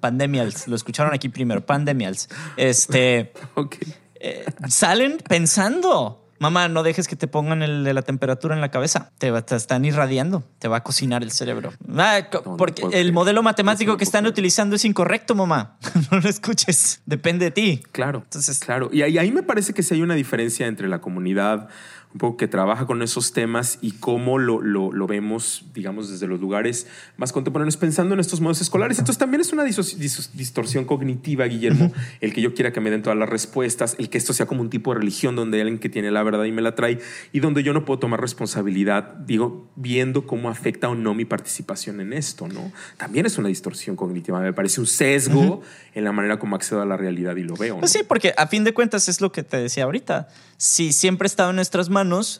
pandemials, 0.00 0.68
lo 0.68 0.76
escucharon 0.76 1.14
aquí 1.14 1.28
primero, 1.28 1.64
pandemials, 1.64 2.28
este, 2.56 3.32
eh, 4.20 4.44
salen 4.68 5.18
pensando. 5.18 6.24
Mamá, 6.38 6.68
no 6.68 6.82
dejes 6.82 7.08
que 7.08 7.16
te 7.16 7.26
pongan 7.26 7.62
el 7.62 7.84
de 7.84 7.94
la 7.94 8.02
temperatura 8.02 8.54
en 8.54 8.60
la 8.60 8.70
cabeza. 8.70 9.10
Te, 9.18 9.32
están 9.56 9.84
irradiando. 9.84 10.44
Te 10.58 10.68
va 10.68 10.78
a 10.78 10.82
cocinar 10.82 11.22
el 11.22 11.30
cerebro. 11.30 11.72
Ah, 11.96 12.20
porque 12.56 12.86
el 12.92 13.12
modelo 13.12 13.42
matemático 13.42 13.96
que 13.96 14.04
están 14.04 14.26
utilizando 14.26 14.76
es 14.76 14.84
incorrecto, 14.84 15.34
mamá. 15.34 15.76
no 16.10 16.20
lo 16.20 16.28
escuches. 16.28 17.02
Depende 17.06 17.46
de 17.46 17.50
ti. 17.50 17.82
Claro. 17.92 18.22
Entonces, 18.24 18.58
claro. 18.60 18.90
Y 18.92 19.02
ahí, 19.02 19.18
ahí 19.18 19.32
me 19.32 19.42
parece 19.42 19.74
que 19.74 19.82
sí 19.82 19.94
hay 19.94 20.02
una 20.02 20.14
diferencia 20.14 20.66
entre 20.66 20.88
la 20.88 21.00
comunidad 21.00 21.68
un 22.14 22.18
poco 22.18 22.36
que 22.38 22.48
trabaja 22.48 22.86
con 22.86 23.02
esos 23.02 23.32
temas 23.32 23.78
y 23.82 23.92
cómo 23.92 24.38
lo, 24.38 24.62
lo, 24.62 25.06
vemos, 25.06 25.66
digamos, 25.74 26.10
desde 26.10 26.26
los 26.26 26.40
lugares 26.40 26.86
más 27.18 27.32
contemporáneos, 27.32 27.76
pensando 27.76 28.14
en 28.14 28.20
estos 28.20 28.40
modos 28.40 28.60
escolares. 28.60 28.98
Entonces 28.98 29.18
también 29.18 29.42
es 29.42 29.52
una 29.52 29.64
distorsión 29.64 30.86
cognitiva, 30.86 31.44
Guillermo, 31.44 31.92
el 32.20 32.32
que 32.32 32.40
yo 32.40 32.54
quiera 32.54 32.72
que 32.72 32.80
me 32.80 32.90
den 32.90 33.02
todas 33.02 33.18
las 33.18 33.28
respuestas, 33.28 33.94
el 33.98 34.08
que 34.08 34.16
esto 34.16 34.32
sea 34.32 34.46
como 34.46 34.62
un 34.62 34.70
tipo 34.70 34.92
de 34.92 35.00
religión 35.00 35.36
donde 35.36 35.58
hay 35.58 35.62
alguien 35.62 35.78
que 35.78 35.90
tiene 35.90 36.10
la 36.10 36.22
verdad 36.22 36.44
y 36.44 36.52
me 36.52 36.62
la 36.62 36.74
trae 36.74 36.98
y 37.32 37.40
donde 37.40 37.62
yo 37.62 37.74
no 37.74 37.84
puedo 37.84 37.98
tomar 37.98 38.20
responsabilidad, 38.20 39.14
digo, 39.26 39.68
viendo 39.76 40.26
cómo 40.26 40.48
afecta 40.48 40.88
o 40.88 40.94
no 40.94 41.12
mi 41.14 41.26
participación 41.26 42.00
en 42.00 42.14
esto, 42.14 42.48
¿no? 42.48 42.72
También 42.96 43.26
es 43.26 43.36
una 43.36 43.48
distorsión 43.48 43.96
cognitiva, 43.96 44.40
me 44.40 44.52
parece 44.54 44.80
un 44.80 44.86
sesgo 44.86 45.60
en 45.94 46.04
la 46.04 46.12
manera 46.12 46.38
como 46.38 46.56
accedo 46.56 46.80
a 46.80 46.86
la 46.86 46.96
realidad 46.96 47.36
y 47.36 47.42
lo 47.42 47.54
veo. 47.54 47.78
Pues 47.80 47.92
sí, 47.92 48.00
porque 48.06 48.32
a 48.36 48.46
fin 48.46 48.64
de 48.64 48.72
cuentas 48.72 49.08
es 49.08 49.20
lo 49.20 49.30
que 49.30 49.42
te 49.42 49.58
decía 49.58 49.84
ahorita. 49.84 50.28
Si 50.56 50.92
siempre 50.92 51.26
estado 51.26 51.50
en 51.50 51.56
nuestras 51.56 51.88
manos, 51.88 51.97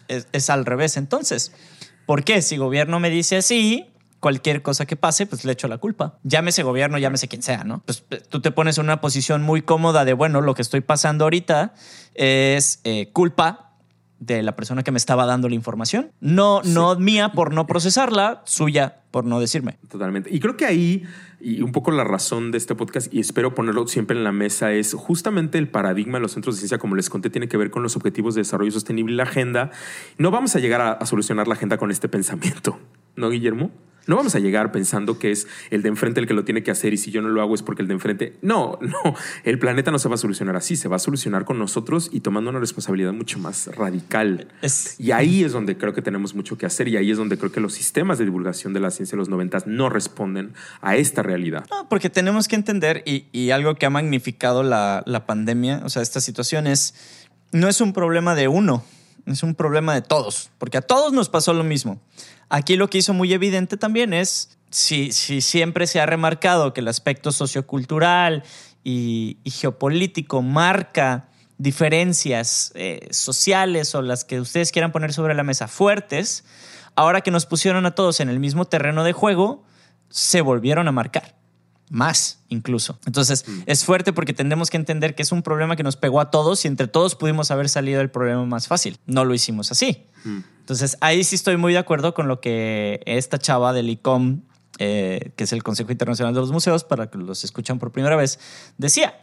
es, 0.09 0.51
al 0.51 0.65
revés 0.65 0.97
entonces. 0.97 1.53
¿Por 2.07 2.25
qué? 2.25 2.43
Si 2.43 2.57
gobierno 2.57 3.01
me 3.01 3.11
dice 3.11 3.37
así, 3.37 3.91
cualquier 4.21 4.63
cosa 4.63 4.87
que 4.87 4.97
pase, 4.97 5.27
pues 5.27 5.45
le 5.45 5.53
echo 5.53 5.69
la 5.69 5.79
culpa. 5.79 6.19
Llámese 6.23 6.63
gobierno, 6.63 6.99
llámese 6.99 7.29
quien 7.29 7.43
sea, 7.43 7.65
¿no? 7.65 7.83
Pues 7.85 8.05
eh, 8.11 8.23
tú 8.29 8.41
te 8.41 8.51
pones 8.51 8.79
en 8.79 8.85
una 8.85 9.01
posición 9.01 9.43
muy 9.43 9.63
cómoda 9.63 10.05
de, 10.05 10.13
bueno, 10.13 10.41
lo 10.41 10.55
que 10.55 10.63
estoy 10.63 10.81
pasando 10.81 11.25
ahorita 11.25 11.75
es 12.15 12.81
eh, 12.85 13.11
culpa 13.13 13.69
de 14.19 14.43
la 14.43 14.57
persona 14.57 14.83
que 14.83 14.91
me 14.91 14.99
estaba 14.99 15.27
dando 15.27 15.49
la 15.49 15.55
información. 15.55 16.13
No, 16.21 16.63
no 16.65 16.97
mía 16.97 17.33
por 17.33 17.53
no 17.53 17.67
procesarla, 17.67 18.43
suya 18.45 19.03
por 19.11 19.25
no 19.25 19.41
decirme. 19.41 19.79
Totalmente. 19.89 20.31
Y 20.33 20.41
creo 20.41 20.57
que 20.57 20.67
ahí, 20.67 21.05
y 21.41 21.63
un 21.63 21.73
poco 21.73 21.91
la 21.91 22.05
razón 22.05 22.51
de 22.51 22.59
este 22.59 22.75
podcast, 22.75 23.13
y 23.13 23.21
espero 23.21 23.55
ponerlo 23.55 23.87
siempre 23.87 24.17
en 24.17 24.25
la 24.25 24.33
mesa, 24.33 24.73
es 24.73 24.95
justamente 24.95 25.59
el 25.59 25.69
paradigma 25.69 26.19
de 26.19 26.23
los 26.23 26.33
centros 26.33 26.57
de 26.57 26.61
ciencia, 26.61 26.79
como 26.79 26.97
les 26.97 27.11
conté, 27.11 27.31
tiene 27.31 27.49
que 27.49 27.57
ver 27.57 27.71
con 27.71 27.83
los 27.83 27.97
objetivos 27.97 28.35
de 28.35 28.41
desarrollo 28.41 28.71
sostenible 28.71 29.15
y 29.15 29.17
la 29.17 29.25
agenda. 29.25 29.71
No 30.19 30.31
vamos 30.31 30.57
a 30.57 30.59
llegar 30.59 30.81
a, 30.81 30.93
a 30.93 31.07
solucionar 31.07 31.49
la 31.49 31.55
agenda 31.55 31.79
con 31.79 31.91
este 31.91 32.09
pensamiento. 32.09 32.79
¿no, 33.19 33.31
Guillermo? 33.31 33.71
No 34.07 34.17
vamos 34.17 34.35
a 34.35 34.39
llegar 34.39 34.73
pensando 34.73 35.19
que 35.19 35.31
es 35.31 35.47
el 35.71 35.83
de 35.83 35.91
enfrente 35.91 36.19
el 36.19 36.27
que 36.27 36.33
lo 36.33 36.43
tiene 36.43 36.63
que 36.63 36.71
hacer 36.71 36.95
y 36.95 36.97
si 36.97 37.11
yo 37.11 37.21
no 37.21 37.29
lo 37.29 37.43
hago 37.43 37.55
es 37.55 37.63
porque 37.63 37.83
el 37.83 37.89
de 37.89 37.95
enfrente. 37.95 38.39
No, 38.41 38.79
no. 38.81 39.15
El 39.45 39.59
planeta 39.59 39.91
no 39.91 39.99
se 39.99 40.09
va 40.09 40.15
a 40.15 40.19
solucionar 40.19 40.57
así, 40.57 40.77
se 40.77 40.89
va 40.89 40.97
a 40.97 40.99
solucionar 40.99 41.45
con 41.45 41.59
nosotros 41.59 42.09
y 42.11 42.21
tomando 42.21 42.49
una 42.49 42.59
responsabilidad 42.59 43.13
mucho 43.13 43.39
más 43.39 43.67
radical. 43.77 44.49
Y 44.97 45.11
ahí 45.11 45.45
es 45.45 45.53
donde 45.53 45.77
creo 45.77 45.93
que 45.93 46.01
tenemos 46.01 46.35
mucho 46.35 46.57
que 46.57 46.65
hacer 46.65 46.89
y 46.89 46.97
ahí 46.97 47.11
es 47.11 47.19
donde 47.19 47.37
creo 47.37 47.53
que 47.53 47.61
los 47.61 47.75
sistemas 47.75 48.17
de 48.17 48.25
divulgación 48.25 48.73
de 48.73 48.81
la 48.81 48.91
ciencia 48.99 49.17
de 49.17 49.21
los 49.21 49.29
noventas 49.29 49.67
no 49.67 49.89
responden 49.89 50.55
a 50.81 50.97
esta 50.97 51.23
realidad. 51.23 51.65
No, 51.71 51.89
porque 51.89 52.11
tenemos 52.11 52.49
que 52.49 52.57
entender 52.57 53.03
y, 53.07 53.51
algo 53.51 53.75
que 53.77 53.87
ha 53.87 53.91
magnificado 53.91 54.63
la, 54.63 55.03
la 55.07 55.25
pandemia, 55.25 55.81
o 55.85 55.89
sea, 55.89 56.03
esta 56.03 56.21
situación 56.21 56.67
es, 56.67 56.95
no 57.51 57.69
es 57.69 57.81
un 57.81 57.93
problema 57.95 58.35
de 58.35 58.49
uno, 58.49 58.85
es 59.27 59.43
un 59.43 59.55
problema 59.55 59.95
de 59.95 60.03
todos, 60.03 60.51
porque 60.59 60.79
a 60.79 60.83
todos 60.83 61.13
nos 61.13 61.29
pasó 61.29 61.55
lo 61.55 61.65
mismo. 61.65 62.01
Aquí 62.49 62.77
lo 62.77 62.89
que 62.89 62.99
hizo 62.99 63.15
muy 63.15 63.33
evidente 63.33 63.77
también 63.77 64.13
es, 64.13 64.59
si, 64.71 65.13
si 65.13 65.41
siempre 65.41 65.87
se 65.87 66.01
ha 66.01 66.07
remarcado 66.07 66.73
que 66.73 66.81
el 66.81 66.89
aspecto 66.89 67.33
sociocultural 67.33 68.43
y, 68.85 69.39
geopolítico 69.45 70.43
marca 70.43 71.29
diferencias 71.59 72.73
eh, 72.75 73.09
sociales 73.11 73.95
o 73.95 74.03
las 74.03 74.25
que 74.25 74.41
ustedes 74.41 74.71
quieran 74.71 74.93
poner 74.93 75.13
sobre 75.13 75.35
la 75.35 75.43
mesa 75.43 75.69
fuertes, 75.69 76.45
ahora 76.99 77.21
que 77.21 77.31
nos 77.31 77.47
pusieron 77.47 77.87
a 77.87 77.93
todos 77.93 78.19
en 78.19 78.29
el 78.29 78.41
mismo 78.41 78.65
terreno 78.65 79.05
de 79.05 79.13
juego, 79.13 79.63
se 80.09 80.41
volvieron 80.41 80.89
a 80.89 80.93
marcar 80.93 81.37
más 81.91 82.41
incluso. 82.49 82.99
Entonces 83.07 83.45
mm. 83.47 83.63
es 83.67 83.85
fuerte 83.85 84.13
porque 84.13 84.33
tendremos 84.33 84.69
que 84.69 84.79
entender 84.79 85.15
que 85.15 85.23
es 85.23 85.31
un 85.31 85.43
problema 85.43 85.77
que 85.77 85.85
nos 85.85 85.97
pegó 85.97 86.21
a 86.21 86.33
todos 86.33 86.65
y 86.65 86.69
entre 86.69 86.89
todos 86.89 87.15
pudimos 87.15 87.53
haber 87.53 87.69
salido 87.69 87.99
del 87.99 88.11
problema 88.11 88.45
más 88.47 88.67
fácil. 88.67 88.99
No 89.07 89.25
lo 89.25 89.33
hicimos 89.33 89.71
así. 89.71 90.07
Mm. 90.25 90.39
Entonces 90.59 90.99
ahí 91.01 91.23
sí 91.23 91.37
estoy 91.37 91.57
muy 91.57 91.73
de 91.73 91.79
acuerdo 91.79 92.15
con 92.15 92.27
lo 92.27 92.41
que 92.41 93.01
esta 93.07 93.39
chava 93.39 93.73
del 93.73 93.89
ICOM, 93.91 94.41
eh, 94.79 95.33
que 95.37 95.45
es 95.45 95.53
el 95.53 95.63
Consejo 95.63 95.93
Internacional 95.93 96.35
de 96.35 96.41
los 96.41 96.51
Museos, 96.51 96.83
para 96.83 97.11
que 97.11 97.19
los 97.19 97.45
escuchan 97.45 97.79
por 97.79 97.93
primera 97.93 98.17
vez, 98.17 98.41
decía 98.77 99.15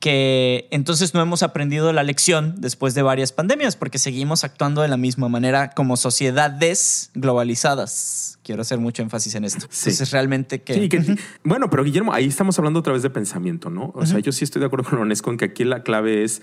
que 0.00 0.66
entonces 0.70 1.12
no 1.12 1.20
hemos 1.20 1.42
aprendido 1.42 1.92
la 1.92 2.02
lección 2.02 2.54
después 2.58 2.94
de 2.94 3.02
varias 3.02 3.32
pandemias 3.32 3.76
porque 3.76 3.98
seguimos 3.98 4.44
actuando 4.44 4.80
de 4.80 4.88
la 4.88 4.96
misma 4.96 5.28
manera 5.28 5.72
como 5.72 5.98
sociedades 5.98 7.10
globalizadas. 7.14 8.38
Quiero 8.42 8.62
hacer 8.62 8.78
mucho 8.78 9.02
énfasis 9.02 9.34
en 9.34 9.44
esto. 9.44 9.66
Sí. 9.70 9.90
Entonces, 9.90 10.10
realmente 10.10 10.62
que... 10.62 10.74
Sí, 10.74 11.14
Bueno, 11.44 11.68
pero 11.68 11.84
Guillermo, 11.84 12.14
ahí 12.14 12.26
estamos 12.26 12.58
hablando 12.58 12.80
otra 12.80 12.94
vez 12.94 13.02
de 13.02 13.10
pensamiento, 13.10 13.68
¿no? 13.68 13.92
O 13.94 14.06
sea, 14.06 14.18
yo 14.20 14.32
sí 14.32 14.44
estoy 14.44 14.60
de 14.60 14.66
acuerdo 14.66 14.88
con 14.88 14.98
Onesco 14.98 15.30
en 15.30 15.36
que 15.36 15.44
aquí 15.44 15.64
la 15.64 15.82
clave 15.82 16.24
es 16.24 16.40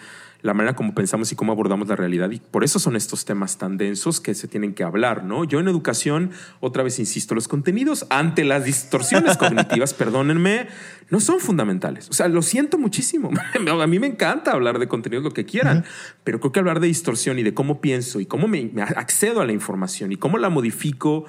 la 0.47 0.53
manera 0.53 0.75
como 0.75 0.95
pensamos 0.95 1.31
y 1.31 1.35
cómo 1.35 1.51
abordamos 1.51 1.87
la 1.87 1.95
realidad. 1.95 2.31
Y 2.31 2.39
por 2.39 2.63
eso 2.63 2.79
son 2.79 2.95
estos 2.95 3.25
temas 3.25 3.57
tan 3.57 3.77
densos 3.77 4.19
que 4.19 4.33
se 4.33 4.47
tienen 4.47 4.73
que 4.73 4.83
hablar, 4.83 5.23
¿no? 5.23 5.43
Yo 5.43 5.59
en 5.59 5.67
educación, 5.67 6.31
otra 6.61 6.83
vez 6.83 6.97
insisto, 6.99 7.35
los 7.35 7.47
contenidos 7.47 8.07
ante 8.09 8.43
las 8.45 8.63
distorsiones 8.63 9.37
cognitivas, 9.37 9.93
perdónenme, 9.93 10.67
no 11.09 11.19
son 11.19 11.39
fundamentales. 11.39 12.09
O 12.09 12.13
sea, 12.13 12.27
lo 12.27 12.41
siento 12.41 12.77
muchísimo. 12.77 13.29
A 13.81 13.87
mí 13.87 13.99
me 13.99 14.07
encanta 14.07 14.51
hablar 14.51 14.79
de 14.79 14.87
contenidos, 14.87 15.23
lo 15.23 15.31
que 15.31 15.45
quieran, 15.45 15.85
pero 16.23 16.39
creo 16.39 16.51
que 16.51 16.59
hablar 16.59 16.79
de 16.79 16.87
distorsión 16.87 17.37
y 17.39 17.43
de 17.43 17.53
cómo 17.53 17.81
pienso 17.81 18.19
y 18.19 18.25
cómo 18.25 18.47
me 18.47 18.71
accedo 18.95 19.41
a 19.41 19.45
la 19.45 19.51
información 19.51 20.11
y 20.11 20.17
cómo 20.17 20.37
la 20.37 20.49
modifico 20.49 21.25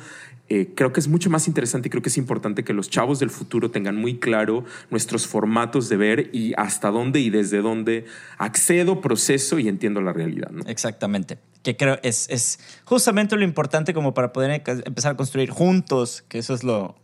eh, 0.51 0.73
creo 0.75 0.93
que 0.93 1.01
es 1.01 1.09
mucho 1.09 1.29
más 1.29 1.47
interesante 1.47 1.89
y 1.89 1.91
creo 1.91 2.03
que 2.03 2.09
es 2.09 2.17
importante 2.17 2.65
que 2.65 2.73
los 2.73 2.89
chavos 2.89 3.19
del 3.19 3.29
futuro 3.29 3.71
tengan 3.71 3.97
muy 3.97 4.19
claro 4.19 4.65
nuestros 4.91 5.27
formatos 5.27 5.89
de 5.91 5.97
ver 5.99 6.31
y 6.33 6.55
hasta 6.57 6.91
dónde 6.91 7.21
y 7.21 7.29
desde 7.29 7.61
dónde 7.61 8.07
accedo, 8.39 9.03
proceso 9.03 9.59
y 9.59 9.69
entiendo 9.69 10.01
la 10.01 10.13
realidad. 10.15 10.51
Exactamente. 10.67 11.39
Que 11.63 11.77
creo 11.77 11.99
es, 12.03 12.31
es 12.31 12.61
justamente 12.85 13.37
lo 13.37 13.45
importante 13.45 13.93
como 13.93 14.15
para 14.15 14.33
poder 14.33 14.63
empezar 14.67 15.13
a 15.13 15.17
construir 15.17 15.51
juntos, 15.51 16.25
que 16.29 16.39
eso 16.39 16.55
es 16.55 16.65
lo, 16.65 16.97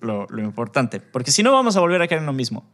lo, 0.00 0.26
importante. 0.38 1.00
Porque 1.00 1.30
si 1.30 1.42
no, 1.42 1.52
vamos 1.52 1.76
a 1.76 1.80
volver 1.80 2.02
a 2.02 2.08
caer 2.08 2.20
en 2.20 2.26
lo 2.26 2.32
mismo. 2.34 2.64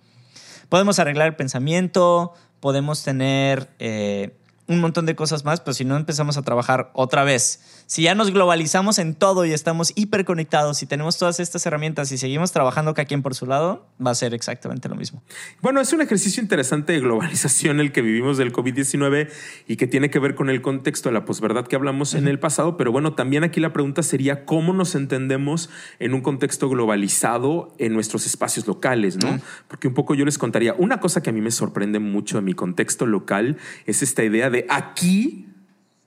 Podemos 0.68 0.99
arreglar 0.99 1.29
el 1.29 1.37
pensamiento, 1.37 2.35
podemos 2.59 3.05
tener 3.05 3.68
eh, 3.79 4.37
un 4.69 4.81
montón 4.81 5.07
de 5.07 5.14
cosas 5.14 5.45
más, 5.45 5.61
pero 5.61 5.75
si 5.75 5.85
no 5.85 5.97
empezamos 5.97 6.37
a 6.37 6.43
trabajar 6.43 6.91
otra 6.93 7.25
vez, 7.25 7.85
si 7.87 8.03
ya 8.03 8.14
nos 8.14 8.33
globalizamos 8.33 8.99
en 8.99 9.14
todo 9.14 9.45
y 9.45 9.53
estamos 9.53 9.93
hiperconectados 9.95 10.83
y 10.83 10.87
tenemos 10.87 11.19
todas 11.19 11.39
estas 11.39 11.64
herramientas 11.67 12.11
y 12.11 12.19
seguimos 12.19 12.51
trabajando 12.51 12.95
cada 12.95 13.07
quien 13.07 13.23
por 13.23 13.35
su 13.35 13.47
lado, 13.47 13.87
va 14.05 14.11
a 14.11 14.14
ser 14.14 14.35
exactamente 14.35 14.89
lo 14.89 14.97
mismo. 14.97 15.23
Bueno, 15.62 15.81
es 15.81 15.93
un 15.93 16.01
ejercicio 16.01 16.43
interesante 16.43 16.93
de 16.93 17.01
globalización 17.01 17.79
el 17.79 17.93
que 17.93 18.03
vivimos 18.03 18.39
del 18.39 18.53
COVID-19 18.53 19.31
y 19.69 19.77
que 19.77 19.87
tiene 19.87 20.11
que 20.11 20.19
ver 20.19 20.35
con 20.35 20.51
el 20.51 20.62
contexto 20.62 21.09
de 21.09 21.12
la 21.12 21.25
posverdad 21.25 21.67
que 21.67 21.77
hablamos 21.77 22.14
en 22.14 22.27
el 22.27 22.41
pasado, 22.41 22.77
pero 22.77 22.91
bueno, 22.91 23.14
también 23.14 23.45
aquí 23.45 23.61
la 23.61 23.73
pregunta 23.73 24.03
sería 24.03 24.45
cómo 24.45 24.73
nos 24.73 24.95
entendemos 24.95 25.71
en 26.01 26.14
un 26.14 26.23
contexto 26.23 26.69
globalizado 26.69 27.73
en 27.79 27.93
nuestros 27.93 28.27
espacios 28.27 28.67
locales, 28.67 29.17
¿no? 29.17 29.41
Porque 29.69 29.87
un 29.87 29.95
poco 29.95 30.14
yo 30.14 30.25
les 30.25 30.39
contaría, 30.39 30.75
una 30.75 30.99
cosa 30.99 31.23
que 31.23 31.31
a 31.31 31.33
mí 31.33 31.41
me 31.41 31.51
sorprende 31.51 31.99
mucho 31.99 32.39
en 32.39 32.45
mi 32.45 32.55
contexto 32.55 33.07
local 33.07 33.59
es 33.87 34.03
esta 34.03 34.25
idea 34.25 34.51
de 34.51 34.55
aquí 34.68 35.48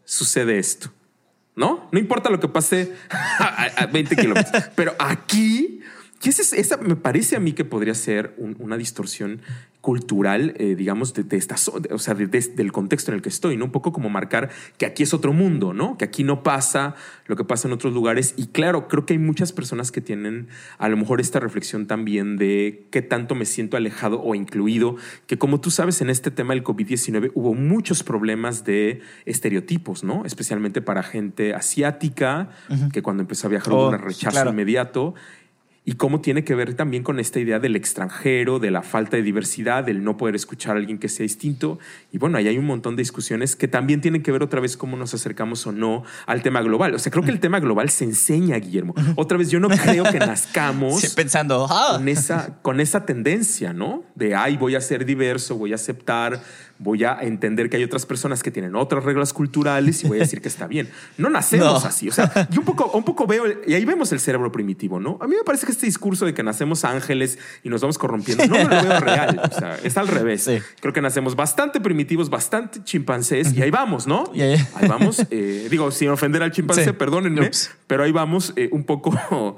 sucede 0.06 0.58
esto. 0.58 0.92
¿no? 1.60 1.90
No 1.92 2.00
importa 2.00 2.30
lo 2.30 2.40
que 2.40 2.48
pase 2.48 2.96
a, 3.10 3.86
20 3.92 4.16
kilómetros, 4.16 4.64
pero 4.76 4.96
aquí, 4.98 5.79
y 6.22 6.30
esa, 6.30 6.78
me 6.78 6.96
parece 6.98 7.38
a 7.38 7.40
mí 7.40 7.54
que 7.54 7.64
podría 7.64 7.94
ser 7.94 8.36
una 8.38 8.76
distorsión 8.76 9.42
cultural, 9.80 10.54
eh, 10.58 10.76
digamos, 10.76 11.14
de, 11.14 11.38
esta, 11.38 11.56
o 11.92 12.00
sea, 12.00 12.14
del 12.14 12.72
contexto 12.74 13.12
en 13.12 13.16
el 13.16 13.22
que 13.22 13.30
estoy, 13.30 13.56
¿no? 13.56 13.66
Un 13.66 13.72
poco 13.72 13.94
como 13.94 14.10
marcar 14.10 14.50
que 14.78 14.86
aquí 14.86 15.04
es 15.04 15.14
otro 15.14 15.32
mundo, 15.32 15.74
¿no? 15.74 15.98
Que 15.98 16.04
aquí 16.04 16.26
no 16.26 16.44
pasa 16.44 16.96
lo 17.28 17.38
que 17.38 17.46
pasa 17.46 17.70
en 17.70 17.74
otros 17.74 17.94
lugares. 17.94 18.34
Y 18.36 18.48
claro, 18.48 18.90
creo 18.90 19.06
que 19.06 19.14
hay 19.14 19.20
muchas 19.20 19.54
personas 19.54 19.94
que 19.94 20.02
tienen 20.02 20.50
a 20.78 20.90
lo 20.90 20.98
mejor 20.98 21.22
esta 21.22 21.40
reflexión 21.40 21.88
también 21.88 22.36
de 22.36 22.88
qué 22.92 23.02
tanto 23.02 23.36
me 23.36 23.46
siento 23.46 23.78
alejado 23.78 24.22
o 24.22 24.36
incluido, 24.36 24.98
que 25.28 25.38
como 25.38 25.62
tú 25.62 25.72
sabes, 25.72 26.02
en 26.02 26.10
este 26.10 26.32
tema 26.32 26.54
del 26.54 26.66
COVID-19 26.66 27.32
hubo 27.34 27.54
muchos 27.54 28.04
problemas 28.04 28.66
de 28.66 29.00
estereotipos, 29.24 30.04
¿no? 30.04 30.26
Especialmente 30.26 30.82
para 30.82 31.04
gente 31.04 31.54
asiática, 31.54 32.50
que 32.92 33.02
cuando 33.02 33.22
empezó 33.22 33.48
a 33.48 33.52
viajar 33.52 33.74
hubo 33.74 33.86
oh, 33.86 33.90
un 33.90 33.98
rechazo 33.98 34.50
inmediato 34.50 35.16
y 35.86 35.94
cómo 35.94 36.22
tiene 36.22 36.44
que 36.44 36.56
ver 36.56 36.74
también 36.76 37.04
con 37.04 37.20
esta 37.20 37.40
idea 37.40 37.60
del 37.60 37.76
extranjero, 37.76 38.60
de 38.60 38.70
la 38.70 38.84
falta 38.84 39.18
de 39.18 39.24
diversidad, 39.24 39.84
del 39.84 40.04
no 40.04 40.18
poder 40.18 40.36
escuchar 40.36 40.76
a 40.76 40.80
alguien 40.80 41.00
que 41.00 41.10
sea 41.10 41.24
distinto. 41.24 41.80
Y 42.12 42.18
bueno, 42.18 42.38
ahí 42.38 42.48
hay 42.48 42.58
un 42.58 42.66
montón 42.66 42.96
de 42.96 43.02
discusiones 43.02 43.56
que 43.56 43.68
también 43.68 44.02
tienen 44.02 44.22
que 44.22 44.32
ver 44.32 44.44
otra 44.44 44.60
vez 44.60 44.78
cómo 44.78 44.98
nos 44.98 45.14
acercamos 45.14 45.66
o 45.68 45.72
no 45.72 46.04
al 46.26 46.44
tema 46.44 46.62
global. 46.62 46.94
O 46.94 47.00
sea, 47.00 47.12
creo 47.12 47.24
que 47.24 47.32
el 47.32 47.40
tema 47.40 47.60
global 47.60 47.90
se 47.90 48.04
enseña, 48.04 48.58
Guillermo. 48.58 48.94
Otra 49.16 49.38
vez, 49.38 49.50
yo 49.50 49.60
no 49.60 49.70
creo 49.70 50.04
que 50.04 50.20
nazcamos 50.20 51.14
pensando 51.16 51.66
ah". 51.70 51.94
con, 51.98 52.08
esa, 52.08 52.62
con 52.62 52.80
esa 52.82 53.06
tendencia, 53.06 53.74
¿no? 53.74 54.04
De, 54.16 54.36
ay, 54.36 54.58
voy 54.58 54.76
a 54.76 54.82
ser 54.82 55.06
diverso, 55.06 55.58
voy 55.58 55.72
a 55.72 55.76
aceptar 55.76 56.42
voy 56.80 57.04
a 57.04 57.20
entender 57.22 57.70
que 57.70 57.78
hay 57.78 57.84
otras 57.84 58.06
personas 58.06 58.42
que 58.42 58.52
tienen 58.52 58.76
otras 58.76 59.04
reglas 59.04 59.34
culturales 59.34 60.04
y 60.04 60.08
voy 60.08 60.18
a 60.18 60.22
decir 60.22 60.42
que 60.42 60.48
está 60.48 60.66
bien. 60.66 60.90
No 61.18 61.30
nacemos 61.30 61.86
así. 61.86 62.08
O 62.08 62.12
sea, 62.12 62.48
yo 62.50 62.62
un 62.62 62.66
poco, 62.66 62.90
un 62.98 63.04
poco 63.04 63.28
veo, 63.28 63.44
y 63.68 63.74
ahí 63.74 63.86
vemos 63.86 64.12
el 64.14 64.20
cerebro 64.20 64.52
primitivo, 64.52 65.00
¿no? 65.00 65.18
A 65.22 65.28
mí 65.28 65.36
me 65.36 65.44
parece 65.44 65.66
que 65.66 65.74
este 65.74 65.86
discurso 65.86 66.26
de 66.26 66.34
que 66.34 66.42
nacemos 66.42 66.86
ángeles 66.86 67.38
y 67.64 67.70
nos 67.70 67.82
vamos 67.82 67.98
corrompiendo, 67.98 68.46
no 68.48 68.56
me 68.56 68.64
lo 68.64 68.70
veo 68.70 69.00
real. 69.00 69.42
O 69.52 69.54
sea, 69.54 69.78
es 69.84 69.98
al 69.98 70.08
revés. 70.08 70.50
Creo 70.80 70.94
que 70.94 71.02
nacemos 71.02 71.36
bastante 71.36 71.82
primitivos, 71.82 72.30
bastante 72.30 72.84
chimpancés 72.84 73.54
y 73.54 73.62
ahí 73.62 73.72
vamos, 73.72 74.08
¿no? 74.08 74.32
ahí. 74.34 74.88
vamos. 74.88 75.26
Eh, 75.32 75.68
digo, 75.70 75.92
sin 75.92 76.10
ofender 76.10 76.42
al 76.42 76.52
chimpancé, 76.52 76.94
perdónenme, 76.94 77.52
pero 77.88 78.04
ahí 78.04 78.12
vamos 78.12 78.54
eh, 78.56 78.70
un 78.72 78.84
poco 78.84 79.58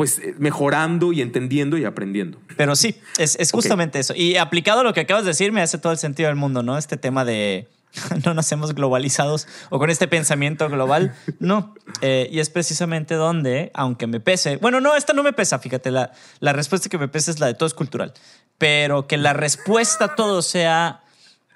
pues 0.00 0.18
eh, 0.18 0.34
mejorando 0.38 1.12
y 1.12 1.20
entendiendo 1.20 1.76
y 1.76 1.84
aprendiendo. 1.84 2.38
Pero 2.56 2.74
sí, 2.74 2.98
es, 3.18 3.36
justamente 3.52 3.98
eso. 3.98 4.14
Y 4.16 4.38
aplicado 4.38 4.80
a 4.80 4.82
lo 4.82 4.94
que 4.94 5.00
acabas 5.00 5.24
de 5.24 5.32
decir, 5.32 5.52
me 5.52 5.60
hace 5.60 5.76
todo 5.76 5.92
el 5.92 5.98
sentido 5.98 6.28
del 6.28 6.36
mundo, 6.36 6.62
¿no? 6.62 6.78
Este 6.78 6.96
tema 6.96 7.26
de 7.26 7.68
no 8.24 8.32
nacemos 8.32 8.74
globalizados 8.74 9.46
o 9.68 9.78
con 9.78 9.90
este 9.90 10.08
pensamiento 10.08 10.70
global. 10.70 11.14
No. 11.38 11.74
Eh, 12.00 12.30
y 12.32 12.38
es 12.38 12.48
precisamente 12.48 13.14
donde, 13.14 13.70
aunque 13.74 14.06
me 14.06 14.20
pese, 14.20 14.56
bueno, 14.56 14.80
no, 14.80 14.96
esta 14.96 15.12
no 15.12 15.22
me 15.22 15.34
pesa, 15.34 15.58
fíjate, 15.58 15.90
la, 15.90 16.12
la 16.38 16.54
respuesta 16.54 16.88
que 16.88 16.96
me 16.96 17.08
pesa 17.08 17.30
es 17.30 17.38
la 17.38 17.48
de 17.48 17.52
todo 17.52 17.66
es 17.66 17.74
cultural, 17.74 18.14
pero 18.56 19.06
que 19.06 19.18
la 19.18 19.34
respuesta 19.34 20.06
a 20.06 20.14
todo 20.14 20.40
sea 20.40 21.02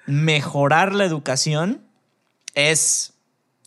mejorar 0.05 0.93
la 0.93 1.05
educación 1.05 1.81
es 2.53 3.15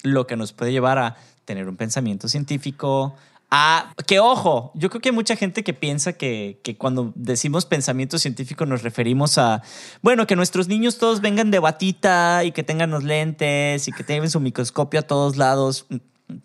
lo 0.05 0.29
que 0.29 0.37
nos 0.37 0.53
puede 0.53 0.70
llevar 0.70 0.99
a 0.99 1.16
tener 1.45 1.68
un 1.68 1.76
pensamiento 1.76 2.29
científico, 2.29 3.16
Ah, 3.51 3.94
que 4.07 4.20
ojo, 4.20 4.72
yo 4.74 4.90
creo 4.90 5.01
que 5.01 5.09
hay 5.09 5.14
mucha 5.14 5.34
gente 5.34 5.64
que 5.64 5.72
piensa 5.72 6.12
que, 6.12 6.61
cuando 6.76 7.12
decimos 7.14 7.64
pensamiento 7.64 8.18
científico 8.18 8.66
nos 8.66 8.82
referimos 8.82 9.38
a, 9.38 9.62
bueno, 10.03 10.26
que 10.26 10.36
nuestros 10.36 10.68
niños 10.68 10.99
todos 10.99 11.22
vengan 11.22 11.51
de 11.51 11.59
batita 11.59 12.44
y 12.44 12.53
que 12.53 12.62
tengan 12.62 12.90
los 12.90 13.05
lentes 13.05 13.88
y 13.88 13.92
que 13.92 14.05
tengan 14.05 14.28
su 14.28 14.40
microscopio 14.40 15.01
a 15.01 15.03
todos 15.03 15.36
lados. 15.36 15.86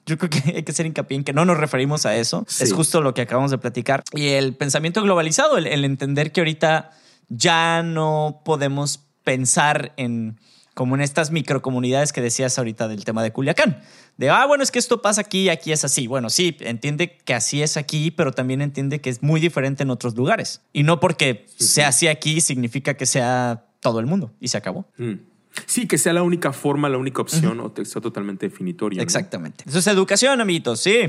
Yo 0.06 0.18
creo 0.18 0.30
que 0.30 0.42
hay 0.56 0.64
que 0.64 0.72
hacer 0.72 0.86
hincapié 0.86 1.18
en 1.18 1.24
que 1.26 1.34
no 1.34 1.44
nos 1.44 1.58
referimos 1.58 2.06
a 2.06 2.16
eso. 2.16 2.46
Es 2.48 2.72
justo 2.72 3.02
lo 3.02 3.14
que 3.14 3.22
acabamos 3.22 3.52
de 3.52 3.58
platicar. 3.58 4.04
Y 4.14 4.30
el 4.30 4.56
pensamiento 4.56 5.02
globalizado, 5.02 5.58
el 5.58 5.84
entender 5.84 6.32
que 6.32 6.40
ahorita 6.40 6.92
ya 7.28 7.84
no 7.84 8.42
podemos 8.46 9.00
pensar 9.24 9.94
en 9.98 10.38
como 10.74 10.96
en 10.96 11.02
estas 11.02 11.32
microcomunidades 11.32 12.14
que 12.14 12.22
decías 12.22 12.58
ahorita 12.58 12.88
del 12.88 13.06
tema 13.06 13.24
de 13.24 13.32
Culiacán. 13.32 13.82
De, 14.18 14.30
ah, 14.30 14.46
bueno, 14.46 14.64
es 14.64 14.72
que 14.72 14.80
esto 14.80 15.02
pasa 15.02 15.22
aquí 15.22 15.44
y 15.44 15.50
aquí 15.50 15.72
es 15.72 15.84
así. 15.84 16.08
Bueno, 16.08 16.30
sí, 16.30 16.58
entiende 16.62 17.18
que 17.24 17.34
así 17.34 17.62
es 17.62 17.78
aquí, 17.78 18.12
pero 18.12 18.32
también 18.32 18.62
entiende 18.62 19.02
que 19.02 19.10
es 19.10 19.22
muy 19.22 19.40
diferente 19.40 19.84
en 19.84 19.90
otros 19.90 20.16
lugares. 20.16 20.62
Y 20.72 20.84
no 20.84 21.00
porque 21.00 21.46
sea 21.58 21.90
así 21.90 22.08
aquí 22.08 22.42
significa 22.42 22.96
que 22.96 23.06
sea 23.06 23.66
todo 23.80 24.00
el 24.00 24.06
mundo 24.06 24.34
y 24.40 24.48
se 24.48 24.58
acabó. 24.58 24.88
Mm. 24.98 25.34
Sí, 25.68 25.88
que 25.88 25.98
sea 25.98 26.14
la 26.14 26.24
única 26.24 26.52
forma, 26.52 26.90
la 26.90 26.98
única 26.98 27.22
opción 27.22 27.60
o 27.60 27.72
sea 27.86 28.02
totalmente 28.02 28.50
definitoria. 28.50 29.02
Exactamente. 29.02 29.64
Eso 29.68 29.80
es 29.80 29.88
educación, 29.88 30.42
amiguitos, 30.42 30.80
sí. 30.80 31.02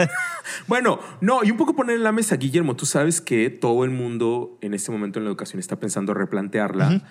bueno, 0.66 1.00
no, 1.20 1.42
y 1.42 1.50
un 1.50 1.56
poco 1.56 1.74
poner 1.74 1.96
en 1.96 2.02
la 2.02 2.12
mesa, 2.12 2.36
Guillermo, 2.36 2.76
tú 2.76 2.84
sabes 2.84 3.20
que 3.20 3.48
todo 3.48 3.84
el 3.84 3.90
mundo 3.90 4.58
en 4.60 4.74
este 4.74 4.92
momento 4.92 5.18
en 5.18 5.24
la 5.24 5.30
educación 5.30 5.58
está 5.58 5.80
pensando 5.80 6.12
replantearla. 6.12 7.02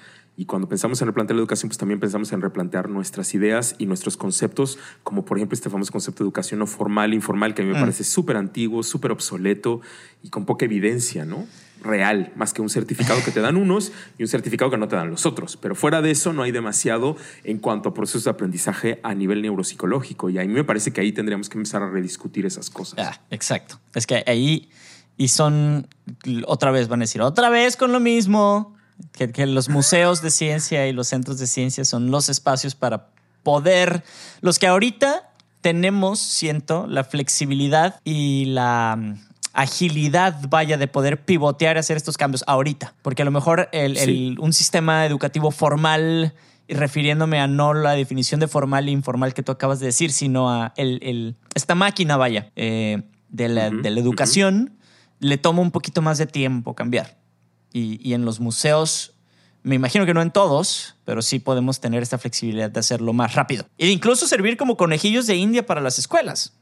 Y 0.41 0.45
cuando 0.45 0.67
pensamos 0.67 0.99
en 1.03 1.05
replantear 1.05 1.35
la 1.35 1.41
educación, 1.41 1.69
pues 1.69 1.77
también 1.77 1.99
pensamos 1.99 2.33
en 2.33 2.41
replantear 2.41 2.89
nuestras 2.89 3.35
ideas 3.35 3.75
y 3.77 3.85
nuestros 3.85 4.17
conceptos, 4.17 4.79
como 5.03 5.23
por 5.23 5.37
ejemplo 5.37 5.53
este 5.53 5.69
famoso 5.69 5.91
concepto 5.91 6.23
de 6.23 6.29
educación 6.29 6.61
no 6.61 6.65
formal, 6.65 7.13
informal, 7.13 7.53
que 7.53 7.61
a 7.61 7.65
mí 7.65 7.69
me 7.71 7.77
mm. 7.77 7.81
parece 7.81 8.03
súper 8.03 8.37
antiguo, 8.37 8.81
súper 8.81 9.11
obsoleto 9.11 9.81
y 10.23 10.29
con 10.29 10.47
poca 10.47 10.65
evidencia, 10.65 11.25
¿no? 11.25 11.45
Real, 11.83 12.33
más 12.35 12.53
que 12.53 12.63
un 12.63 12.71
certificado 12.71 13.23
que 13.23 13.29
te 13.29 13.39
dan 13.39 13.55
unos 13.55 13.91
y 14.17 14.23
un 14.23 14.29
certificado 14.29 14.71
que 14.71 14.77
no 14.77 14.87
te 14.87 14.95
dan 14.95 15.11
los 15.11 15.27
otros. 15.27 15.57
Pero 15.57 15.75
fuera 15.75 16.01
de 16.01 16.09
eso 16.09 16.33
no 16.33 16.41
hay 16.41 16.51
demasiado 16.51 17.17
en 17.43 17.59
cuanto 17.59 17.89
a 17.89 17.93
procesos 17.93 18.23
de 18.23 18.31
aprendizaje 18.31 18.99
a 19.03 19.13
nivel 19.13 19.43
neuropsicológico. 19.43 20.31
Y 20.31 20.39
a 20.39 20.41
mí 20.41 20.47
me 20.47 20.63
parece 20.63 20.91
que 20.91 21.01
ahí 21.01 21.11
tendríamos 21.11 21.49
que 21.49 21.59
empezar 21.59 21.83
a 21.83 21.89
rediscutir 21.91 22.47
esas 22.47 22.71
cosas. 22.71 22.97
Ah, 22.97 23.21
exacto. 23.29 23.79
Es 23.93 24.07
que 24.07 24.23
ahí, 24.25 24.71
y 25.17 25.27
son, 25.27 25.87
otra 26.47 26.71
vez 26.71 26.87
van 26.87 27.01
a 27.01 27.03
decir, 27.03 27.21
otra 27.21 27.51
vez 27.51 27.77
con 27.77 27.91
lo 27.91 27.99
mismo 27.99 28.80
que, 29.11 29.45
los 29.45 29.69
museos 29.69 30.21
de 30.21 30.31
ciencia 30.31 30.87
y 30.87 30.93
los 30.93 31.07
centros 31.07 31.39
de 31.39 31.47
ciencia 31.47 31.85
son 31.85 32.11
los 32.11 32.29
espacios 32.29 32.75
para 32.75 33.07
poder, 33.43 34.03
los 34.41 34.59
que 34.59 34.67
ahorita 34.67 35.29
tenemos, 35.61 36.19
siento, 36.19 36.87
la 36.87 37.03
flexibilidad 37.03 37.99
y 38.03 38.45
la 38.45 38.95
mm, 38.97 39.15
agilidad, 39.53 40.39
vaya, 40.49 40.77
de 40.77 40.87
poder 40.87 41.23
pivotear 41.23 41.75
y 41.75 41.79
hacer 41.79 41.97
estos 41.97 42.17
cambios 42.17 42.43
ahorita. 42.47 42.93
Porque 43.01 43.21
a 43.21 43.25
lo 43.25 43.31
mejor 43.31 43.69
un 44.39 44.53
sistema 44.53 45.05
educativo 45.05 45.51
formal, 45.51 46.33
y 46.71 46.73
refiriéndome 46.73 47.39
a 47.39 47.47
no 47.47 47.73
la 47.73 47.91
definición 47.91 48.39
de 48.39 48.47
formal 48.47 48.87
e 48.87 48.91
informal 48.91 49.33
que 49.33 49.43
tú 49.43 49.51
acabas 49.51 49.81
de 49.81 49.87
decir, 49.87 50.11
sino 50.13 50.49
a 50.49 50.73
el, 50.77 51.35
esta 51.53 51.75
máquina, 51.75 52.15
vaya, 52.15 52.49
eh, 52.55 53.01
de, 53.27 53.49
la, 53.49 53.67
educación, 53.67 54.77
le 55.19 55.37
toma 55.37 55.61
un 55.61 55.71
poquito 55.71 56.01
más 56.01 56.17
de 56.17 56.27
tiempo 56.27 56.73
cambiar 56.73 57.20
y, 57.73 58.13
en 58.13 58.25
los 58.25 58.39
museos, 58.39 59.13
me 59.63 59.75
imagino 59.75 60.05
que 60.05 60.13
no 60.13 60.21
en 60.21 60.31
todos, 60.31 60.95
pero 61.05 61.21
sí 61.21 61.39
podemos 61.39 61.79
tener 61.79 62.03
esta 62.03 62.17
flexibilidad 62.17 62.69
de 62.69 62.79
hacerlo 62.79 63.13
más 63.13 63.35
rápido. 63.35 63.65
E 63.77 63.89
incluso 63.89 64.27
servir 64.27 64.57
como 64.57 64.77
conejillos 64.77 65.27
de 65.27 65.35
India 65.35 65.65
para 65.65 65.81
las 65.81 65.99
escuelas. 65.99 66.53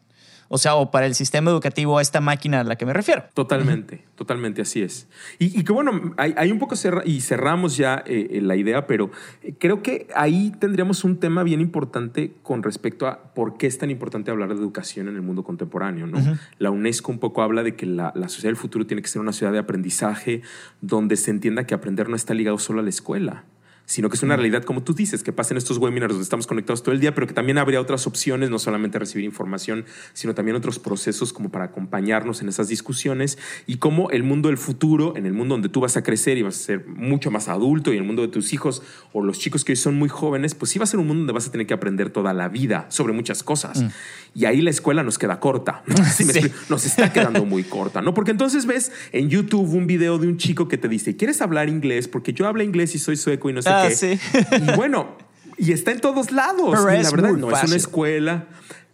O 0.49 0.57
sea, 0.57 0.75
o 0.75 0.89
para 0.89 1.05
el 1.05 1.13
sistema 1.13 1.51
educativo, 1.51 1.99
esta 1.99 2.21
máquina 2.21 2.61
a 2.61 2.63
la 2.63 2.75
que 2.75 2.85
me 2.85 2.91
refiero. 2.93 3.23
Totalmente, 3.35 4.03
totalmente, 4.15 4.63
así 4.63 4.81
es. 4.81 5.07
Y, 5.37 5.63
que 5.63 5.71
bueno, 5.71 6.15
hay, 6.17 6.51
un 6.51 6.57
poco 6.57 6.75
y 7.05 7.21
cerramos 7.21 7.77
ya 7.77 8.03
eh, 8.07 8.29
eh, 8.31 8.41
la 8.41 8.55
idea, 8.55 8.87
pero 8.87 9.11
eh, 9.43 9.53
creo 9.59 9.83
que 9.83 10.07
ahí 10.15 10.51
tendríamos 10.59 11.03
un 11.03 11.19
tema 11.19 11.43
bien 11.43 11.61
importante 11.61 12.33
con 12.41 12.63
respecto 12.63 13.07
a 13.07 13.33
por 13.35 13.57
qué 13.57 13.67
es 13.67 13.77
tan 13.77 13.91
importante 13.91 14.31
hablar 14.31 14.49
de 14.49 14.55
educación 14.55 15.07
en 15.07 15.15
el 15.15 15.21
mundo 15.21 15.43
contemporáneo. 15.43 16.07
¿no? 16.07 16.17
La 16.57 16.71
UNESCO 16.71 17.11
un 17.11 17.19
poco 17.19 17.43
habla 17.43 17.61
de 17.61 17.75
que 17.75 17.85
la, 17.85 18.11
la 18.15 18.27
sociedad 18.27 18.49
del 18.49 18.57
futuro 18.57 18.87
tiene 18.87 19.03
que 19.03 19.07
ser 19.07 19.21
una 19.21 19.33
ciudad 19.33 19.51
de 19.51 19.59
aprendizaje 19.59 20.41
donde 20.81 21.15
se 21.15 21.29
entienda 21.29 21.67
que 21.67 21.75
aprender 21.75 22.09
no 22.09 22.15
está 22.15 22.33
ligado 22.33 22.57
solo 22.57 22.79
a 22.79 22.83
la 22.83 22.89
escuela 22.89 23.45
sino 23.89 24.07
que 24.07 24.17
es 24.17 24.23
una 24.23 24.35
realidad, 24.35 24.63
como 24.63 24.83
tú 24.83 24.93
dices, 24.93 25.23
que 25.23 25.33
pasen 25.33 25.57
estos 25.57 25.79
webinars 25.79 26.13
donde 26.13 26.23
estamos 26.23 26.45
conectados 26.45 26.83
todo 26.83 26.93
el 26.93 27.01
día, 27.01 27.15
pero 27.15 27.25
que 27.25 27.33
también 27.33 27.57
habría 27.57 27.81
otras 27.81 28.05
opciones, 28.05 28.51
no 28.51 28.59
solamente 28.59 28.99
recibir 28.99 29.25
información, 29.25 29.83
sino 30.13 30.35
también 30.35 30.55
otros 30.55 30.77
procesos 30.77 31.33
como 31.33 31.49
para 31.49 31.65
acompañarnos 31.65 32.43
en 32.43 32.49
esas 32.49 32.67
discusiones 32.67 33.39
y 33.65 33.77
cómo 33.77 34.11
el 34.11 34.21
mundo 34.21 34.49
del 34.49 34.59
futuro, 34.59 35.17
en 35.17 35.25
el 35.25 35.33
mundo 35.33 35.55
donde 35.55 35.69
tú 35.69 35.79
vas 35.81 35.97
a 35.97 36.03
crecer 36.03 36.37
y 36.37 36.43
vas 36.43 36.55
a 36.55 36.59
ser 36.59 36.87
mucho 36.87 37.31
más 37.31 37.47
adulto 37.47 37.91
y 37.91 37.95
en 37.95 38.03
el 38.03 38.05
mundo 38.05 38.21
de 38.21 38.27
tus 38.27 38.53
hijos 38.53 38.83
o 39.11 39.23
los 39.23 39.39
chicos 39.39 39.65
que 39.65 39.71
hoy 39.71 39.75
son 39.75 39.95
muy 39.95 40.07
jóvenes, 40.07 40.53
pues 40.53 40.69
sí 40.69 40.77
va 40.77 40.83
a 40.83 40.87
ser 40.87 40.99
un 40.99 41.07
mundo 41.07 41.21
donde 41.21 41.33
vas 41.33 41.47
a 41.47 41.51
tener 41.51 41.65
que 41.65 41.73
aprender 41.73 42.11
toda 42.11 42.31
la 42.31 42.47
vida 42.47 42.85
sobre 42.89 43.13
muchas 43.13 43.41
cosas. 43.41 43.81
Mm. 43.81 43.87
Y 44.35 44.45
ahí 44.45 44.61
la 44.61 44.69
escuela 44.69 45.01
nos 45.01 45.17
queda 45.17 45.39
corta, 45.39 45.81
nos 46.69 46.85
está 46.85 47.11
quedando 47.11 47.43
muy 47.43 47.63
corta, 47.63 48.03
¿no? 48.03 48.13
Porque 48.13 48.29
entonces 48.29 48.67
ves 48.67 48.91
en 49.11 49.29
YouTube 49.29 49.67
un 49.73 49.87
video 49.87 50.19
de 50.19 50.27
un 50.27 50.37
chico 50.37 50.67
que 50.67 50.77
te 50.77 50.87
dice, 50.87 51.15
¿quieres 51.15 51.41
hablar 51.41 51.69
inglés? 51.69 52.07
Porque 52.07 52.33
yo 52.33 52.45
hablo 52.45 52.61
inglés 52.61 52.93
y 52.93 52.99
soy 52.99 53.15
sueco 53.15 53.49
y 53.49 53.53
no 53.53 53.63
sé 53.63 53.69
Ah, 53.69 53.78
y 53.87 54.75
bueno, 54.75 55.17
y 55.57 55.73
está 55.73 55.91
en 55.91 55.99
todos 55.99 56.31
lados. 56.31 56.71
la 56.85 56.85
verdad, 56.85 57.31
no 57.31 57.55
es 57.55 57.63
una 57.63 57.75
escuela, 57.75 58.47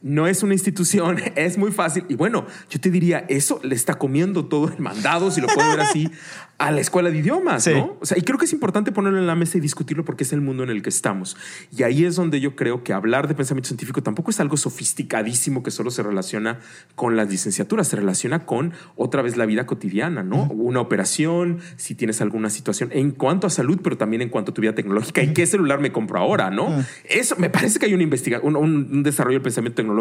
no 0.05 0.27
es 0.27 0.43
una 0.43 0.53
institución, 0.53 1.17
es 1.35 1.57
muy 1.57 1.71
fácil. 1.71 2.05
Y 2.09 2.15
bueno, 2.15 2.45
yo 2.69 2.79
te 2.79 2.91
diría, 2.91 3.25
eso 3.27 3.59
le 3.63 3.73
está 3.73 3.95
comiendo 3.95 4.45
todo 4.45 4.67
el 4.67 4.77
mandado, 4.77 5.31
si 5.31 5.41
lo 5.41 5.47
puedo 5.47 5.67
ver 5.67 5.79
así, 5.79 6.11
a 6.59 6.71
la 6.71 6.79
escuela 6.79 7.09
de 7.09 7.17
idiomas, 7.17 7.67
¿no? 7.67 7.97
O 7.99 8.05
sea, 8.05 8.17
y 8.17 8.21
creo 8.21 8.37
que 8.37 8.45
es 8.45 8.53
importante 8.53 8.91
ponerlo 8.91 9.19
en 9.19 9.27
la 9.27 9.35
mesa 9.35 9.57
y 9.57 9.61
discutirlo 9.61 10.05
porque 10.05 10.23
es 10.23 10.31
el 10.31 10.41
mundo 10.41 10.63
en 10.63 10.69
el 10.69 10.83
que 10.83 10.89
estamos. 10.89 11.35
Y 11.75 11.83
ahí 11.83 12.05
es 12.05 12.15
donde 12.15 12.39
yo 12.39 12.55
creo 12.55 12.83
que 12.83 12.93
hablar 12.93 13.27
de 13.27 13.33
pensamiento 13.33 13.67
científico 13.67 14.03
tampoco 14.03 14.29
es 14.29 14.39
algo 14.39 14.55
sofisticadísimo 14.55 15.63
que 15.63 15.71
solo 15.71 15.89
se 15.89 16.01
relaciona 16.03 16.59
con 16.95 17.17
las 17.17 17.29
licenciaturas, 17.29 17.87
se 17.87 17.97
relaciona 17.97 18.45
con 18.45 18.73
otra 18.95 19.21
vez 19.21 19.35
la 19.37 19.45
vida 19.45 19.65
cotidiana, 19.65 20.23
¿no? 20.23 20.43
Una 20.43 20.79
operación, 20.79 21.59
si 21.77 21.95
tienes 21.95 22.21
alguna 22.21 22.49
situación 22.49 22.89
en 22.93 23.11
cuanto 23.11 23.47
a 23.47 23.49
salud, 23.49 23.79
pero 23.83 23.97
también 23.97 24.21
en 24.21 24.29
cuanto 24.29 24.51
a 24.51 24.53
tu 24.53 24.61
vida 24.61 24.75
tecnológica 24.75 25.23
y 25.23 25.33
qué 25.33 25.45
celular 25.47 25.79
me 25.79 25.91
compro 25.91 26.19
ahora, 26.19 26.51
¿no? 26.51 26.69
Eso 27.03 27.35
me 27.37 27.49
parece 27.49 27.79
que 27.79 27.87
hay 27.87 27.93
una 27.93 28.03
investigación, 28.03 28.55
un, 28.55 29.03
desarrollo 29.03 29.35
del 29.35 29.43
pensamiento 29.43 29.75
tecnológico 29.75 29.94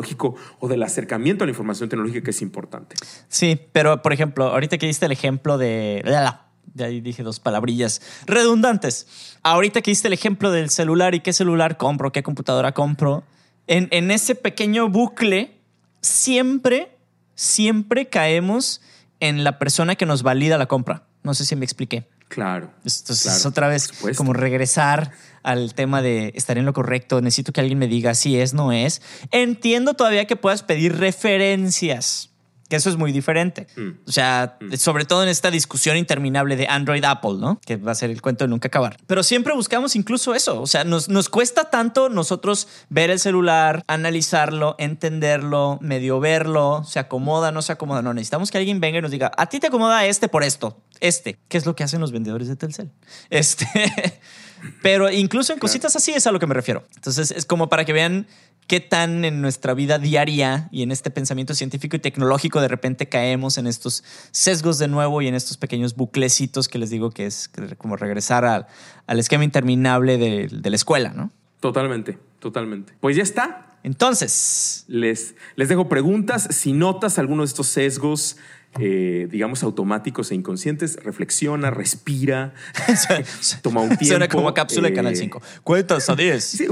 o 0.60 0.68
del 0.68 0.82
acercamiento 0.82 1.44
a 1.44 1.46
la 1.46 1.50
información 1.50 1.88
tecnológica 1.88 2.24
que 2.24 2.30
es 2.30 2.42
importante. 2.42 2.96
Sí, 3.28 3.60
pero 3.72 4.02
por 4.02 4.12
ejemplo, 4.12 4.46
ahorita 4.46 4.78
que 4.78 4.86
diste 4.86 5.06
el 5.06 5.12
ejemplo 5.12 5.58
de 5.58 6.02
la 6.04 6.40
de 6.72 6.84
ahí 6.84 7.00
dije 7.00 7.22
dos 7.22 7.40
palabrillas 7.40 8.00
redundantes. 8.26 9.36
Ahorita 9.42 9.80
que 9.80 9.90
diste 9.90 10.08
el 10.08 10.14
ejemplo 10.14 10.50
del 10.50 10.70
celular 10.70 11.14
y 11.14 11.20
qué 11.20 11.32
celular 11.32 11.76
compro, 11.76 12.10
qué 12.12 12.22
computadora 12.22 12.72
compro, 12.72 13.22
en, 13.66 13.88
en 13.92 14.10
ese 14.10 14.34
pequeño 14.34 14.88
bucle 14.88 15.60
siempre, 16.00 16.96
siempre 17.34 18.06
caemos 18.08 18.80
en 19.20 19.44
la 19.44 19.58
persona 19.58 19.94
que 19.94 20.06
nos 20.06 20.22
valida 20.22 20.58
la 20.58 20.66
compra. 20.66 21.04
No 21.24 21.34
sé 21.34 21.44
si 21.44 21.56
me 21.56 21.64
expliqué. 21.64 22.06
Claro. 22.28 22.70
Entonces 22.84 23.26
es 23.26 23.46
otra 23.46 23.68
vez 23.68 23.90
como 24.16 24.32
regresar 24.32 25.10
al 25.42 25.74
tema 25.74 26.02
de 26.02 26.32
estar 26.34 26.58
en 26.58 26.64
lo 26.64 26.72
correcto. 26.72 27.20
Necesito 27.20 27.52
que 27.52 27.60
alguien 27.60 27.78
me 27.78 27.88
diga 27.88 28.14
si 28.14 28.38
es, 28.38 28.54
no 28.54 28.72
es. 28.72 29.02
Entiendo 29.30 29.94
todavía 29.94 30.26
que 30.26 30.36
puedas 30.36 30.62
pedir 30.62 30.96
referencias 30.98 32.30
que 32.68 32.76
eso 32.76 32.88
es 32.88 32.96
muy 32.96 33.12
diferente. 33.12 33.66
Mm. 33.76 33.90
O 34.06 34.12
sea, 34.12 34.56
mm. 34.60 34.74
sobre 34.74 35.04
todo 35.04 35.22
en 35.22 35.28
esta 35.28 35.50
discusión 35.50 35.96
interminable 35.96 36.56
de 36.56 36.66
Android 36.66 37.04
Apple, 37.04 37.34
¿no? 37.38 37.60
Que 37.64 37.76
va 37.76 37.92
a 37.92 37.94
ser 37.94 38.10
el 38.10 38.22
cuento 38.22 38.44
de 38.44 38.48
nunca 38.48 38.68
acabar. 38.68 38.96
Pero 39.06 39.22
siempre 39.22 39.54
buscamos 39.54 39.96
incluso 39.96 40.34
eso. 40.34 40.60
O 40.60 40.66
sea, 40.66 40.84
nos, 40.84 41.08
nos 41.08 41.28
cuesta 41.28 41.70
tanto 41.70 42.08
nosotros 42.08 42.68
ver 42.88 43.10
el 43.10 43.18
celular, 43.18 43.84
analizarlo, 43.86 44.76
entenderlo, 44.78 45.78
medio 45.80 46.20
verlo, 46.20 46.84
se 46.84 46.98
acomoda, 46.98 47.52
no 47.52 47.62
se 47.62 47.72
acomoda. 47.72 48.02
No, 48.02 48.14
necesitamos 48.14 48.50
que 48.50 48.58
alguien 48.58 48.80
venga 48.80 48.98
y 48.98 49.02
nos 49.02 49.10
diga, 49.10 49.30
a 49.36 49.46
ti 49.46 49.60
te 49.60 49.66
acomoda 49.66 50.06
este 50.06 50.28
por 50.28 50.42
esto, 50.42 50.80
este. 51.00 51.38
¿Qué 51.48 51.58
es 51.58 51.66
lo 51.66 51.76
que 51.76 51.84
hacen 51.84 52.00
los 52.00 52.12
vendedores 52.12 52.48
de 52.48 52.56
Telcel? 52.56 52.90
Este. 53.30 53.66
Pero 54.82 55.10
incluso 55.10 55.52
en 55.52 55.58
cositas 55.58 55.94
así 55.96 56.12
es 56.12 56.26
a 56.26 56.32
lo 56.32 56.38
que 56.38 56.46
me 56.46 56.54
refiero. 56.54 56.84
Entonces 56.96 57.30
es 57.30 57.44
como 57.44 57.68
para 57.68 57.84
que 57.84 57.92
vean 57.92 58.26
qué 58.66 58.80
tan 58.80 59.24
en 59.24 59.42
nuestra 59.42 59.74
vida 59.74 59.98
diaria 59.98 60.68
y 60.72 60.82
en 60.82 60.90
este 60.90 61.10
pensamiento 61.10 61.54
científico 61.54 61.96
y 61.96 61.98
tecnológico 61.98 62.60
de 62.60 62.68
repente 62.68 63.08
caemos 63.08 63.58
en 63.58 63.66
estos 63.66 64.04
sesgos 64.30 64.78
de 64.78 64.88
nuevo 64.88 65.20
y 65.20 65.28
en 65.28 65.34
estos 65.34 65.56
pequeños 65.56 65.94
buclecitos 65.96 66.68
que 66.68 66.78
les 66.78 66.90
digo 66.90 67.10
que 67.10 67.26
es 67.26 67.50
como 67.76 67.96
regresar 67.96 68.44
al, 68.44 68.66
al 69.06 69.18
esquema 69.18 69.44
interminable 69.44 70.16
de, 70.16 70.48
de, 70.48 70.70
la 70.70 70.76
escuela, 70.76 71.10
¿no? 71.10 71.30
Totalmente, 71.60 72.18
totalmente. 72.38 72.94
Pues 73.00 73.16
ya 73.16 73.22
está. 73.22 73.73
Entonces. 73.84 74.84
Les, 74.88 75.36
les 75.54 75.68
dejo 75.68 75.88
preguntas. 75.88 76.48
Si 76.50 76.72
notas 76.72 77.18
alguno 77.18 77.42
de 77.42 77.46
estos 77.46 77.68
sesgos, 77.68 78.38
eh, 78.80 79.28
digamos, 79.30 79.62
automáticos 79.62 80.32
e 80.32 80.34
inconscientes, 80.34 80.98
reflexiona, 81.04 81.70
respira, 81.70 82.54
toma 83.62 83.82
un 83.82 83.90
tiempo. 83.90 84.06
Suena 84.06 84.28
como 84.28 84.52
cápsula 84.52 84.88
de 84.88 84.94
Canal 84.94 85.14
5. 85.14 85.38
Eh, 85.38 85.60
cuentas 85.62 86.10
a 86.10 86.16
10. 86.16 86.44
Sí, 86.44 86.66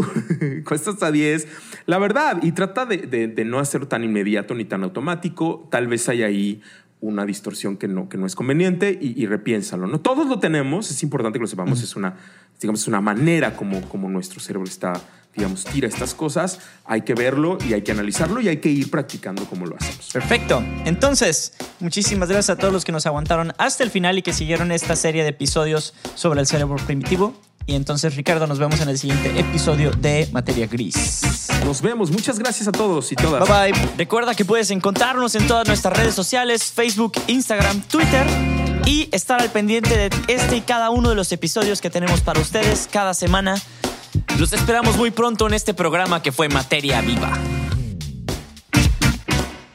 cuentas 0.64 1.00
a 1.02 1.12
10. 1.12 1.46
La 1.86 1.98
verdad, 1.98 2.42
y 2.42 2.52
trata 2.52 2.86
de, 2.86 3.44
no 3.46 3.60
hacerlo 3.60 3.86
tan 3.86 4.02
inmediato 4.02 4.54
ni 4.54 4.64
tan 4.64 4.82
automático. 4.82 5.68
Tal 5.70 5.86
vez 5.86 6.08
hay 6.08 6.22
ahí 6.22 6.62
una 7.00 7.26
distorsión 7.26 7.76
que 7.76 7.88
no, 7.88 8.08
que 8.08 8.16
no 8.16 8.26
es 8.26 8.34
conveniente 8.34 8.98
y, 9.00 9.20
y 9.20 9.26
repiénsalo. 9.26 9.86
¿no? 9.86 10.00
Todos 10.00 10.28
lo 10.28 10.38
tenemos, 10.38 10.90
es 10.90 11.02
importante 11.02 11.38
que 11.38 11.42
lo 11.42 11.48
sepamos, 11.48 11.82
es 11.82 11.94
una 11.94 12.16
digamos, 12.62 12.80
es 12.80 12.88
una 12.88 13.00
manera 13.00 13.54
como, 13.56 13.80
como 13.82 14.08
nuestro 14.08 14.40
cerebro 14.40 14.68
está 14.68 15.00
digamos, 15.34 15.64
tira 15.64 15.88
estas 15.88 16.14
cosas, 16.14 16.58
hay 16.84 17.02
que 17.02 17.14
verlo 17.14 17.56
y 17.66 17.72
hay 17.72 17.82
que 17.82 17.92
analizarlo 17.92 18.40
y 18.40 18.48
hay 18.48 18.58
que 18.58 18.68
ir 18.68 18.90
practicando 18.90 19.44
como 19.46 19.66
lo 19.66 19.76
hacemos. 19.76 20.10
Perfecto. 20.12 20.62
Entonces, 20.84 21.54
muchísimas 21.80 22.28
gracias 22.28 22.50
a 22.50 22.60
todos 22.60 22.72
los 22.72 22.84
que 22.84 22.92
nos 22.92 23.06
aguantaron 23.06 23.52
hasta 23.58 23.82
el 23.82 23.90
final 23.90 24.18
y 24.18 24.22
que 24.22 24.32
siguieron 24.32 24.72
esta 24.72 24.94
serie 24.94 25.22
de 25.22 25.30
episodios 25.30 25.94
sobre 26.14 26.40
el 26.40 26.46
cerebro 26.46 26.76
primitivo. 26.76 27.34
Y 27.64 27.76
entonces, 27.76 28.16
Ricardo, 28.16 28.46
nos 28.46 28.58
vemos 28.58 28.80
en 28.80 28.88
el 28.88 28.98
siguiente 28.98 29.38
episodio 29.38 29.92
de 29.92 30.28
Materia 30.32 30.66
Gris. 30.66 31.22
Nos 31.64 31.80
vemos. 31.80 32.10
Muchas 32.10 32.38
gracias 32.38 32.66
a 32.66 32.72
todos 32.72 33.12
y 33.12 33.14
todas. 33.14 33.48
Bye 33.48 33.72
bye. 33.72 33.88
Recuerda 33.96 34.34
que 34.34 34.44
puedes 34.44 34.70
encontrarnos 34.72 35.36
en 35.36 35.46
todas 35.46 35.66
nuestras 35.68 35.96
redes 35.96 36.14
sociales, 36.14 36.64
Facebook, 36.64 37.12
Instagram, 37.28 37.80
Twitter 37.82 38.61
y 38.86 39.08
estar 39.12 39.40
al 39.40 39.50
pendiente 39.50 39.96
de 39.96 40.10
este 40.28 40.56
y 40.56 40.60
cada 40.60 40.90
uno 40.90 41.10
de 41.10 41.14
los 41.14 41.30
episodios 41.32 41.80
que 41.80 41.90
tenemos 41.90 42.20
para 42.20 42.40
ustedes 42.40 42.88
cada 42.90 43.14
semana. 43.14 43.60
Los 44.38 44.52
esperamos 44.52 44.96
muy 44.96 45.10
pronto 45.10 45.46
en 45.46 45.54
este 45.54 45.74
programa 45.74 46.22
que 46.22 46.32
fue 46.32 46.48
Materia 46.48 47.00
Viva. 47.00 47.32